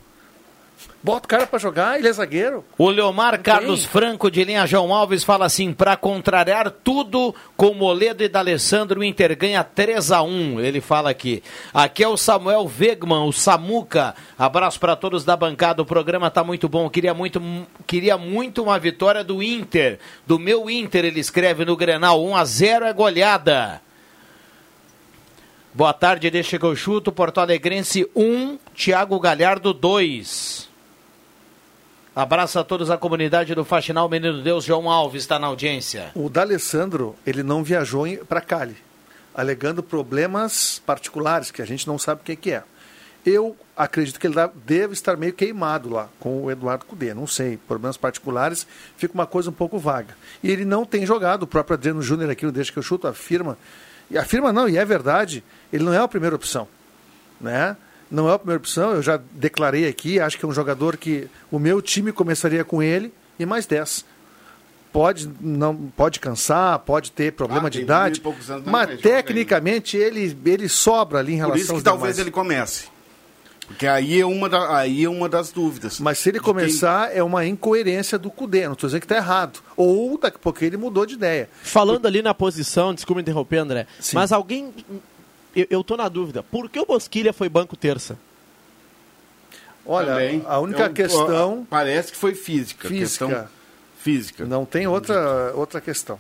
Bota 1.03 1.25
o 1.25 1.29
cara 1.29 1.47
para 1.47 1.59
jogar, 1.61 1.99
ele 1.99 2.09
é 2.09 2.13
zagueiro. 2.13 2.65
O 2.77 2.91
Leomar 2.91 3.41
Carlos 3.41 3.85
Franco 3.85 4.29
de 4.29 4.43
linha 4.43 4.67
João 4.67 4.93
Alves 4.93 5.23
fala 5.23 5.47
assim: 5.47 5.73
para 5.73 5.97
contrariar 5.97 6.69
tudo 6.69 7.33
com 7.57 7.73
Moledo 7.75 8.25
e 8.25 8.29
D'Alessandro, 8.29 8.99
o 8.99 9.05
Inter 9.05 9.39
ganha 9.39 9.63
3 9.63 10.11
a 10.11 10.23
1 10.23 10.59
Ele 10.61 10.81
fala 10.81 11.09
aqui. 11.09 11.45
Aqui 11.73 12.03
é 12.03 12.09
o 12.09 12.17
Samuel 12.17 12.69
Wegman, 12.81 13.29
o 13.29 13.33
Samuca. 13.33 14.17
Abraço 14.37 14.81
para 14.81 14.97
todos 14.97 15.25
da 15.25 15.37
bancada. 15.37 15.81
O 15.81 15.87
programa 15.87 16.29
tá 16.29 16.43
muito 16.43 16.69
bom. 16.69 16.91
Queria 16.91 17.15
muito, 17.15 17.41
queria 17.87 18.19
muito 18.19 18.61
uma 18.65 18.77
vitória 18.77 19.23
do 19.23 19.41
Inter. 19.41 20.01
Do 20.27 20.41
meu 20.41 20.69
Inter, 20.69 21.05
ele 21.05 21.21
escreve 21.21 21.65
no 21.65 21.77
Grenal: 21.77 22.25
1 22.25 22.37
a 22.37 22.45
0 22.45 22.85
é 22.85 22.93
goleada. 22.93 23.81
Boa 25.73 25.93
tarde, 25.93 26.31
deixa 26.31 26.59
que 26.59 26.65
eu 26.65 26.75
chuto. 26.75 27.13
Porto 27.13 27.39
Alegrense 27.39 28.11
1, 28.17 28.59
Thiago 28.75 29.21
Galhardo 29.21 29.73
2. 29.73 30.66
Abraço 32.17 32.59
a 32.59 32.65
todos 32.65 32.89
a 32.91 32.97
comunidade 32.97 33.55
do 33.55 33.63
Faxinal 33.63 34.09
Menino 34.09 34.41
Deus, 34.41 34.65
João 34.65 34.91
Alves 34.91 35.25
está 35.25 35.39
na 35.39 35.49
audiência. 35.49 36.13
O 36.15 36.31
D'Alessandro, 36.31 37.15
ele 37.27 37.43
não 37.43 37.63
viajou 37.63 38.07
para 38.27 38.41
Cali, 38.41 38.75
alegando 39.35 39.83
problemas 39.83 40.81
particulares 40.87 41.51
que 41.51 41.61
a 41.61 41.67
gente 41.67 41.87
não 41.87 41.99
sabe 41.99 42.23
o 42.23 42.25
que, 42.25 42.35
que 42.35 42.53
é. 42.53 42.65
Eu 43.27 43.55
acredito 43.77 44.19
que 44.19 44.27
ele 44.27 44.35
deve 44.65 44.95
estar 44.95 45.15
meio 45.19 45.35
queimado 45.35 45.91
lá 45.91 46.09
com 46.19 46.45
o 46.45 46.51
Eduardo 46.51 46.87
Cudê, 46.87 47.13
não 47.13 47.27
sei, 47.27 47.59
problemas 47.59 47.99
particulares, 47.99 48.67
fica 48.97 49.13
uma 49.13 49.27
coisa 49.27 49.51
um 49.51 49.53
pouco 49.53 49.79
vaga. 49.79 50.17
E 50.43 50.51
ele 50.51 50.65
não 50.65 50.87
tem 50.87 51.05
jogado, 51.05 51.43
o 51.43 51.47
próprio 51.47 51.75
Adriano 51.75 52.01
Júnior 52.01 52.31
aqui, 52.31 52.47
no 52.47 52.51
Deixa 52.51 52.73
que 52.73 52.79
eu 52.79 52.83
chuto, 52.83 53.07
afirma, 53.07 53.59
e 54.11 54.17
afirma 54.17 54.55
não, 54.55 54.67
e 54.67 54.79
é 54.79 54.85
verdade, 54.87 55.45
ele 55.71 55.85
não 55.85 55.93
é 55.93 55.99
a 55.99 56.09
primeira 56.09 56.35
opção, 56.35 56.67
né? 57.39 57.77
Não 58.11 58.29
é 58.31 58.35
a 58.35 58.39
primeira 58.39 58.59
opção, 58.59 58.93
eu 58.93 59.03
já 59.03 59.21
declarei 59.33 59.87
aqui, 59.89 60.21
acho 60.21 60.39
que 60.39 60.45
é 60.45 60.49
um 60.49 60.53
jogador 60.53 60.97
que 60.97 61.29
o 61.51 61.59
meu 61.59 61.83
time 61.83 62.13
começaria 62.13 62.65
com 62.65 62.83
ele 62.83 63.13
e 63.39 63.45
mais 63.47 63.67
10 63.67 64.05
pode 64.93 65.29
não 65.41 65.75
pode 65.77 66.19
cansar, 66.21 66.79
pode 66.79 67.11
ter 67.13 67.33
problema 67.33 67.67
Ah, 67.67 67.71
de 67.71 67.81
idade, 67.83 68.23
mas 68.65 68.89
joga 68.91 69.03
tecnicamente 69.03 69.97
ele 69.97 70.37
ele 70.47 70.69
sobra 70.69 71.19
ali 71.19 71.35
em 71.35 71.37
Por 71.37 71.41
relação 71.43 71.59
isso 71.63 71.67
que 71.69 71.75
aos 71.75 71.83
talvez 71.83 72.15
demais. 72.15 72.19
ele 72.27 72.31
comece. 72.31 72.85
Porque 73.67 73.85
aí 73.87 74.21
é 74.21 74.25
uma, 74.25 74.49
da- 74.49 74.77
aí 74.79 75.05
é 75.05 75.09
uma 75.11 75.29
das 75.29 75.51
dúvidas. 75.51 75.99
Mas 75.99 76.19
se 76.19 76.29
ele 76.29 76.39
começar, 76.39 77.11
é 77.15 77.21
uma 77.21 77.45
incoerência 77.45 78.17
do 78.17 78.31
Cudê. 78.31 78.65
Não 78.67 78.75
estou 78.75 78.87
dizendo 78.87 79.01
que 79.01 79.07
está 79.07 79.17
errado. 79.17 79.59
Ou 79.77 80.17
daqui 80.17 80.37
a 80.37 80.39
pouco 80.39 80.63
ele 80.65 80.77
mudou 80.77 81.05
de 81.05 81.15
ideia. 81.15 81.51
Falando 81.65 82.07
ali 82.07 82.23
na 82.23 82.33
posição, 82.33 82.95
desculpa 82.95 83.21
interromper, 83.21 83.57
André, 83.59 83.89
mas 84.13 84.31
alguém 84.31 84.73
eu, 85.57 85.67
eu 85.71 85.85
tô 85.85 85.97
na 85.97 86.09
dúvida. 86.09 86.43
Por 86.43 86.69
que 86.69 86.79
o 86.79 86.87
Bosquilha 86.87 87.33
foi 87.33 87.49
banco 87.49 87.77
terça? 87.77 88.19
Olha, 89.85 90.09
Também. 90.15 90.43
a 90.47 90.59
única 90.59 90.83
É 90.85 90.89
um- 90.89 90.93
questão. 90.93 91.67
Parece 91.71 92.13
que 92.13 92.19
foi 92.19 92.35
física. 92.35 92.89
Física. 92.89 93.27
Questão 93.27 93.49
física. 93.99 94.45
Não 94.45 94.65
tem 94.65 94.87
outra, 94.87 95.53
outra 95.55 95.81
questão. 95.81 96.19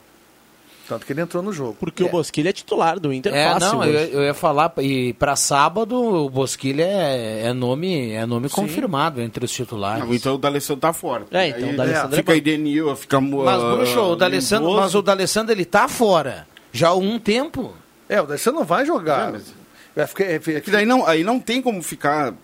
Tanto 0.88 1.04
que 1.04 1.12
ele 1.12 1.20
entrou 1.20 1.42
no 1.42 1.52
jogo. 1.52 1.76
Porque 1.80 2.04
o 2.04 2.08
Bosquilha 2.08 2.50
é 2.50 2.52
titular 2.52 3.00
do 3.00 3.12
Inter 3.12 3.34
É, 3.34 3.52
fácil 3.52 3.72
não, 3.72 3.84
eu, 3.84 3.92
eu 3.92 4.22
ia 4.22 4.34
falar, 4.34 4.72
e 4.78 5.12
para 5.14 5.34
sábado 5.34 5.96
o 6.00 6.30
Bosquilha 6.30 6.84
é, 6.84 7.46
é 7.46 7.52
nome, 7.52 8.12
é 8.12 8.24
nome 8.24 8.48
confirmado 8.48 9.20
entre 9.20 9.44
os 9.44 9.50
titulares. 9.50 10.04
Não, 10.04 10.14
então 10.14 10.36
o 10.36 10.38
D'Alessandro 10.38 10.80
tá 10.80 10.92
fora. 10.92 11.26
É, 11.32 11.48
então 11.48 11.68
Aí, 11.68 11.74
o 11.74 11.76
D'Alessandro 11.76 12.14
é 12.14 12.16
Fica 12.18 12.32
banco. 12.32 12.38
Edenil, 12.38 12.94
fica... 12.94 13.20
Mas, 13.20 13.62
ah, 13.62 13.74
Bruxo, 13.74 14.00
o 14.00 14.14
D'Alessandro, 14.16 14.72
mas 14.74 14.94
o 14.94 15.02
D'Alessandro 15.02 15.52
ele 15.52 15.64
tá 15.64 15.88
fora. 15.88 16.46
Já 16.72 16.88
há 16.90 16.94
um 16.94 17.18
tempo. 17.18 17.74
É, 18.08 18.20
o 18.20 18.26
D'Alessandro 18.26 18.60
não 18.60 18.66
vai 18.66 18.84
jogar. 18.84 19.28
É, 19.28 19.32
mas- 19.32 19.54
Vai 19.94 20.06
ficar, 20.06 20.24
é, 20.24 20.38
Que 20.60 20.70
daí 20.70 20.84
não, 20.84 21.06
aí 21.06 21.24
não 21.24 21.40
tem 21.40 21.62
como 21.62 21.82
ficar... 21.82 22.34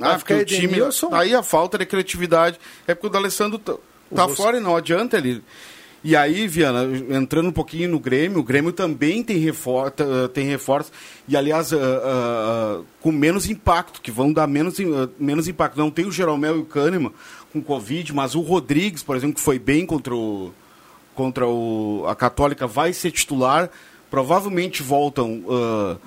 Ah, 0.00 0.16
porque 0.16 0.32
o 0.32 0.44
time... 0.46 0.64
Edenilson. 0.64 1.14
Aí 1.14 1.34
a 1.34 1.42
falta 1.42 1.76
de 1.76 1.84
criatividade 1.84 2.58
é 2.86 2.94
porque 2.94 3.08
o 3.08 3.10
D'Alessandro 3.10 3.58
tá, 3.58 3.74
tá 4.14 4.28
fora 4.28 4.56
e 4.56 4.60
não 4.60 4.74
adianta 4.74 5.18
ele... 5.18 5.42
E 6.04 6.16
aí, 6.16 6.48
Viana, 6.48 6.84
entrando 7.10 7.48
um 7.48 7.52
pouquinho 7.52 7.88
no 7.88 8.00
Grêmio, 8.00 8.40
o 8.40 8.42
Grêmio 8.42 8.72
também 8.72 9.22
tem, 9.22 9.36
refor 9.36 9.92
tem 10.34 10.48
reforços, 10.48 10.92
e 11.28 11.36
aliás, 11.36 11.72
ah, 11.72 11.76
ah, 11.78 12.80
com 13.00 13.12
menos 13.12 13.48
impacto, 13.48 14.00
que 14.00 14.10
vão 14.10 14.32
dar 14.32 14.48
menos, 14.48 14.80
ah, 14.80 15.08
menos 15.16 15.46
impacto. 15.46 15.78
Não 15.78 15.92
tem 15.92 16.04
o 16.04 16.10
Jeromel 16.10 16.56
e 16.56 16.60
o 16.60 16.64
Kahneman 16.64 17.12
com 17.52 17.62
Covid, 17.62 18.12
mas 18.12 18.34
o 18.34 18.40
Rodrigues, 18.40 19.04
por 19.04 19.14
exemplo, 19.14 19.36
que 19.36 19.40
foi 19.40 19.60
bem 19.60 19.86
contra, 19.86 20.12
o, 20.12 20.52
contra 21.14 21.46
o, 21.46 22.04
a 22.08 22.16
Católica, 22.16 22.66
vai 22.66 22.92
ser 22.92 23.12
titular. 23.12 23.70
Provavelmente 24.12 24.82
voltam 24.82 25.42
uh, 25.46 25.98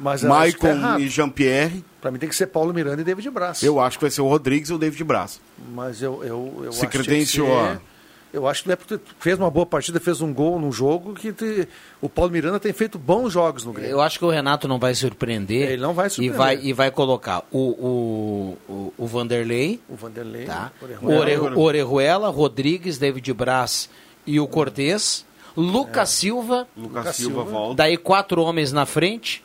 errado. 0.78 1.02
e 1.02 1.10
Jean-Pierre. 1.10 1.84
Pra 2.00 2.12
mim 2.12 2.20
tem 2.20 2.30
que 2.30 2.36
ser 2.36 2.46
Paulo 2.48 2.72
Miranda 2.74 3.02
e 3.02 3.04
David 3.04 3.30
Braz. 3.32 3.64
Eu 3.64 3.80
acho 3.80 3.98
que 3.98 4.04
vai 4.04 4.12
ser 4.12 4.22
o 4.22 4.28
Rodrigues 4.28 4.70
ou 4.70 4.78
o 4.78 4.80
David 4.80 5.04
Braz. 5.04 5.42
Mas 5.74 6.02
eu, 6.04 6.24
eu, 6.24 6.62
eu 6.66 6.72
Se 6.72 6.86
acho 6.86 6.90
credenciou 6.92 7.48
que 7.48 8.38
Eu 8.38 8.48
acho 8.48 8.62
que 8.62 8.68
não 8.70 8.74
é 8.74 8.76
porque 8.76 9.00
fez 9.20 9.40
uma 9.40 9.50
boa 9.50 9.66
partida, 9.66 10.00
fez 10.00 10.22
um 10.22 10.32
gol 10.34 10.60
num 10.60 10.72
jogo 10.72 11.14
que 11.16 11.32
te- 11.34 11.68
o 12.00 12.08
Paulo 12.08 12.30
Miranda 12.32 12.60
tem 12.60 12.72
feito 12.74 13.00
bons 13.00 13.34
jogos 13.34 13.64
no 13.66 13.74
Grêmio. 13.74 13.92
Eu 13.94 14.02
acho 14.02 14.20
que 14.20 14.26
o 14.26 14.30
Renato 14.30 14.68
não 14.68 14.78
vai 14.78 14.94
surpreender. 14.94 15.72
Ele 15.72 15.82
não 15.82 15.94
vai 15.96 16.06
E 16.06 16.10
surpreender. 16.12 16.38
vai, 16.38 16.60
e 16.62 16.74
vai 16.74 16.92
colocar 16.92 17.44
o, 17.52 17.58
o, 17.60 18.58
o, 18.72 18.94
o 19.00 19.08
Vanderlei, 19.08 19.80
O 19.90 19.96
Vanderlei, 19.96 20.46
tá? 20.46 20.72
Orejuela. 20.80 21.20
Ore- 21.48 21.56
Orejuela, 21.56 22.30
Rodrigues, 22.30 22.98
David 23.00 23.34
Braz 23.34 23.90
e 24.28 24.40
o 24.40 24.48
Cortez. 24.48 25.26
Lucas 25.56 26.10
Silva. 26.10 26.68
Lucas 26.76 27.16
Silva 27.16 27.44
volta. 27.44 27.76
Daí 27.76 27.98
quatro 27.98 28.42
homens 28.42 28.72
na 28.72 28.86
frente, 28.86 29.44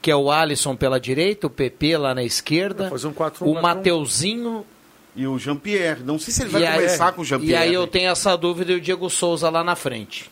que 0.00 0.10
é 0.10 0.16
o 0.16 0.30
Alisson 0.30 0.76
pela 0.76 0.98
direita, 1.00 1.46
o 1.46 1.50
PP 1.50 1.96
lá 1.96 2.14
na 2.14 2.22
esquerda, 2.22 2.88
fazer 2.90 3.06
um 3.06 3.12
4-1, 3.12 3.42
o 3.42 3.54
4-1. 3.54 3.60
Mateuzinho. 3.62 4.66
E 5.14 5.26
o 5.26 5.38
Jean-Pierre. 5.38 6.02
Não 6.02 6.18
sei 6.18 6.32
se 6.32 6.42
ele 6.42 6.50
vai 6.50 6.64
aí- 6.66 6.74
começar 6.74 7.12
com 7.12 7.20
o 7.22 7.24
Jean-Pierre. 7.24 7.52
E 7.52 7.68
aí 7.68 7.74
eu 7.74 7.86
tenho 7.86 8.10
essa 8.10 8.34
dúvida 8.36 8.72
e 8.72 8.76
o 8.76 8.80
Diego 8.80 9.08
Souza 9.10 9.48
lá 9.50 9.62
na 9.62 9.76
frente. 9.76 10.30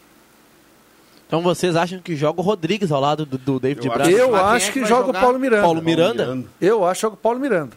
Então 1.27 1.43
vocês 1.43 1.77
acham 1.77 2.01
que 2.01 2.17
joga 2.17 2.41
o 2.41 2.45
Rodrigues 2.45 2.91
ao 2.91 3.01
lado 3.01 3.25
do, 3.25 3.39
do 3.39 3.61
David 3.61 3.87
Eu 3.87 3.93
Braz? 3.93 4.09
Eu 4.13 4.29
quem 4.31 4.37
é 4.37 4.41
acho 4.41 4.73
que 4.73 4.81
que 4.81 4.87
joga 4.87 5.11
o? 5.11 5.13
Paulo 5.13 5.39
Miranda. 5.39 5.63
Paulo 5.63 5.83
Miranda? 5.83 6.45
Eu 6.61 6.85
acho 6.85 6.99
que 6.99 7.03
joga 7.03 7.15
o 7.15 7.19
Paulo 7.19 7.39
Miranda. 7.39 7.77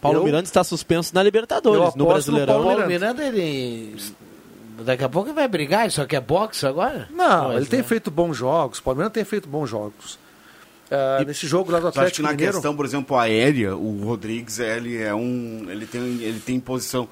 Paulo 0.00 0.20
Eu- 0.20 0.24
Miranda 0.24 0.44
está 0.44 0.64
suspenso 0.64 1.14
na 1.14 1.22
Libertadores, 1.22 1.94
no 1.96 2.06
Brasileirão. 2.06 2.54
Paulo 2.54 2.68
Paulo 2.70 2.86
Miranda, 2.86 3.22
ele. 3.26 3.94
Daqui 4.82 5.04
a 5.04 5.08
pouco 5.08 5.28
ele 5.28 5.34
vai 5.36 5.46
brigar, 5.46 5.86
isso 5.86 6.00
aqui 6.02 6.16
é 6.16 6.20
boxe 6.20 6.66
agora? 6.66 7.08
Não, 7.10 7.44
Pois 7.46 7.56
ele 7.58 7.66
tem 7.66 7.80
é. 7.80 7.82
feito 7.82 8.10
bons 8.10 8.34
jogos. 8.36 8.78
O 8.78 8.82
Paulo 8.82 8.98
Miranda 8.98 9.14
tem 9.14 9.24
feito 9.24 9.48
bons 9.48 9.68
jogos. 9.68 10.18
Ah, 10.90 11.22
nesse 11.26 11.46
jogo 11.46 11.70
lá 11.72 11.78
do 11.78 11.84
Eu 11.84 11.88
acho 11.88 11.94
que 11.94 11.98
Atlético 12.00 12.22
na 12.22 12.30
Mineiro. 12.32 12.52
questão, 12.52 12.76
por 12.76 12.84
exemplo, 12.84 13.16
aérea, 13.16 13.76
o 13.76 14.04
Rodrigues 14.04 14.58
ele 14.58 15.00
é 15.00 15.14
um. 15.14 15.66
Ele 15.68 15.86
tem, 15.86 16.02
ele 16.22 16.40
tem 16.40 16.58
posição 16.60 17.08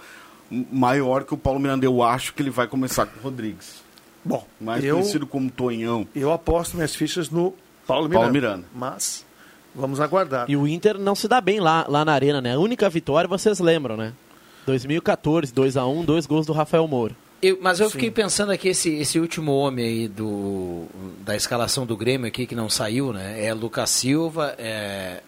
maior 0.70 1.24
que 1.24 1.34
o 1.34 1.36
Paulo 1.36 1.58
Miranda. 1.60 1.84
Eu 1.86 2.02
acho 2.02 2.34
que 2.34 2.42
ele 2.42 2.50
vai 2.50 2.66
começar 2.66 3.06
com 3.06 3.18
o 3.18 3.22
Rodrigues. 3.22 3.82
Bom, 4.24 4.46
Mais 4.60 4.84
eu, 4.84 4.96
conhecido 4.96 5.26
como 5.26 5.50
Tonhão. 5.50 6.06
eu 6.14 6.32
aposto 6.32 6.76
minhas 6.76 6.94
fichas 6.94 7.28
no 7.30 7.54
Paulo 7.86 8.04
Miranda. 8.08 8.20
Paulo 8.26 8.32
Miranda. 8.32 8.64
Mas 8.74 9.24
vamos 9.74 10.00
aguardar. 10.00 10.48
E 10.48 10.56
o 10.56 10.68
Inter 10.68 10.98
não 10.98 11.14
se 11.14 11.26
dá 11.26 11.40
bem 11.40 11.58
lá, 11.58 11.84
lá 11.88 12.04
na 12.04 12.12
arena, 12.12 12.40
né? 12.40 12.54
A 12.54 12.58
única 12.58 12.88
vitória, 12.90 13.26
vocês 13.26 13.58
lembram, 13.58 13.96
né? 13.96 14.12
2014, 14.66 15.52
2x1, 15.52 16.04
dois 16.04 16.26
gols 16.26 16.46
do 16.46 16.52
Rafael 16.52 16.86
Moura. 16.86 17.16
Eu- 17.42 17.58
mas 17.60 17.80
eu 17.80 17.90
fiquei 17.90 18.10
pensando 18.10 18.52
aqui, 18.52 18.68
esse, 18.68 18.88
esse 18.94 19.18
último 19.18 19.52
homem 19.52 19.84
aí 19.84 20.08
do, 20.08 20.84
da 21.24 21.34
escalação 21.34 21.84
do 21.84 21.96
Grêmio 21.96 22.28
aqui, 22.28 22.46
que 22.46 22.54
não 22.54 22.70
saiu, 22.70 23.12
né? 23.12 23.44
É 23.44 23.52
Lucas 23.52 23.90
Silva, 23.90 24.54
é... 24.58 25.20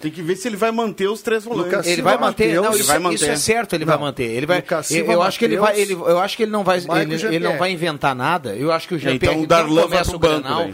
Tem 0.00 0.12
que 0.12 0.22
ver 0.22 0.36
se 0.36 0.46
ele 0.46 0.56
vai 0.56 0.70
manter 0.70 1.08
os 1.08 1.22
três 1.22 1.42
volantes. 1.42 1.72
Lucas 1.72 1.86
Ele 1.86 1.96
Silva, 1.96 2.10
vai 2.10 2.20
manter, 2.20 2.44
Mateus, 2.46 2.64
não, 2.64 2.72
ele 2.72 2.80
isso, 2.80 2.86
vai 2.88 3.14
isso 3.14 3.24
é 3.24 3.28
manter. 3.28 3.40
certo, 3.40 3.72
ele 3.72 3.84
Não. 3.84 3.92
vai 3.94 4.00
manter. 4.00 4.24
Ele 4.30 4.46
vai, 4.46 4.58
Lucas 4.58 4.90
eu, 4.92 4.96
Silva, 4.98 5.12
eu 5.12 5.22
acho 5.22 5.38
que 5.40 5.44
ele 5.44 5.56
vai, 5.56 5.80
ele, 5.80 5.92
eu 5.94 6.18
acho 6.20 6.36
que 6.36 6.42
ele 6.44 6.52
não 6.52 6.62
vai, 6.62 6.78
ele, 6.78 7.14
ele 7.26 7.38
não 7.40 7.58
vai 7.58 7.72
inventar 7.72 8.14
nada. 8.14 8.54
Eu 8.54 8.70
acho 8.70 8.86
que 8.86 8.94
o 8.94 8.98
Jean 8.98 9.14
Então 9.14 9.40
o 9.42 9.46
Darlan 9.46 9.74
vai 9.74 10.04
começa 10.04 10.10
pro 10.10 10.16
o 10.16 10.20
banco, 10.20 10.42
Grenal. 10.42 10.70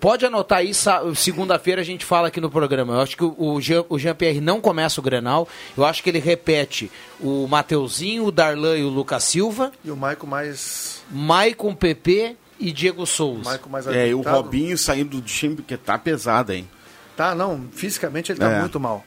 Pode 0.00 0.24
anotar 0.24 0.58
aí, 0.58 0.72
segunda-feira 1.16 1.80
a 1.80 1.84
gente 1.84 2.04
fala 2.04 2.28
aqui 2.28 2.40
no 2.40 2.48
programa. 2.50 2.94
Eu 2.94 3.00
acho 3.00 3.16
que 3.16 3.24
o- 3.24 3.34
o 3.36 3.60
Jean, 3.60 3.84
o 3.88 3.98
Jean-Pierre 3.98 4.40
não 4.40 4.60
começa 4.60 5.00
o 5.00 5.02
Grenal. 5.02 5.48
Eu 5.76 5.84
acho 5.84 6.02
que 6.02 6.08
ele 6.10 6.20
repete 6.20 6.90
o 7.20 7.46
Mateuzinho, 7.48 8.26
o 8.26 8.30
Darlan 8.30 8.76
e 8.78 8.84
o 8.84 8.88
Lucas 8.88 9.24
Silva, 9.24 9.72
E 9.84 9.90
o 9.90 9.96
Maico 9.96 10.26
mais. 10.26 11.02
Maicon 11.10 11.74
PP 11.74 12.36
e 12.60 12.70
Diego 12.70 13.04
Souza. 13.06 13.42
Maico 13.44 13.68
mais 13.68 13.86
É, 13.88 14.08
e 14.08 14.14
o. 14.14 14.20
Robinho 14.22 14.78
saindo 14.78 15.16
do 15.20 15.22
time, 15.22 15.56
porque 15.56 15.76
tá 15.76 15.98
pesado, 15.98 16.52
hein? 16.52 16.68
Tá, 17.16 17.34
não. 17.34 17.64
Fisicamente 17.72 18.30
ele 18.32 18.38
tá 18.38 18.50
É. 18.50 18.60
muito 18.60 18.78
mal. 18.78 19.04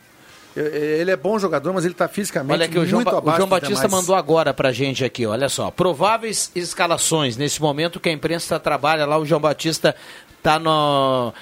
Ele 0.58 1.12
é 1.12 1.16
bom 1.16 1.38
jogador, 1.38 1.72
mas 1.74 1.86
ele 1.86 1.94
tá 1.94 2.08
fisicamente 2.08 2.54
Olha 2.54 2.66
aqui, 2.66 2.80
o 2.80 2.86
João, 2.86 3.00
muito 3.04 3.12
Ba- 3.12 3.16
o 3.16 3.18
abaixo 3.20 3.38
João 3.38 3.50
Batista 3.50 3.86
demais. 3.88 3.92
mandou 3.92 4.16
agora 4.16 4.54
pra 4.54 4.72
gente 4.72 5.04
aqui, 5.06 5.26
olha 5.26 5.50
só. 5.50 5.70
Prováveis 5.70 6.52
escalações. 6.56 7.38
Nesse 7.38 7.62
momento 7.62 8.00
que 8.00 8.10
a 8.10 8.12
imprensa 8.12 8.60
trabalha 8.60 9.06
lá, 9.06 9.18
o 9.18 9.26
João 9.26 9.40
Batista 9.42 9.96
tá 10.42 10.58
no. 10.58 11.34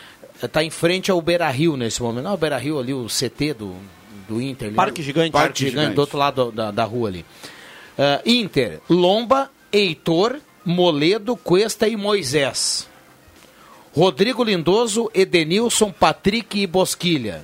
tá 0.51 0.63
em 0.63 0.69
frente 0.69 1.09
ao 1.11 1.21
Beira 1.21 1.49
Rio 1.49 1.77
nesse 1.77 2.01
momento. 2.01 2.23
Não, 2.25 2.33
o 2.33 2.37
Beira 2.37 2.57
Rio 2.57 2.79
ali, 2.79 2.93
o 2.93 3.05
CT 3.07 3.53
do, 3.53 3.75
do 4.27 4.41
Inter. 4.41 4.67
ali. 4.67 4.75
Parque 4.75 5.01
Gigante. 5.01 5.31
Parque, 5.31 5.47
Parque 5.47 5.59
Gigante, 5.59 5.79
Gigante. 5.79 5.95
do 5.95 6.01
outro 6.01 6.17
lado 6.17 6.51
da, 6.51 6.71
da 6.71 6.83
rua 6.83 7.07
ali. 7.09 7.25
Ah, 7.97 8.21
Inter, 8.25 8.79
Lomba, 8.89 9.49
Heitor, 9.71 10.37
Moledo, 10.65 11.35
Cuesta 11.37 11.87
e 11.87 11.95
Moisés. 11.95 12.87
Rodrigo 13.95 14.43
Lindoso, 14.43 15.09
Edenilson, 15.13 15.89
Patrick 15.91 16.59
e 16.59 16.67
Bosquilha. 16.67 17.43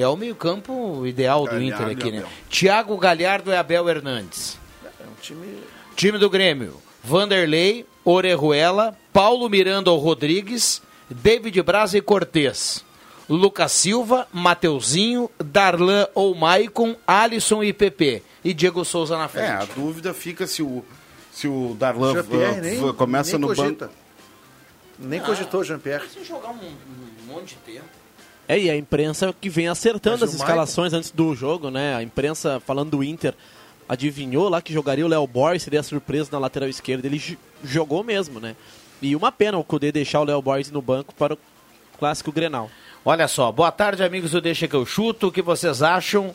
É 0.00 0.06
o 0.06 0.16
meio-campo 0.16 1.04
ideal 1.04 1.40
do 1.40 1.46
Galhardo 1.46 1.64
Inter 1.64 1.88
e 1.88 1.92
aqui, 1.92 2.12
né? 2.12 2.18
Abel. 2.18 2.30
Thiago 2.48 2.96
Galhardo 2.96 3.50
e 3.50 3.56
Abel 3.56 3.88
Hernandes. 3.88 4.56
É 4.84 5.04
um 5.04 5.14
time. 5.20 5.58
Time 5.96 6.18
do 6.18 6.30
Grêmio: 6.30 6.74
Vanderlei, 7.02 7.84
Orejuela, 8.04 8.96
Paulo 9.12 9.48
Miranda 9.48 9.90
ou 9.90 9.98
Rodrigues, 9.98 10.80
David 11.10 11.60
Braz 11.62 11.94
e 11.94 12.00
Cortez. 12.00 12.84
Lucas 13.28 13.72
Silva, 13.72 14.26
Mateuzinho, 14.32 15.28
Darlan 15.38 16.06
ou 16.14 16.34
Maicon, 16.34 16.96
Alisson 17.06 17.62
e 17.64 17.72
PP. 17.72 18.22
E 18.44 18.54
Diego 18.54 18.84
Souza 18.84 19.16
na 19.18 19.24
É, 19.24 19.26
a 19.26 19.28
frente. 19.28 19.72
dúvida 19.74 20.14
fica 20.14 20.46
se 20.46 20.62
o, 20.62 20.82
se 21.30 21.46
o 21.46 21.76
Darlan 21.78 22.12
uh, 22.22 22.60
nem, 22.62 22.92
começa 22.94 23.32
nem 23.32 23.40
no 23.40 23.48
cogita. 23.48 23.86
banco. 23.86 23.98
Nem 24.98 25.20
cogitou 25.20 25.60
o 25.60 25.64
Jean-Pierre. 25.64 26.08
Se 26.08 26.24
jogar 26.24 26.50
um, 26.50 26.54
um 26.54 27.26
monte 27.34 27.48
de 27.48 27.74
tempo. 27.74 27.84
É, 28.48 28.58
e 28.58 28.70
a 28.70 28.76
imprensa 28.76 29.34
que 29.38 29.50
vem 29.50 29.68
acertando 29.68 30.20
Mas 30.20 30.30
as 30.30 30.34
escalações 30.34 30.94
antes 30.94 31.10
do 31.10 31.34
jogo, 31.34 31.70
né? 31.70 31.94
A 31.94 32.02
imprensa 32.02 32.58
falando 32.58 32.92
do 32.92 33.04
Inter 33.04 33.34
adivinhou 33.86 34.48
lá 34.48 34.62
que 34.62 34.72
jogaria 34.72 35.04
o 35.04 35.08
Léo 35.08 35.26
Borges, 35.26 35.64
seria 35.64 35.82
surpresa 35.82 36.30
na 36.32 36.38
lateral 36.38 36.68
esquerda. 36.68 37.06
Ele 37.06 37.22
jogou 37.62 38.02
mesmo, 38.02 38.40
né? 38.40 38.56
E 39.02 39.14
uma 39.14 39.30
pena 39.30 39.58
o 39.58 39.64
Cudê 39.64 39.92
deixar 39.92 40.20
o 40.20 40.24
Léo 40.24 40.40
Borges 40.40 40.70
no 40.70 40.80
banco 40.80 41.14
para 41.14 41.34
o 41.34 41.38
clássico 41.98 42.32
Grenal. 42.32 42.70
Olha 43.04 43.28
só, 43.28 43.52
boa 43.52 43.70
tarde, 43.70 44.02
amigos 44.02 44.30
do 44.30 44.40
Deixa 44.40 44.66
que 44.66 44.74
eu 44.74 44.86
chuto. 44.86 45.28
O 45.28 45.32
que 45.32 45.42
vocês 45.42 45.82
acham? 45.82 46.34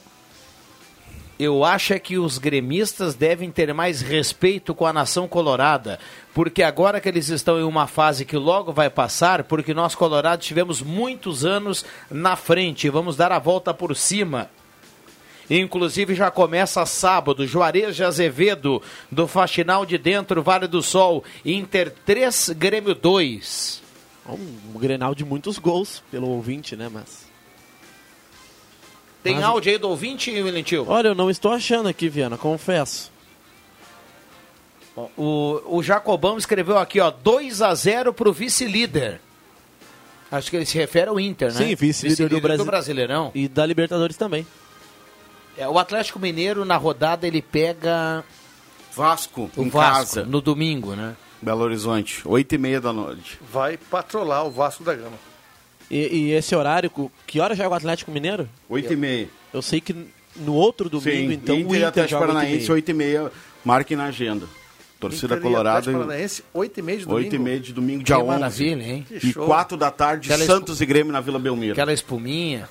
Eu 1.39 1.63
acho 1.63 1.93
é 1.93 2.00
que 2.00 2.17
os 2.17 2.38
gremistas 2.38 3.15
devem 3.15 3.52
ter 3.52 3.74
mais 3.74 4.02
respeito 4.02 4.76
com 4.76 4.86
a 4.86 4.93
nação 4.93 5.28
colorada, 5.28 6.00
porque 6.34 6.62
agora 6.62 7.02
que 7.02 7.10
eles 7.10 7.30
estão 7.30 7.60
em 7.60 7.63
uma 7.63 7.88
fase 7.88 8.24
que 8.24 8.38
logo 8.38 8.72
vai 8.72 8.89
passar, 8.89 9.43
porque 9.43 9.74
nós 9.74 9.96
colorados 9.96 10.46
tivemos 10.46 10.82
muitos 10.82 11.43
anos 11.43 11.84
na 12.10 12.36
frente, 12.36 12.89
vamos 12.89 13.15
dar 13.15 13.32
a 13.32 13.39
volta 13.39 13.74
por 13.74 13.96
cima. 13.96 14.50
Inclusive 15.50 16.15
já 16.15 16.32
começa 16.32 16.86
sábado, 16.86 17.46
Juarez 17.46 17.96
de 17.96 18.04
Azevedo, 18.04 18.82
do 19.12 19.28
Faxinal 19.28 19.86
de 19.86 19.98
Dentro, 19.98 20.41
Vale 20.41 20.67
do 20.67 20.82
Sol, 20.82 21.24
Inter 21.43 21.93
3, 22.06 22.52
Grêmio 22.52 22.96
2. 22.96 23.82
Um, 24.30 24.80
Grenal 24.80 25.13
de 25.13 25.26
muitos 25.26 25.58
gols 25.58 26.02
pelo 26.10 26.30
ouvinte, 26.30 26.76
né? 26.76 26.89
Mas. 26.91 27.33
Tem 29.24 29.36
Mas- 29.36 29.44
áudio 29.46 29.72
aí 29.72 29.78
do 29.78 29.90
ouvinte, 29.90 30.32
Tio? 30.64 30.86
Olha, 30.88 31.08
eu 31.10 31.16
não 31.16 31.30
estou 31.30 31.52
achando 31.54 31.88
aqui, 31.88 32.10
Viana, 32.10 32.38
confesso. 32.38 33.12
O, 35.17 35.62
o 35.78 35.82
Jacobão 35.82 36.38
escreveu 36.38 36.78
aqui, 36.78 37.00
ó, 37.00 37.10
2 37.10 37.62
a 37.62 37.74
0 37.74 38.13
pro 38.13 38.32
vice-líder. 38.32 39.19
Acho 40.32 40.50
que 40.52 40.56
ele 40.58 40.65
se 40.65 40.78
refere 40.78 41.10
ao 41.10 41.19
Inter, 41.19 41.52
né? 41.54 41.58
Sim, 41.67 41.76
vice-líder 41.76 42.30
do, 42.30 42.42
Brasi- 42.42 42.58
do 42.58 42.65
Brasileirão. 42.65 43.32
E 43.34 43.48
da 43.48 43.65
Libertadores 43.65 44.17
também. 44.17 44.46
É, 45.58 45.67
o 45.67 45.80
Atlético 45.80 46.19
Mineiro, 46.19 46.65
na 46.65 46.78
rodada, 46.78 47.26
ele 47.26 47.42
pega 47.42 48.24
Vasco, 48.96 49.50
o 49.56 49.63
em 49.63 49.69
Vasco, 49.69 50.15
casa. 50.15 50.26
no 50.26 50.42
domingo, 50.42 50.96
né? 50.96 51.15
Belo 51.42 51.62
Horizonte, 51.63 52.21
8 52.26 52.56
e 52.56 52.58
meia 52.58 52.82
da 52.82 52.94
noite. 52.94 53.40
Vai 53.52 53.78
patrolar 53.78 54.44
o 54.46 54.52
Vasco 54.52 54.84
da 54.84 54.94
Gama. 54.96 55.17
E, 55.92 55.98
e 56.17 56.31
esse 56.31 56.56
horário, 56.56 56.92
que 57.27 57.40
hora 57.40 57.56
joga 57.56 57.69
o 57.69 57.73
Atlético 57.73 58.12
Mineiro? 58.12 58.48
8 58.69 58.94
e 58.94 58.96
meia. 58.96 59.27
Eu 59.54 59.62
sei 59.62 59.79
que 59.81 59.96
no 60.36 60.54
outro 60.56 60.90
domingo, 60.90 61.10
Sim, 61.12 61.34
então, 61.34 61.56
Inter, 61.56 61.67
o 61.69 61.73
e 61.73 61.77
Inter 61.77 61.88
Atlético 61.90 62.10
joga 62.19 62.25
8 62.25 62.31
e 62.31 62.36
Paranaense, 62.36 62.63
meia. 62.67 62.73
8 62.73 62.90
e 62.90 62.94
meia. 62.94 63.31
Marque 63.63 63.96
na 63.96 64.06
agenda. 64.06 64.46
Torcida 65.00 65.36
Inter 65.36 65.38
e 65.38 65.42
Colorada. 65.42 65.79
Atlético 65.79 66.06
Paranaense, 66.06 66.44
8 66.54 66.79
e 66.79 66.81
meia 66.81 66.98
de 66.98 67.04
domingo. 67.06 67.23
8 67.25 67.36
e 67.36 67.40
meia 67.40 67.60
de 67.60 67.73
domingo, 67.73 68.04
dia 68.04 68.15
Que 68.15 68.21
11. 68.21 68.27
maravilha, 68.31 68.84
hein? 68.84 69.06
E 69.12 69.19
Que 69.19 69.31
show. 69.34 69.46
4 69.46 69.77
da 69.77 69.92
tarde, 69.92 70.31
Aquela 70.31 70.46
Santos 70.48 70.79
e 70.81 70.86
Grêmio 70.86 71.12
na 71.12 71.19
Vila 71.19 71.38
Belmiro. 71.38 71.73
Aquela 71.73 71.92
espuminha. 71.94 72.67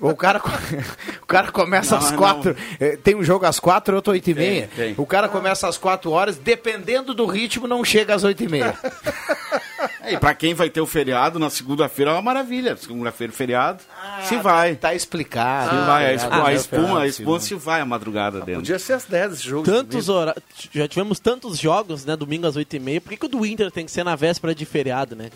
o, 0.00 0.14
cara, 0.16 0.40
o 1.22 1.26
cara 1.26 1.52
começa 1.52 1.94
Não, 1.96 2.02
às 2.04 2.10
não. 2.10 2.18
quatro. 2.18 2.56
eh, 2.80 2.98
Tem 3.02 3.14
um 3.14 3.22
jogo 3.22 3.46
às 3.46 3.60
quatro, 3.60 3.94
outro 3.94 4.12
oito 4.12 4.28
e 4.30 4.34
meia. 4.34 4.68
tem. 4.74 4.94
O 4.98 5.06
cara 5.06 5.28
começa 5.28 5.68
às 5.68 5.78
quatro 5.78 6.10
horas, 6.10 6.36
dependendo 6.36 7.14
do 7.14 7.24
ritmo, 7.24 7.68
não 7.68 7.84
chega 7.84 8.14
às 8.16 8.24
oito 8.24 8.42
e 8.42 8.48
meia. 8.48 8.76
É, 10.04 10.14
e 10.14 10.18
pra 10.18 10.34
quem 10.34 10.54
vai 10.54 10.68
ter 10.70 10.80
o 10.80 10.86
feriado, 10.86 11.38
na 11.38 11.48
segunda-feira 11.50 12.10
é 12.10 12.14
uma 12.14 12.22
maravilha. 12.22 12.76
Segunda-feira, 12.76 13.32
feriado, 13.32 13.82
se 14.22 14.36
vai. 14.36 14.74
Tá 14.76 14.94
explicado. 14.94 15.70
Se 15.70 15.86
vai. 15.86 16.06
A, 16.06 16.08
Ah, 16.08 16.14
espuma, 16.14 16.48
a 16.48 16.54
espuma, 16.54 17.00
a 17.00 17.06
espuma 17.06 17.40
se 17.40 17.54
vai 17.54 17.80
a 17.80 17.84
madrugada 17.86 18.38
dentro. 18.40 18.56
Podia 18.62 18.78
ser 18.78 18.92
às 18.94 19.04
10 19.04 19.32
esse 19.34 19.42
jogo. 19.44 19.64
Tantos 19.64 20.08
hora... 20.08 20.34
Já 20.72 20.86
tivemos 20.88 21.18
tantos 21.18 21.58
jogos, 21.58 22.04
né? 22.04 22.16
Domingo 22.16 22.46
às 22.46 22.56
8h30. 22.56 23.00
Por 23.00 23.10
que, 23.10 23.16
que 23.16 23.26
o 23.26 23.28
do 23.28 23.46
Inter 23.46 23.70
tem 23.70 23.84
que 23.86 23.90
ser 23.92 24.04
na 24.04 24.14
véspera 24.16 24.54
de 24.54 24.64
feriado, 24.64 25.14
né? 25.16 25.30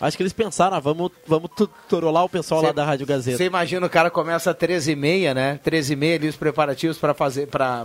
Acho 0.00 0.16
que 0.16 0.22
eles 0.22 0.32
pensaram, 0.32 0.76
ah, 0.76 0.80
vamos, 0.80 1.10
vamos 1.26 1.50
torolar 1.88 2.22
o 2.24 2.28
pessoal 2.28 2.62
lá 2.62 2.68
Cê- 2.68 2.74
da 2.74 2.84
Rádio 2.84 3.04
Gazeta. 3.04 3.36
Você 3.36 3.46
imagina 3.46 3.84
o 3.84 3.90
cara 3.90 4.08
começa 4.10 4.52
às 4.52 4.56
13h30, 4.56 5.34
né? 5.34 5.58
13h30 5.64 6.14
ali 6.14 6.28
os 6.28 6.36
preparativos 6.36 6.98
para 6.98 7.12
fazer 7.14 7.48
para 7.48 7.84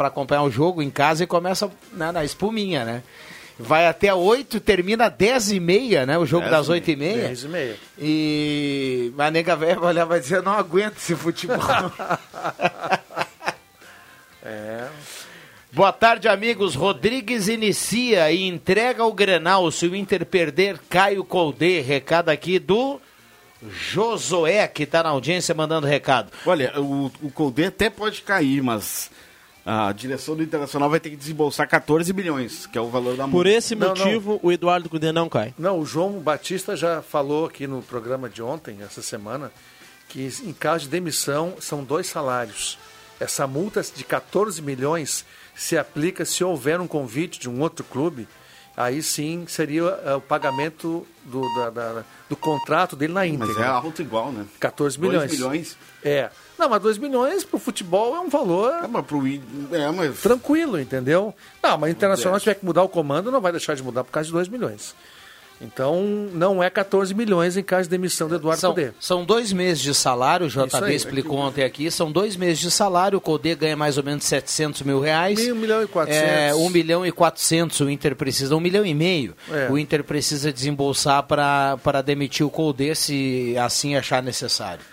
acompanhar 0.00 0.42
o 0.42 0.50
jogo 0.50 0.82
em 0.82 0.90
casa 0.90 1.22
e 1.22 1.26
começa 1.28 1.70
né, 1.92 2.10
na 2.10 2.24
espuminha, 2.24 2.84
né? 2.84 3.02
Vai 3.58 3.86
até 3.86 4.12
8, 4.12 4.58
termina 4.60 5.06
às 5.06 5.14
10h30, 5.14 6.06
né? 6.06 6.18
O 6.18 6.26
jogo 6.26 6.48
10 6.48 6.52
das 6.52 6.66
e 6.66 6.80
8h30. 6.80 6.96
10 6.96 7.44
e 7.44 7.48
meia. 7.48 7.76
E 7.98 9.12
a 9.16 9.30
nega 9.30 9.54
velha 9.54 9.78
vai 9.78 9.90
olhar 9.90 10.04
e 10.04 10.08
vai 10.08 10.20
dizer, 10.20 10.42
não 10.42 10.52
aguento 10.52 10.96
esse 10.96 11.14
futebol. 11.14 11.58
É. 14.46 14.88
Boa 15.72 15.90
tarde, 15.90 16.28
amigos. 16.28 16.74
Rodrigues 16.74 17.48
inicia 17.48 18.30
e 18.30 18.46
entrega 18.46 19.04
o 19.06 19.12
Grenal. 19.12 19.70
Se 19.70 19.86
o 19.86 19.96
Inter 19.96 20.26
perder, 20.26 20.78
Caio 20.88 21.24
Colde. 21.24 21.80
Recado 21.80 22.28
aqui 22.28 22.58
do 22.58 23.00
Josué, 23.70 24.68
que 24.68 24.82
está 24.82 25.02
na 25.02 25.08
audiência, 25.08 25.54
mandando 25.54 25.86
recado. 25.86 26.30
Olha, 26.44 26.78
o, 26.78 27.10
o 27.22 27.30
Colde 27.30 27.64
até 27.64 27.88
pode 27.88 28.20
cair, 28.20 28.62
mas 28.62 29.10
a 29.66 29.90
direção 29.92 30.36
do 30.36 30.42
Internacional 30.42 30.90
vai 30.90 31.00
ter 31.00 31.10
que 31.10 31.16
desembolsar 31.16 31.68
14 31.68 32.12
bilhões, 32.12 32.66
que 32.66 32.76
é 32.76 32.80
o 32.80 32.88
valor 32.90 33.16
da 33.16 33.24
Por 33.24 33.30
multa. 33.32 33.48
esse 33.50 33.74
Não, 33.74 33.88
motivo, 33.88 34.38
o 34.42 34.52
Eduardo 34.52 34.88
Cudê 34.88 35.10
não 35.12 35.28
cai. 35.28 35.54
Não, 35.58 35.78
o 35.80 35.86
João 35.86 36.18
Batista 36.20 36.76
já 36.76 37.00
falou 37.00 37.46
aqui 37.46 37.66
no 37.66 37.80
programa 37.82 38.28
de 38.28 38.42
ontem, 38.42 38.78
essa 38.82 39.00
semana, 39.02 39.50
que 40.08 40.28
em 40.44 40.52
caso 40.52 40.84
de 40.84 40.90
demissão 40.90 41.54
são 41.60 41.82
dois 41.82 42.06
salários. 42.06 42.78
Essa 43.18 43.46
multa 43.46 43.80
de 43.82 44.04
14 44.04 44.60
milhões 44.60 45.24
se 45.54 45.78
aplica 45.78 46.24
se 46.24 46.42
houver 46.44 46.80
um 46.80 46.86
convite 46.86 47.38
de 47.40 47.48
um 47.48 47.60
outro 47.60 47.84
clube. 47.84 48.28
Aí 48.76 49.02
sim 49.04 49.44
seria 49.46 49.82
eh, 50.04 50.14
o 50.16 50.20
pagamento 50.20 51.06
do, 51.24 51.40
da- 51.54 51.70
da- 51.70 52.04
do 52.28 52.34
contrato 52.36 52.96
dele 52.96 53.12
na 53.12 53.24
íntegra. 53.24 53.54
Mas 53.54 53.64
é 53.64 53.68
alto 53.68 54.02
igual, 54.02 54.32
né? 54.32 54.44
14 54.58 54.98
Dois 54.98 55.08
milhões. 55.12 55.30
milhões. 55.32 55.76
É. 56.02 56.28
Não, 56.58 56.68
mas 56.68 56.80
2 56.82 56.98
milhões 56.98 57.42
pro 57.44 57.58
futebol 57.58 58.14
é 58.14 58.20
um 58.20 58.28
valor 58.28 58.72
É, 58.84 58.86
mas 58.86 59.04
pro, 59.04 59.26
é, 59.26 59.90
mas 59.92 60.20
tranquilo, 60.20 60.78
entendeu? 60.80 61.34
Não, 61.62 61.76
mas 61.76 61.90
o 61.90 61.92
Internacional, 61.92 62.36
É. 62.36 62.38
se 62.38 62.44
tiver 62.44 62.54
que 62.54 62.64
mudar 62.64 62.82
o 62.82 62.88
comando, 62.88 63.30
não 63.32 63.40
vai 63.40 63.50
deixar 63.52 63.74
de 63.74 63.82
mudar 63.82 64.04
por 64.04 64.12
causa 64.12 64.26
de 64.26 64.32
2 64.32 64.48
milhões. 64.48 64.94
Então, 65.60 66.02
não 66.32 66.60
é 66.62 66.68
14 66.68 67.14
milhões 67.14 67.56
em 67.56 67.62
caso 67.62 67.84
de 67.84 67.90
demissão 67.90 68.28
do 68.28 68.34
Eduardo 68.34 68.60
São, 68.60 68.74
Cudê. 68.74 68.90
são 68.98 69.24
dois 69.24 69.52
meses 69.52 69.80
de 69.82 69.94
salário, 69.94 70.46
o 70.46 70.48
JB 70.50 70.84
aí. 70.84 70.94
explicou 70.96 71.38
ontem 71.38 71.62
aqui, 71.64 71.90
são 71.92 72.10
dois 72.10 72.36
meses 72.36 72.58
de 72.58 72.70
salário, 72.72 73.18
o 73.18 73.20
Codê 73.20 73.54
ganha 73.54 73.76
mais 73.76 73.96
ou 73.96 74.02
menos 74.02 74.24
700 74.24 74.82
mil 74.82 75.00
reais. 75.00 75.38
Um 75.48 75.54
milhão 75.54 75.82
e 75.82 75.86
400. 75.86 76.28
É, 76.28 76.54
1 76.54 76.68
milhão 76.70 77.06
e 77.06 77.12
400 77.12 77.80
o 77.80 77.88
Inter 77.88 78.16
precisa, 78.16 78.54
1 78.54 78.60
milhão 78.60 78.84
e 78.84 78.92
meio 78.92 79.34
É. 79.50 79.70
o 79.70 79.78
Inter 79.78 80.02
precisa 80.02 80.52
desembolsar 80.52 81.22
para 81.22 82.02
demitir 82.04 82.44
o 82.44 82.50
Codê 82.50 82.94
se 82.94 83.54
assim 83.56 83.94
achar 83.94 84.22
necessário. 84.22 84.84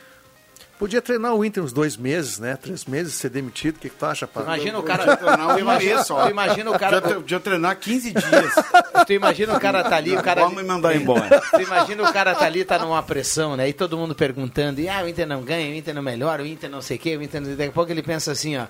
Podia 0.82 1.00
treinar 1.00 1.36
o 1.36 1.46
Inter 1.46 1.64
uns 1.64 1.72
dois 1.72 1.96
meses, 1.96 2.40
né? 2.40 2.58
Três 2.60 2.86
meses, 2.86 3.14
ser 3.14 3.30
demitido. 3.30 3.76
O 3.76 3.80
que, 3.80 3.88
que 3.88 3.96
tu 3.96 4.04
acha, 4.04 4.26
Paulo? 4.26 4.50
Imagina 4.50 4.80
o 4.80 4.82
Podia 4.82 4.98
cara... 4.98 5.16
treinar 5.16 5.50
um 5.50 5.54
tu 5.54 5.60
imagina, 5.62 5.96
mês 5.96 6.08
só. 6.08 6.24
tu 6.24 6.30
imagina 6.32 6.72
o 6.72 6.80
cara... 6.80 7.00
Podia, 7.00 7.16
podia 7.18 7.40
treinar 7.40 7.76
15 7.76 8.14
dias. 8.14 8.54
Tu 9.06 9.14
imagina 9.14 9.56
o 9.56 9.60
cara 9.60 9.84
tá 9.84 9.96
ali, 9.96 10.16
o 10.16 10.24
cara. 10.24 10.42
Vamos 10.42 10.58
me 10.58 10.68
mandar 10.68 10.96
embora. 10.96 11.40
Tu 11.54 11.62
imagina 11.62 12.02
o 12.02 12.12
cara 12.12 12.34
tá 12.34 12.46
ali, 12.46 12.66
tá 12.66 12.80
numa 12.80 13.02
pressão, 13.04 13.56
né? 13.56 13.70
E 13.70 13.74
todo 13.74 13.96
mundo 13.96 14.16
perguntando, 14.16 14.82
e 14.82 14.90
ah, 14.90 15.04
o 15.04 15.08
Inter 15.08 15.28
não 15.28 15.44
ganha, 15.44 15.72
o 15.72 15.76
Inter 15.76 15.94
não 15.94 16.02
melhora, 16.02 16.42
o 16.42 16.48
Inter 16.48 16.70
não 16.70 16.82
sei 16.82 16.98
o 16.98 17.00
quê, 17.00 17.16
o 17.16 17.22
Inter 17.22 17.42
não... 17.42 17.52
Daqui 17.52 17.70
a 17.70 17.72
pouco 17.72 17.92
ele 17.92 18.02
pensa 18.02 18.32
assim, 18.32 18.58
ó. 18.58 18.66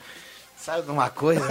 Sabe 0.63 0.83
de 0.83 0.91
uma 0.91 1.09
coisa? 1.09 1.41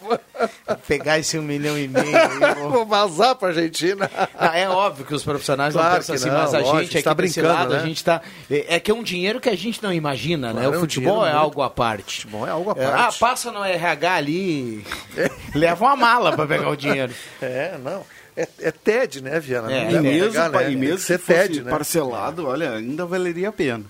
Vou 0.00 0.18
Pegar 0.88 1.18
esse 1.20 1.38
um 1.38 1.42
milhão 1.42 1.78
e 1.78 1.86
meio. 1.86 2.16
aí, 2.16 2.54
vou- 2.58 2.70
Vou 2.70 2.86
vazar 2.86 3.36
pra 3.36 3.48
Argentina. 3.48 4.10
Não, 4.38 4.48
é 4.52 4.68
óbvio 4.68 5.04
que 5.06 5.14
os 5.14 5.22
profissionais 5.22 5.72
Claro 5.72 5.88
não 5.90 5.96
pensam 5.98 6.14
assim, 6.16 6.28
não, 6.28 6.34
mas 6.38 6.54
a 6.54 6.58
lógico, 6.58 6.78
gente 6.82 6.96
aqui 6.96 7.04
tá 7.04 7.14
desse 7.14 7.40
brincando, 7.40 7.58
lado, 7.60 7.72
né? 7.74 7.78
a 7.80 7.86
gente 7.86 8.04
tá. 8.04 8.20
É, 8.50 8.74
é 8.76 8.80
que 8.80 8.90
é 8.90 8.94
um 8.94 9.02
dinheiro 9.04 9.40
que 9.40 9.48
a 9.48 9.56
gente 9.56 9.80
não 9.82 9.92
imagina, 9.92 10.48
né? 10.48 10.54
Claro, 10.54 10.70
O 10.70 10.74
é 10.74 10.76
um 10.76 10.80
futebol 10.80 11.24
é 11.24 11.30
muito- 11.30 11.42
algo 11.42 11.62
à 11.62 11.70
parte. 11.70 12.22
Futebol 12.22 12.46
é 12.46 12.50
algo 12.50 12.70
à 12.72 12.74
É, 12.82 12.86
ah, 12.86 12.90
parte. 12.90 13.18
passa 13.20 13.52
no 13.52 13.64
RH 13.64 14.14
ali, 14.14 14.84
leva 15.54 15.84
uma 15.84 15.96
mala 15.96 16.32
pra 16.34 16.46
pegar 16.46 16.68
o 16.70 16.76
dinheiro. 16.76 17.12
É, 17.40 17.78
não. 17.82 18.04
É, 18.36 18.48
é 18.62 18.72
TED, 18.72 19.22
né, 19.22 19.38
Viana? 19.38 19.72
É, 19.72 19.92
E 19.92 20.00
mesmo, 20.00 20.32
pegar, 20.32 20.48
né? 20.50 20.72
e 20.72 20.76
mesmo 20.76 20.98
se 20.98 21.04
ser 21.06 21.18
fosse 21.20 21.38
TED, 21.38 21.62
né? 21.62 21.70
parcelado, 21.70 22.48
olha, 22.48 22.72
ainda 22.72 23.06
valeria 23.06 23.50
a 23.50 23.52
pena. 23.52 23.84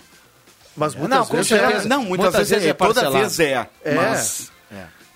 Mas 0.75 0.93
muitas 0.95 1.17
Não, 1.17 1.25
vezes 1.25 1.51
é- 1.51 1.87
Não, 1.87 2.03
muitas, 2.03 2.33
Muitas 2.33 2.49
vezes, 2.49 2.65
é, 2.65 2.69
é 2.69 2.73
toda 2.73 3.09
vez 3.09 3.39
é. 3.39 3.67
É. 3.83 3.95
Mas 3.95 4.51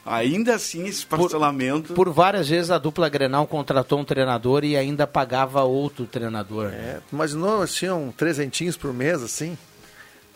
ainda 0.05 0.55
assim 0.55 0.87
esse 0.87 1.05
parcelamento... 1.05 1.93
Por 1.93 2.09
várias 2.09 2.47
vezes 2.49 2.71
a 2.71 2.77
dupla 2.77 3.09
Grenal 3.09 3.45
contratou 3.45 3.99
um 3.99 4.05
treinador 4.05 4.63
e 4.63 4.75
ainda 4.75 5.05
pagava 5.05 5.61
outro 5.63 6.05
treinador. 6.05 6.71
É, 6.73 6.99
imaginou, 7.11 7.59
nós 7.59 7.73
tinham 7.73 8.11
trezentinhos 8.15 8.75
por 8.77 8.93
mês, 8.93 9.21
assim? 9.21 9.57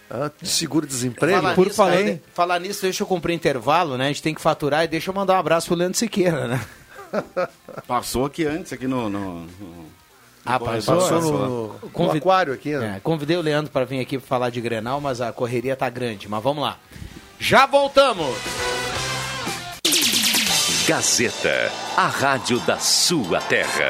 Ah, 0.10 0.30
de 0.40 0.48
seguro-desemprego? 0.48 1.38
Falar 1.42 1.56
Por 1.56 1.66
nisso, 1.66 1.76
falar 1.76 1.96
né, 1.96 2.20
falar 2.34 2.60
nisso, 2.60 2.82
deixa 2.84 3.02
eu 3.02 3.08
cumprir 3.08 3.34
intervalo, 3.34 3.98
né? 3.98 4.06
A 4.06 4.08
gente 4.10 4.22
tem 4.22 4.36
que 4.36 4.42
faturar 4.42 4.84
e 4.84 4.88
deixa 4.88 5.10
eu 5.10 5.16
mandar 5.16 5.36
um 5.36 5.40
abraço 5.40 5.68
pro 5.68 5.76
Leandro 5.76 5.98
Siqueira, 5.98 6.48
né? 6.48 6.62
Passou 7.88 8.26
aqui 8.26 8.46
antes, 8.46 8.74
aqui 8.74 8.86
no... 8.86 9.10
no, 9.10 9.42
no- 9.42 10.03
Ah, 10.46 10.60
passou? 10.60 10.98
Passou 10.98 11.18
passou. 11.20 11.32
no, 11.32 11.68
no 11.68 11.90
Convid- 11.92 12.18
aquário 12.18 12.54
aqui, 12.54 12.76
né? 12.76 12.96
É, 12.98 13.00
convidei 13.00 13.38
o 13.38 13.42
Leandro 13.42 13.72
para 13.72 13.86
vir 13.86 14.00
aqui 14.02 14.20
falar 14.20 14.50
de 14.50 14.60
Grenal, 14.60 15.00
mas 15.00 15.22
a 15.22 15.32
correria 15.32 15.76
tá 15.76 15.90
grande. 15.90 16.28
Mas 16.28 16.44
vamos 16.44 16.64
lá. 16.64 16.78
Já 17.40 17.66
voltamos! 17.66 18.36
Gazeta, 20.88 21.72
a 21.96 22.08
rádio 22.08 22.60
da 22.62 22.78
sua 22.78 23.40
terra. 23.42 23.88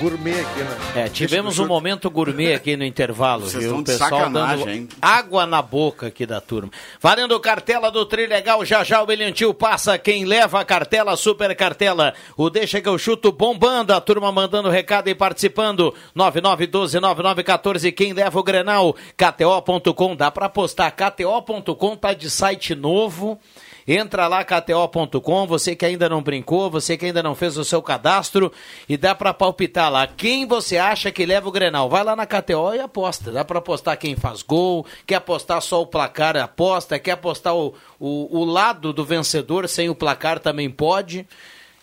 Gourmet 0.00 0.40
aqui, 0.40 0.60
né? 0.60 1.04
É, 1.04 1.08
tivemos 1.10 1.58
um 1.58 1.66
momento 1.66 2.10
gourmet 2.10 2.54
aqui 2.54 2.74
no 2.74 2.84
intervalo, 2.84 3.42
Vocês 3.42 3.64
viu? 3.64 3.76
O 3.76 3.84
pessoal 3.84 4.08
sacanagem, 4.08 4.64
dando 4.64 4.70
hein? 4.70 4.88
água 5.00 5.44
na 5.44 5.60
boca 5.60 6.06
aqui 6.06 6.24
da 6.24 6.40
turma. 6.40 6.70
Valendo 6.98 7.38
cartela 7.38 7.90
do 7.90 8.06
Trilegal, 8.06 8.64
já 8.64 8.82
já 8.82 9.02
o 9.02 9.06
Brilhantil 9.06 9.52
passa. 9.52 9.98
Quem 9.98 10.24
leva 10.24 10.58
a 10.58 10.64
cartela, 10.64 11.14
super 11.16 11.54
cartela. 11.54 12.14
O 12.34 12.48
Deixa 12.48 12.80
que 12.80 12.88
eu 12.88 12.96
chuto 12.96 13.30
bombando, 13.30 13.92
a 13.92 14.00
turma 14.00 14.32
mandando 14.32 14.70
recado 14.70 15.08
e 15.08 15.14
participando. 15.14 15.94
99129914, 16.16 17.92
quem 17.92 18.14
leva 18.14 18.40
o 18.40 18.42
Grenal? 18.42 18.96
KTO.com, 19.18 20.16
dá 20.16 20.30
pra 20.30 20.46
apostar. 20.46 20.94
KTO.com 20.96 21.94
tá 21.94 22.14
de 22.14 22.30
site 22.30 22.74
novo. 22.74 23.38
Entra 23.86 24.28
lá, 24.28 24.44
KTO.com, 24.44 25.46
você 25.46 25.74
que 25.74 25.84
ainda 25.84 26.08
não 26.08 26.22
brincou, 26.22 26.70
você 26.70 26.96
que 26.96 27.06
ainda 27.06 27.22
não 27.22 27.34
fez 27.34 27.56
o 27.56 27.64
seu 27.64 27.82
cadastro, 27.82 28.52
e 28.88 28.96
dá 28.96 29.14
pra 29.14 29.34
palpitar 29.34 29.90
lá. 29.90 30.06
Quem 30.06 30.46
você 30.46 30.76
acha 30.76 31.10
que 31.10 31.26
leva 31.26 31.48
o 31.48 31.52
Grenal? 31.52 31.88
Vai 31.88 32.04
lá 32.04 32.14
na 32.14 32.26
KTO 32.26 32.74
e 32.74 32.80
aposta. 32.80 33.30
Dá 33.32 33.44
pra 33.44 33.58
apostar 33.58 33.98
quem 33.98 34.16
faz 34.16 34.42
gol, 34.42 34.86
quer 35.06 35.16
apostar 35.16 35.60
só 35.62 35.82
o 35.82 35.86
placar, 35.86 36.36
aposta, 36.36 36.98
quer 36.98 37.12
apostar 37.12 37.54
o, 37.54 37.74
o, 37.98 38.38
o 38.38 38.44
lado 38.44 38.92
do 38.92 39.04
vencedor 39.04 39.68
sem 39.68 39.88
o 39.88 39.94
placar 39.94 40.38
também 40.38 40.70
pode. 40.70 41.26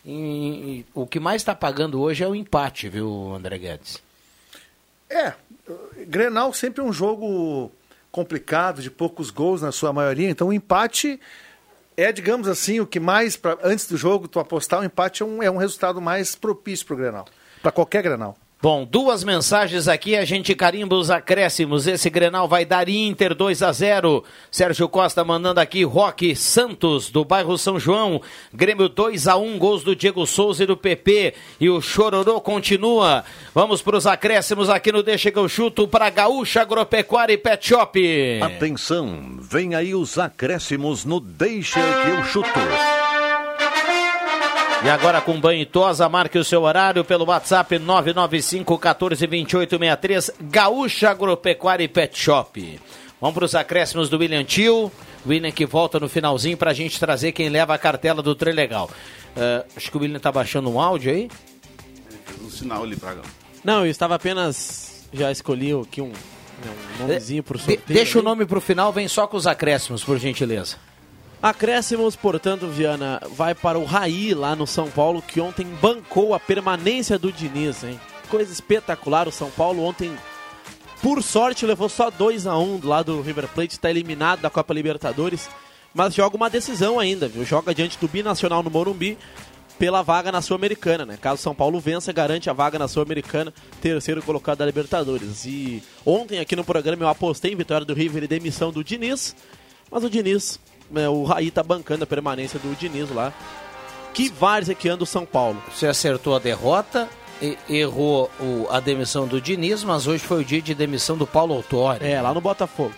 E, 0.06 0.12
e 0.12 0.86
o 0.93 1.06
que 1.06 1.20
mais 1.20 1.41
está 1.41 1.54
pagando 1.54 2.02
hoje 2.02 2.24
é 2.24 2.28
o 2.28 2.34
empate, 2.34 2.88
viu, 2.88 3.34
André 3.36 3.58
Guedes? 3.58 4.02
É, 5.10 5.34
Grenal 6.08 6.54
sempre 6.54 6.82
é 6.82 6.84
um 6.84 6.93
jogo 6.93 7.72
complicado, 8.12 8.82
de 8.82 8.89
poucos 8.89 9.30
gols 9.30 9.62
na 9.62 9.72
sua 9.72 9.91
maioria, 9.93 10.30
então 10.30 10.48
o 10.48 10.54
empate 10.54 11.20
é, 11.98 12.12
digamos 12.12 12.48
assim, 12.48 12.80
o 12.80 12.86
que 12.86 13.00
mais, 13.00 13.36
pra, 13.36 13.58
antes 13.64 13.88
do 13.88 13.98
jogo, 13.98 14.28
tu 14.28 14.39
apostar 14.39 14.80
o 14.82 14.86
empate 14.86 15.24
é 15.24 15.26
um, 15.26 15.41
é 15.41 15.50
um 15.50 15.58
resultado 15.58 16.00
mais 16.00 16.36
propício 16.36 16.86
pro 16.86 16.95
Grenal. 16.95 17.26
Para 17.62 17.72
qualquer 17.72 18.04
Grenal. 18.04 18.38
Bom, 18.68 18.84
duas 18.84 19.24
mensagens 19.24 19.88
aqui, 19.88 20.13
a 20.13 20.26
gente 20.26 20.53
carimba 20.53 20.97
os 20.97 21.09
acréscimos. 21.09 21.88
Esse 21.88 22.09
Grenal 22.09 22.49
vai 22.49 22.65
dar 22.65 22.89
Inter 22.89 23.34
2 23.34 23.63
a 23.63 23.72
0. 23.72 24.26
Sérgio 24.51 24.89
Costa 24.89 25.24
mandando 25.24 25.61
aqui 25.61 25.86
Roque 25.86 26.36
Santos 26.36 27.09
do 27.09 27.24
bairro 27.24 27.57
São 27.57 27.80
João. 27.80 28.22
Grêmio 28.53 28.89
2 28.89 29.26
a 29.30 29.38
1, 29.38 29.57
gols 29.57 29.86
do 29.86 29.95
Diego 29.95 30.28
Souza 30.28 30.63
e 30.63 30.68
do 30.68 30.76
PP. 30.76 31.34
E 31.61 31.70
o 31.70 31.80
Chororô 31.80 32.41
continua. 32.41 33.24
Vamos 33.55 33.82
para 33.82 33.95
os 33.95 34.05
acréscimos 34.05 34.70
aqui 34.70 34.91
no 34.91 35.01
Deixa 35.01 35.32
que 35.32 35.39
eu 35.39 35.47
chuto 35.47 35.88
para 35.88 36.09
Gaúcha 36.09 36.59
Agropecuária 36.59 37.32
e 37.32 37.38
Pet 37.38 37.70
Shop. 37.70 37.97
Atenção, 38.41 39.38
vem 39.39 39.76
aí 39.76 39.95
os 39.95 40.18
acréscimos 40.18 41.05
no 41.05 41.22
Deixa 41.22 41.80
que 41.80 42.09
eu 42.09 42.22
chuto. 42.26 43.07
E 44.88 44.90
agora 44.90 45.20
com 45.20 45.38
banho 45.38 45.62
e 45.62 45.66
tosa, 45.66 46.08
marque 46.08 46.38
o 46.38 46.46
seu 46.46 46.62
horário 46.62 47.04
pelo 47.04 47.26
WhatsApp 47.26 47.78
995 47.78 48.78
14 48.80 49.28
28 49.28 49.70
63, 49.78 50.32
Gaúcha 50.44 51.10
Agropecuária 51.10 51.84
e 51.84 51.90
Pet 51.90 52.18
Shop. 52.18 52.80
Vamos 53.20 53.34
para 53.36 53.44
os 53.44 53.54
acréscimos 53.54 54.08
do 54.08 54.18
William 54.18 54.46
Tio. 54.46 54.90
William 55.28 55.52
que 55.52 55.66
volta 55.66 56.00
no 56.00 56.08
finalzinho 56.08 56.56
para 56.56 56.72
a 56.72 56.74
gente 56.74 56.98
trazer 56.98 57.34
quem 57.34 57.50
leva 57.50 57.74
a 57.74 57.78
cartela 57.78 58.22
do 58.22 58.34
Trilegal. 58.34 58.90
Uh, 59.36 59.66
acho 59.76 59.92
que 59.92 59.98
o 59.98 60.00
William 60.00 60.20
tá 60.20 60.32
baixando 60.32 60.70
um 60.72 60.80
áudio 60.80 61.12
aí. 61.12 61.30
Um 62.42 62.50
sinal 62.50 62.84
ali 62.84 62.96
pra 62.96 63.18
Não, 63.66 63.84
eu 63.86 63.92
estava 63.92 64.16
apenas. 64.16 65.06
Já 65.12 65.30
escolhi 65.32 65.74
aqui 65.74 66.02
um, 66.02 66.14
um 66.14 67.02
nomezinho 67.02 67.44
pro 67.44 67.58
De- 67.58 67.64
sorteio. 67.66 67.82
deixa 67.88 68.20
o 68.20 68.22
nome 68.22 68.46
pro 68.46 68.62
final, 68.62 68.94
vem 68.94 69.08
só 69.10 69.28
com 69.28 69.36
os 69.36 69.46
acréscimos, 69.48 70.02
por 70.02 70.18
gentileza. 70.18 70.78
Acréscimos, 71.42 72.16
portanto, 72.16 72.68
Viana, 72.68 73.22
vai 73.36 73.54
para 73.54 73.78
o 73.78 73.86
Raí 73.86 74.34
lá 74.34 74.56
no 74.56 74.66
São 74.66 74.90
Paulo, 74.90 75.22
que 75.22 75.40
ontem 75.40 75.66
bancou 75.80 76.34
a 76.34 76.40
permanência 76.40 77.20
do 77.20 77.32
Diniz, 77.32 77.84
hein? 77.84 78.00
Coisa 78.28 78.52
espetacular, 78.52 79.28
o 79.28 79.32
São 79.32 79.52
Paulo 79.52 79.84
ontem, 79.84 80.12
por 81.02 81.22
sorte, 81.22 81.66
levou 81.66 81.88
só 81.88 82.10
2 82.10 82.48
a 82.48 82.58
1 82.58 82.80
do 82.80 82.88
lado 82.88 83.16
do 83.16 83.22
River 83.22 83.48
Plate, 83.50 83.74
está 83.74 83.90
eliminado 83.90 84.42
da 84.42 84.50
Copa 84.50 84.74
Libertadores, 84.74 85.48
mas 85.94 86.16
joga 86.16 86.36
uma 86.36 86.50
decisão 86.50 87.00
ainda, 87.00 87.28
viu? 87.28 87.46
Joga 87.46 87.74
diante 87.74 88.00
do 88.00 88.08
Binacional 88.08 88.64
no 88.64 88.72
Morumbi 88.72 89.18
pela 89.78 90.02
vaga 90.02 90.32
na 90.32 90.42
Sul-Americana, 90.42 91.06
né? 91.06 91.18
Caso 91.22 91.42
São 91.42 91.54
Paulo 91.54 91.80
vença, 91.80 92.12
garante 92.12 92.50
a 92.50 92.54
vaga 92.54 92.80
na 92.80 92.88
Sul-Americana, 92.88 93.54
terceiro 93.80 94.24
colocado 94.24 94.58
da 94.58 94.66
Libertadores. 94.66 95.46
E 95.46 95.84
ontem 96.04 96.40
aqui 96.40 96.56
no 96.56 96.64
programa 96.64 97.04
eu 97.04 97.08
apostei 97.08 97.54
em 97.54 97.56
vitória 97.56 97.86
do 97.86 97.94
River 97.94 98.24
e 98.24 98.28
demissão 98.28 98.72
do 98.72 98.84
Diniz, 98.84 99.36
mas 99.92 100.04
o 100.04 100.10
Diniz, 100.10 100.60
o 100.90 101.24
Raí 101.24 101.52
tá 101.52 101.62
bancando 101.64 102.04
a 102.04 102.08
permanência 102.08 102.60
do 102.60 102.76
Diniz 102.76 103.10
lá. 103.12 103.34
Que 104.14 104.30
várzea 104.30 104.74
que 104.74 104.90
anda 104.90 105.04
o 105.04 105.08
São 105.08 105.26
Paulo. 105.26 105.62
Você 105.74 105.86
acertou 105.88 106.36
a 106.36 106.40
derrota, 106.40 107.08
e- 107.42 107.58
errou 107.70 108.32
o- 108.40 108.66
a 108.72 108.80
demissão 108.80 109.28
do 109.28 109.40
Diniz, 109.40 109.84
mas 109.84 110.08
hoje 110.08 110.24
foi 110.24 110.42
o 110.42 110.46
dia 110.46 110.62
de 110.62 110.74
demissão 110.74 111.16
do 111.18 111.28
Paulo 111.28 111.54
Autori. 111.54 112.04
É, 112.06 112.20
lá 112.22 112.34
no 112.34 112.42
Botafogo. 112.42 112.94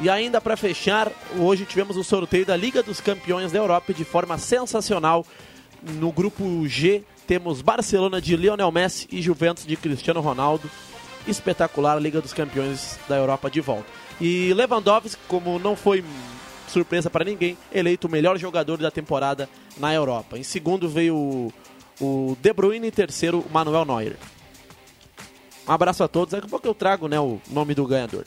E 0.00 0.08
ainda 0.10 0.40
para 0.40 0.56
fechar, 0.56 1.10
hoje 1.38 1.64
tivemos 1.64 1.96
o 1.96 2.04
sorteio 2.04 2.44
da 2.46 2.54
Liga 2.56 2.82
dos 2.82 3.00
Campeões 3.00 3.50
da 3.50 3.58
Europa 3.58 3.92
de 3.94 4.04
forma 4.04 4.36
sensacional. 4.38 5.24
No 5.82 6.12
grupo 6.12 6.66
G 6.68 7.02
temos 7.26 7.62
Barcelona 7.62 8.20
de 8.20 8.36
Lionel 8.36 8.70
Messi 8.70 9.08
e 9.10 9.22
Juventus 9.22 9.64
de 9.66 9.76
Cristiano 9.76 10.20
Ronaldo. 10.20 10.70
Espetacular 11.26 11.96
a 11.96 12.00
Liga 12.00 12.20
dos 12.20 12.32
Campeões 12.32 12.98
da 13.08 13.16
Europa 13.16 13.50
de 13.50 13.60
volta. 13.60 13.86
E 14.20 14.52
Lewandowski, 14.54 15.20
como 15.28 15.58
não 15.58 15.74
foi 15.76 16.04
surpresa 16.70 17.10
para 17.10 17.24
ninguém, 17.24 17.56
eleito 17.72 18.06
o 18.06 18.10
melhor 18.10 18.38
jogador 18.38 18.78
da 18.78 18.90
temporada 18.90 19.48
na 19.76 19.92
Europa. 19.94 20.38
Em 20.38 20.42
segundo 20.42 20.88
veio 20.88 21.52
o, 22.00 22.36
De 22.40 22.52
Bruyne 22.52 22.86
e 22.86 22.88
em 22.88 22.92
terceiro 22.92 23.40
o 23.40 23.52
Manuel 23.52 23.84
Neuer. 23.84 24.16
Um 25.66 25.72
abraço 25.72 26.02
a 26.02 26.08
todos. 26.08 26.32
Daqui 26.32 26.46
a 26.46 26.50
pouco 26.50 26.66
eu 26.66 26.74
trago 26.74 27.08
né, 27.08 27.20
o 27.20 27.40
nome 27.50 27.74
do 27.74 27.86
ganhador. 27.86 28.24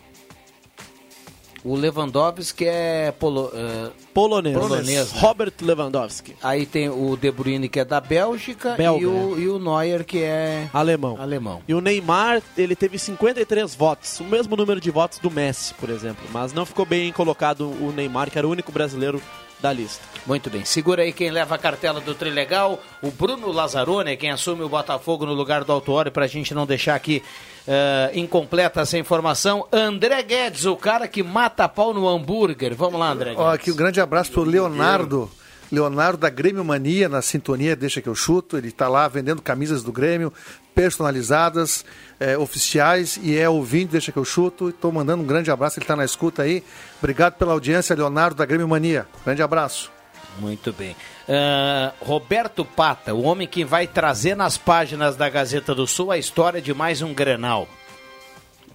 O 1.63 1.75
Lewandowski 1.75 2.65
é 2.65 3.11
polo, 3.11 3.51
é, 3.53 3.89
Polonês. 4.13 4.57
polonês, 4.57 5.13
né? 5.13 5.19
Robert 5.19 5.53
Lewandowski. 5.61 6.35
Aí 6.41 6.65
tem 6.65 6.89
o 6.89 7.15
De 7.15 7.31
Bruyne 7.31 7.69
que 7.69 7.79
é 7.79 7.85
da 7.85 8.01
Bélgica 8.01 8.75
Belga, 8.75 9.03
e, 9.03 9.05
o, 9.05 9.39
e 9.39 9.47
o 9.47 9.59
Neuer 9.59 10.03
que 10.03 10.23
é 10.23 10.67
Alemão. 10.73 11.17
alemão. 11.19 11.61
E 11.67 11.73
o 11.73 11.81
Neymar, 11.81 12.41
ele 12.57 12.75
teve 12.75 12.97
53 12.97 13.75
votos, 13.75 14.19
o 14.19 14.23
mesmo 14.23 14.55
número 14.55 14.81
de 14.81 14.89
votos 14.89 15.19
do 15.19 15.29
Messi, 15.29 15.73
por 15.75 15.89
exemplo. 15.89 16.23
Mas 16.31 16.51
não 16.51 16.65
ficou 16.65 16.85
bem 16.85 17.11
colocado 17.11 17.69
o 17.69 17.93
Neymar, 17.95 18.31
que 18.31 18.37
era 18.37 18.47
o 18.47 18.51
único 18.51 18.71
brasileiro 18.71 19.21
da 19.61 19.71
lista. 19.71 20.03
Muito 20.25 20.49
bem, 20.49 20.65
segura 20.65 21.03
aí 21.03 21.13
quem 21.13 21.31
leva 21.31 21.55
a 21.55 21.57
cartela 21.57 21.99
do 21.99 22.13
Trilegal, 22.13 22.79
o 23.01 23.11
Bruno 23.11 23.51
Lazzaroni, 23.51 24.17
quem 24.17 24.31
assume 24.31 24.63
o 24.63 24.69
Botafogo 24.69 25.25
no 25.25 25.33
lugar 25.33 25.63
do 25.63 25.71
Autuori, 25.71 26.11
pra 26.11 26.27
gente 26.27 26.53
não 26.53 26.65
deixar 26.65 26.95
aqui 26.95 27.23
eh, 27.67 28.11
incompleta 28.13 28.81
essa 28.81 28.97
informação. 28.97 29.67
André 29.71 30.21
Guedes, 30.23 30.65
o 30.65 30.75
cara 30.75 31.07
que 31.07 31.23
mata 31.23 31.67
pau 31.67 31.93
no 31.93 32.07
hambúrguer. 32.07 32.75
Vamos 32.75 32.99
lá, 32.99 33.11
André 33.11 33.31
Guedes. 33.31 33.43
Ó, 33.43 33.53
aqui 33.53 33.71
um 33.71 33.75
grande 33.75 34.01
abraço 34.01 34.31
pro 34.31 34.43
Leonardo. 34.43 35.29
Leonardo 35.71 36.17
da 36.17 36.29
Grêmio 36.29 36.65
Mania 36.65 37.07
na 37.07 37.21
sintonia, 37.21 37.75
deixa 37.75 38.01
que 38.01 38.09
eu 38.09 38.15
chuto. 38.15 38.57
Ele 38.57 38.67
está 38.67 38.87
lá 38.87 39.07
vendendo 39.07 39.41
camisas 39.41 39.81
do 39.83 39.91
Grêmio, 39.91 40.33
personalizadas, 40.75 41.85
eh, 42.19 42.37
oficiais, 42.37 43.19
e 43.21 43.37
é 43.37 43.47
ouvinte, 43.47 43.91
deixa 43.93 44.11
que 44.11 44.17
eu 44.17 44.25
chuto. 44.25 44.69
Estou 44.69 44.91
mandando 44.91 45.23
um 45.23 45.25
grande 45.25 45.49
abraço, 45.49 45.79
ele 45.79 45.83
está 45.85 45.95
na 45.95 46.03
escuta 46.03 46.43
aí. 46.43 46.63
Obrigado 46.99 47.35
pela 47.35 47.53
audiência, 47.53 47.95
Leonardo 47.95 48.35
da 48.35 48.45
Grêmio 48.45 48.67
Mania. 48.67 49.07
Grande 49.23 49.41
abraço. 49.41 49.91
Muito 50.39 50.71
bem. 50.73 50.95
Ah, 51.27 51.93
Roberto 52.01 52.65
Pata, 52.65 53.13
o 53.13 53.23
homem 53.23 53.47
que 53.47 53.63
vai 53.63 53.87
trazer 53.87 54.35
nas 54.35 54.57
páginas 54.57 55.15
da 55.15 55.29
Gazeta 55.29 55.73
do 55.75 55.87
Sul 55.87 56.11
a 56.11 56.17
história 56.17 56.61
de 56.61 56.73
mais 56.73 57.01
um 57.01 57.13
Grenal. 57.13 57.67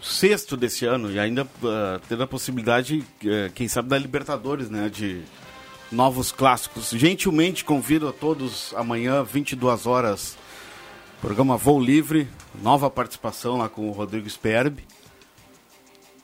sexto 0.00 0.56
desse 0.56 0.84
ano 0.86 1.10
e 1.10 1.18
ainda 1.18 1.46
ah, 1.64 2.00
tendo 2.08 2.22
a 2.22 2.26
possibilidade, 2.26 3.04
eh, 3.24 3.50
quem 3.54 3.68
sabe, 3.68 3.88
da 3.88 3.98
Libertadores, 3.98 4.70
né? 4.70 4.88
De 4.88 5.22
novos 5.90 6.32
clássicos. 6.32 6.90
Gentilmente 6.90 7.64
convido 7.64 8.08
a 8.08 8.12
todos 8.12 8.72
amanhã, 8.76 9.22
22 9.22 9.86
horas, 9.86 10.36
programa 11.20 11.56
Voo 11.56 11.80
Livre, 11.80 12.28
nova 12.62 12.90
participação 12.90 13.58
lá 13.58 13.68
com 13.68 13.88
o 13.88 13.92
Rodrigo 13.92 14.28
Sperbi. 14.28 14.84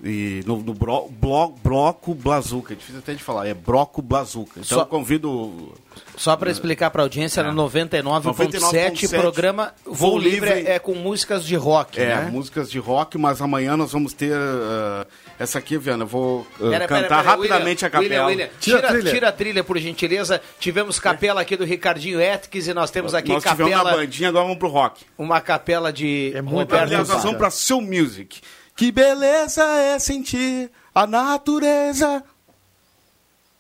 E 0.05 0.43
no, 0.45 0.57
no 0.61 0.75
bro, 0.75 1.09
blo- 1.09 1.55
Bloco 1.63 2.13
Blazuca, 2.13 2.73
é 2.73 2.77
difícil 2.77 2.99
até 2.99 3.15
de 3.15 3.23
falar, 3.23 3.47
é 3.47 3.55
Broco 3.55 4.03
Blazuca. 4.03 4.55
Então 4.59 4.65
Só- 4.79 4.81
eu 4.81 4.87
convido. 4.87 5.73
Só 6.17 6.37
para 6.37 6.51
explicar 6.51 6.91
para 6.91 7.03
a 7.03 7.05
audiência, 7.05 7.41
É. 7.41 7.45
era 7.45 7.53
99.7, 7.53 8.59
99.7, 8.59 9.09
programa 9.11 9.73
Voo 9.85 9.95
Voo 9.95 10.19
Livre 10.19 10.55
Livre. 10.57 10.69
é 10.73 10.81
com 10.81 10.97
músicas 10.97 11.45
de 11.45 11.55
rock, 11.55 12.01
É, 12.01 12.17
né? 12.17 12.31
músicas 12.33 12.69
de 12.69 12.81
rock, 12.81 13.17
mas 13.17 13.41
amanhã 13.41 13.77
nós 13.77 13.93
vamos 13.93 14.13
ter. 14.13 14.33
ah, 14.35 15.07
essa 15.43 15.59
aqui, 15.59 15.77
Viana, 15.77 16.05
eu 16.05 16.07
vou 16.07 16.47
ah, 16.55 16.71
Pera, 16.71 16.87
cantar 16.87 16.89
pera, 16.89 17.09
pera, 17.09 17.23
rapidamente 17.23 17.85
William, 17.85 17.89
a 17.89 17.91
capela. 17.91 18.27
William, 18.27 18.47
William, 18.47 18.51
tira, 18.61 19.11
tira 19.11 19.29
a 19.29 19.33
trilha, 19.33 19.65
por 19.65 19.77
gentileza. 19.79 20.41
Tivemos 20.61 21.01
capela 21.01 21.41
aqui 21.41 21.57
do 21.57 21.65
Ricardinho 21.65 22.21
Etques 22.21 22.69
e 22.69 22.75
nós 22.75 22.91
temos 22.91 23.13
aqui 23.15 23.31
Nós 23.31 23.43
tivemos 23.43 23.73
capela. 23.73 23.91
na 23.91 23.97
bandinha, 23.97 24.29
agora 24.29 24.45
vamos 24.45 24.59
pro 24.59 24.69
rock. 24.69 25.05
Uma 25.19 25.41
capela 25.41 25.93
de 25.93 26.33
Aliás, 26.37 26.47
Roberto 26.47 26.93
nós 26.93 27.23
vamos 27.23 27.39
pra 27.39 27.51
Soul 27.51 27.83
Music. 27.83 28.41
Que 28.77 28.93
beleza 28.93 29.65
é 29.65 29.99
sentir 29.99 30.71
a 30.95 31.07
natureza, 31.07 32.23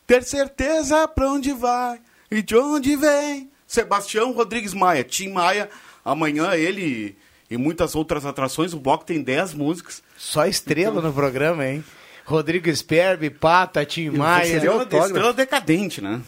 ter 0.06 0.22
certeza 0.22 1.06
pra 1.08 1.30
onde 1.30 1.52
vai 1.52 2.00
e 2.30 2.40
de 2.42 2.56
onde 2.56 2.96
vem. 2.96 3.50
Sebastião 3.66 4.32
Rodrigues 4.32 4.72
Maia, 4.72 5.02
Tim 5.02 5.30
Maia, 5.30 5.68
amanhã 6.04 6.54
ele 6.54 7.16
e 7.50 7.56
muitas 7.58 7.94
outras 7.94 8.24
atrações. 8.24 8.72
O 8.72 8.80
bloco 8.80 9.04
tem 9.04 9.22
10 9.22 9.52
músicas. 9.52 10.02
Só 10.24 10.46
estrela 10.46 11.02
no 11.02 11.12
programa, 11.12 11.66
hein? 11.66 11.84
Rodrigo 12.24 12.70
Sperbi, 12.70 13.28
Pata, 13.28 13.84
Tim 13.84 14.10
Maia. 14.10 14.54
Estrela, 14.54 14.84
estrela 14.84 15.32
decadente, 15.32 16.00
né? 16.00 16.22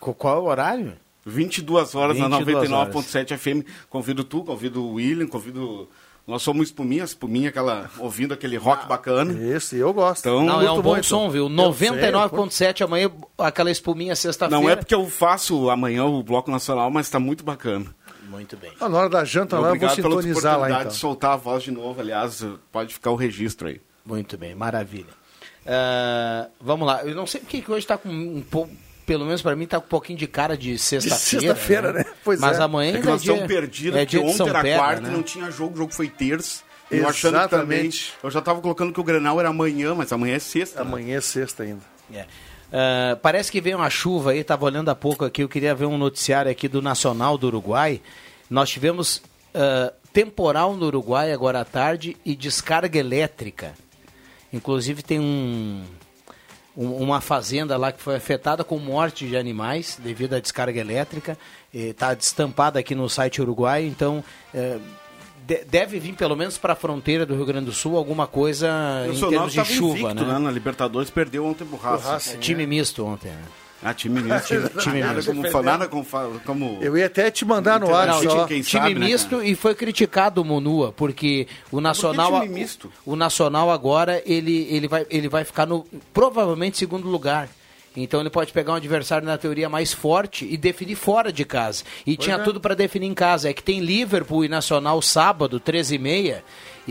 Qual 0.00 0.36
é 0.36 0.40
o 0.40 0.44
horário? 0.46 0.94
22 1.24 1.94
horas 1.94 2.18
na 2.18 2.26
22 2.38 2.68
99.7 2.68 3.38
FM. 3.38 3.68
Convido 3.88 4.24
tu, 4.24 4.42
convido 4.42 4.82
o 4.84 4.94
William, 4.94 5.28
convido. 5.28 5.88
Nós 6.26 6.42
somos 6.42 6.66
espuminha, 6.66 7.04
espuminha, 7.04 7.50
aquela, 7.50 7.88
ouvindo 7.98 8.34
aquele 8.34 8.56
rock 8.56 8.88
bacana. 8.88 9.32
Esse, 9.54 9.76
eu 9.76 9.92
gosto. 9.92 10.28
Então, 10.28 10.44
Não, 10.44 10.60
é 10.60 10.68
um 10.68 10.74
muito 10.74 10.82
bom 10.82 10.96
então. 10.96 11.04
som, 11.04 11.30
viu? 11.30 11.48
Eu 11.48 11.72
sei, 11.72 11.90
99.7 11.90 12.84
amanhã, 12.84 13.10
aquela 13.38 13.70
espuminha 13.70 14.16
sexta-feira. 14.16 14.60
Não 14.60 14.68
é 14.68 14.74
porque 14.74 14.94
eu 14.94 15.08
faço 15.08 15.70
amanhã 15.70 16.04
o 16.04 16.20
Bloco 16.20 16.50
Nacional, 16.50 16.90
mas 16.90 17.06
está 17.06 17.20
muito 17.20 17.44
bacana. 17.44 17.94
Muito 18.34 18.56
bem. 18.56 18.72
Ah, 18.80 18.88
na 18.88 18.98
hora 18.98 19.08
da 19.08 19.24
janta 19.24 19.56
lá, 19.56 19.60
eu 19.60 19.62
vou 19.66 19.74
Obrigado 19.76 19.96
pela 19.96 20.08
sintonizar 20.22 20.52
lá 20.52 20.56
oportunidade 20.58 20.80
então. 20.82 20.92
de 20.94 20.98
soltar 21.00 21.32
a 21.32 21.36
voz 21.36 21.62
de 21.62 21.70
novo. 21.70 22.00
Aliás, 22.00 22.44
pode 22.72 22.92
ficar 22.94 23.10
o 23.10 23.14
registro 23.16 23.68
aí. 23.68 23.80
Muito 24.04 24.36
bem, 24.36 24.54
maravilha. 24.54 25.12
Ah, 25.66 26.48
vamos 26.60 26.86
lá, 26.86 27.02
eu 27.04 27.14
não 27.14 27.26
sei 27.26 27.40
porque 27.40 27.60
que 27.62 27.70
hoje 27.70 27.80
está 27.84 27.96
com 27.96 28.08
um 28.08 28.42
pouco, 28.42 28.70
pelo 29.06 29.24
menos 29.24 29.40
para 29.40 29.56
mim, 29.56 29.64
está 29.64 29.78
com 29.80 29.86
um 29.86 29.88
pouquinho 29.88 30.18
de 30.18 30.26
cara 30.26 30.56
de 30.56 30.76
sexta-feira. 30.78 31.54
sexta-feira, 31.54 31.92
né? 31.92 32.04
Pois 32.22 32.38
Mas 32.40 32.58
é. 32.58 32.62
amanhã 32.62 32.98
É 32.98 33.00
que 33.00 33.06
nós 33.06 33.22
dia- 33.22 33.32
estamos 33.32 33.52
perdidos, 33.52 33.96
é 33.98 34.04
porque 34.04 34.16
dia 34.16 34.20
de 34.20 34.26
ontem 34.26 34.36
São 34.36 34.48
era 34.48 34.60
Pedro, 34.62 34.78
quarta 34.78 35.00
né? 35.02 35.08
e 35.08 35.12
não 35.12 35.22
tinha 35.22 35.50
jogo, 35.50 35.74
o 35.74 35.76
jogo 35.78 35.94
foi 35.94 36.08
terça. 36.08 36.62
E 36.90 36.98
Eu 36.98 37.08
achando 37.08 37.40
que 37.40 37.48
também. 37.48 37.78
Exatamente. 37.86 38.12
Eu 38.22 38.30
já 38.30 38.38
estava 38.40 38.60
colocando 38.60 38.92
que 38.92 39.00
o 39.00 39.04
Grenal 39.04 39.40
era 39.40 39.48
amanhã, 39.48 39.94
mas 39.94 40.12
amanhã 40.12 40.36
é 40.36 40.38
sexta. 40.38 40.84
né? 40.84 40.88
Amanhã 40.88 41.16
é 41.16 41.20
sexta 41.20 41.62
ainda. 41.62 41.80
É. 42.12 42.22
Uh, 42.22 43.16
parece 43.22 43.50
que 43.50 43.60
veio 43.60 43.78
uma 43.78 43.88
chuva 43.88 44.32
aí, 44.32 44.40
estava 44.40 44.64
olhando 44.66 44.90
há 44.90 44.94
pouco 44.94 45.24
aqui, 45.24 45.42
eu 45.42 45.48
queria 45.48 45.74
ver 45.74 45.86
um 45.86 45.96
noticiário 45.96 46.50
aqui 46.50 46.68
do 46.68 46.82
Nacional 46.82 47.38
do 47.38 47.46
Uruguai. 47.46 48.02
Nós 48.48 48.70
tivemos 48.70 49.16
uh, 49.54 49.92
temporal 50.12 50.74
no 50.76 50.86
Uruguai 50.86 51.32
agora 51.32 51.60
à 51.60 51.64
tarde 51.64 52.16
e 52.24 52.34
descarga 52.36 52.98
elétrica. 52.98 53.74
Inclusive 54.52 55.02
tem 55.02 55.18
um, 55.18 55.84
um, 56.76 56.96
uma 56.96 57.20
fazenda 57.20 57.76
lá 57.76 57.90
que 57.90 58.00
foi 58.00 58.14
afetada 58.14 58.62
com 58.62 58.78
morte 58.78 59.26
de 59.26 59.36
animais 59.36 59.98
devido 60.02 60.34
à 60.34 60.40
descarga 60.40 60.78
elétrica. 60.78 61.36
Está 61.72 62.14
destampada 62.14 62.78
aqui 62.78 62.94
no 62.94 63.08
site 63.08 63.42
Uruguai, 63.42 63.84
então 63.84 64.22
uh, 64.54 64.80
deve 65.66 65.98
vir 65.98 66.14
pelo 66.14 66.36
menos 66.36 66.56
para 66.56 66.72
a 66.72 66.76
fronteira 66.76 67.26
do 67.26 67.34
Rio 67.34 67.44
Grande 67.44 67.66
do 67.66 67.72
Sul 67.72 67.96
alguma 67.96 68.26
coisa 68.26 69.06
em 69.12 69.18
termos 69.28 69.52
de 69.52 69.64
chuva, 69.64 69.98
invicto, 69.98 70.24
né? 70.24 70.32
né? 70.32 70.38
Na 70.38 70.50
Libertadores 70.50 71.10
perdeu 71.10 71.44
ontem 71.44 71.66
pro 71.66 71.76
Racing. 71.76 72.34
É, 72.34 72.38
time 72.38 72.66
misto 72.66 73.04
ontem, 73.04 73.30
né? 73.30 73.44
Ah, 73.84 73.92
time 73.92 74.22
misto. 74.22 74.46
Time, 74.46 74.68
time 74.80 75.00
nada 75.00 75.14
misto. 75.16 75.52
Como, 75.52 75.62
nada 75.62 75.88
como, 75.88 76.06
como... 76.46 76.78
Eu 76.80 76.96
ia 76.96 77.04
até 77.04 77.30
te 77.30 77.44
mandar 77.44 77.78
no 77.78 77.94
ar. 77.94 78.06
Não, 78.06 78.22
só. 78.22 78.46
time 78.46 78.64
sabe, 78.64 78.94
né, 78.94 79.06
misto 79.06 79.36
né, 79.36 79.48
e 79.48 79.54
foi 79.54 79.74
criticado 79.74 80.40
o 80.40 80.44
Monua, 80.44 80.90
porque 80.90 81.46
o 81.70 81.82
Nacional... 81.82 82.30
Por 82.30 82.40
time 82.40 82.54
misto? 82.54 82.90
O, 83.04 83.12
o 83.12 83.16
Nacional 83.16 83.70
agora, 83.70 84.22
ele, 84.24 84.66
ele, 84.70 84.88
vai, 84.88 85.06
ele 85.10 85.28
vai 85.28 85.44
ficar 85.44 85.66
no 85.66 85.86
provavelmente 86.14 86.78
segundo 86.78 87.06
lugar. 87.06 87.50
Então 87.96 88.20
ele 88.20 88.30
pode 88.30 88.52
pegar 88.52 88.72
um 88.72 88.76
adversário 88.76 89.26
na 89.26 89.38
teoria 89.38 89.68
mais 89.68 89.92
forte 89.92 90.46
e 90.50 90.56
definir 90.56 90.96
fora 90.96 91.32
de 91.32 91.44
casa. 91.44 91.84
E 92.06 92.16
pois 92.16 92.24
tinha 92.24 92.36
é. 92.36 92.42
tudo 92.42 92.60
para 92.60 92.74
definir 92.74 93.06
em 93.06 93.14
casa. 93.14 93.50
É 93.50 93.52
que 93.52 93.62
tem 93.62 93.80
Liverpool 93.80 94.44
e 94.44 94.48
Nacional 94.48 95.00
sábado, 95.00 95.60
13h30. 95.60 96.38
E 96.38 96.42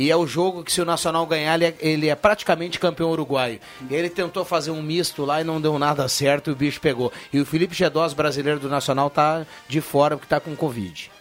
é 0.09 0.15
o 0.15 0.25
jogo 0.25 0.63
que 0.63 0.71
se 0.71 0.81
o 0.81 0.85
Nacional 0.85 1.25
ganhar, 1.25 1.55
ele 1.55 1.65
é, 1.65 1.75
ele 1.79 2.09
é 2.09 2.15
praticamente 2.15 2.79
campeão 2.79 3.11
uruguaio. 3.11 3.59
E 3.89 3.93
ele 3.93 4.09
tentou 4.09 4.43
fazer 4.43 4.71
um 4.71 4.81
misto 4.81 5.23
lá 5.23 5.41
e 5.41 5.43
não 5.43 5.61
deu 5.61 5.77
nada 5.77 6.07
certo 6.07 6.49
e 6.49 6.53
o 6.53 6.55
bicho 6.55 6.81
pegou. 6.81 7.11
E 7.31 7.39
o 7.39 7.45
Felipe 7.45 7.75
Gedós, 7.75 8.13
brasileiro 8.13 8.59
do 8.59 8.69
Nacional, 8.69 9.09
tá 9.09 9.45
de 9.67 9.81
fora 9.81 10.17
porque 10.17 10.29
tá 10.29 10.39
com 10.39 10.55
Covid. 10.55 11.11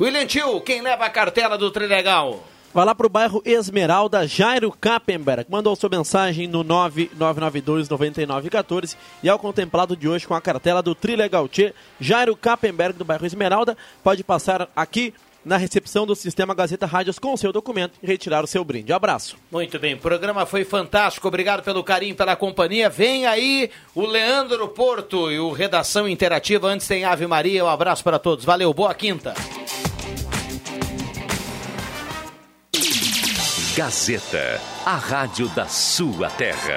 William 0.00 0.26
Tio, 0.26 0.60
quem 0.60 0.80
leva 0.80 1.04
a 1.04 1.10
cartela 1.10 1.58
do 1.58 1.70
Trilegal? 1.70 2.42
Vai 2.72 2.84
lá 2.84 2.94
para 2.94 3.06
o 3.06 3.10
bairro 3.10 3.42
Esmeralda, 3.44 4.28
Jairo 4.28 4.70
Kappenberg. 4.70 5.44
Mandou 5.50 5.74
sua 5.74 5.90
mensagem 5.90 6.46
no 6.46 6.64
9992-9914 6.64 8.96
e 9.24 9.28
é 9.28 9.34
o 9.34 9.38
contemplado 9.40 9.96
de 9.96 10.08
hoje 10.08 10.24
com 10.24 10.34
a 10.34 10.40
cartela 10.40 10.80
do 10.80 10.94
Trilegal 10.94 11.48
Tchê, 11.48 11.74
Jairo 12.00 12.36
Kappenberg, 12.36 12.96
do 12.96 13.04
bairro 13.04 13.26
Esmeralda. 13.26 13.76
Pode 14.04 14.22
passar 14.22 14.68
aqui 14.76 15.12
na 15.44 15.56
recepção 15.56 16.06
do 16.06 16.14
Sistema 16.14 16.54
Gazeta 16.54 16.86
Rádios 16.86 17.18
com 17.18 17.32
o 17.32 17.38
seu 17.38 17.52
documento 17.52 17.98
e 18.02 18.06
retirar 18.06 18.44
o 18.44 18.46
seu 18.46 18.64
brinde. 18.64 18.92
Abraço. 18.92 19.36
Muito 19.50 19.78
bem, 19.78 19.94
o 19.94 19.98
programa 19.98 20.46
foi 20.46 20.64
fantástico. 20.64 21.26
Obrigado 21.28 21.62
pelo 21.62 21.82
carinho, 21.82 22.14
pela 22.14 22.36
companhia. 22.36 22.88
Vem 22.88 23.26
aí 23.26 23.70
o 23.94 24.06
Leandro 24.06 24.68
Porto 24.68 25.30
e 25.30 25.38
o 25.38 25.52
Redação 25.52 26.08
Interativa. 26.08 26.68
Antes 26.68 26.86
tem 26.86 27.04
Ave 27.04 27.26
Maria. 27.26 27.64
Um 27.64 27.68
abraço 27.68 28.04
para 28.04 28.18
todos. 28.18 28.44
Valeu, 28.44 28.72
boa 28.72 28.94
quinta. 28.94 29.34
Gazeta, 33.76 34.60
a 34.84 34.96
rádio 34.96 35.48
da 35.50 35.66
sua 35.66 36.28
terra. 36.28 36.76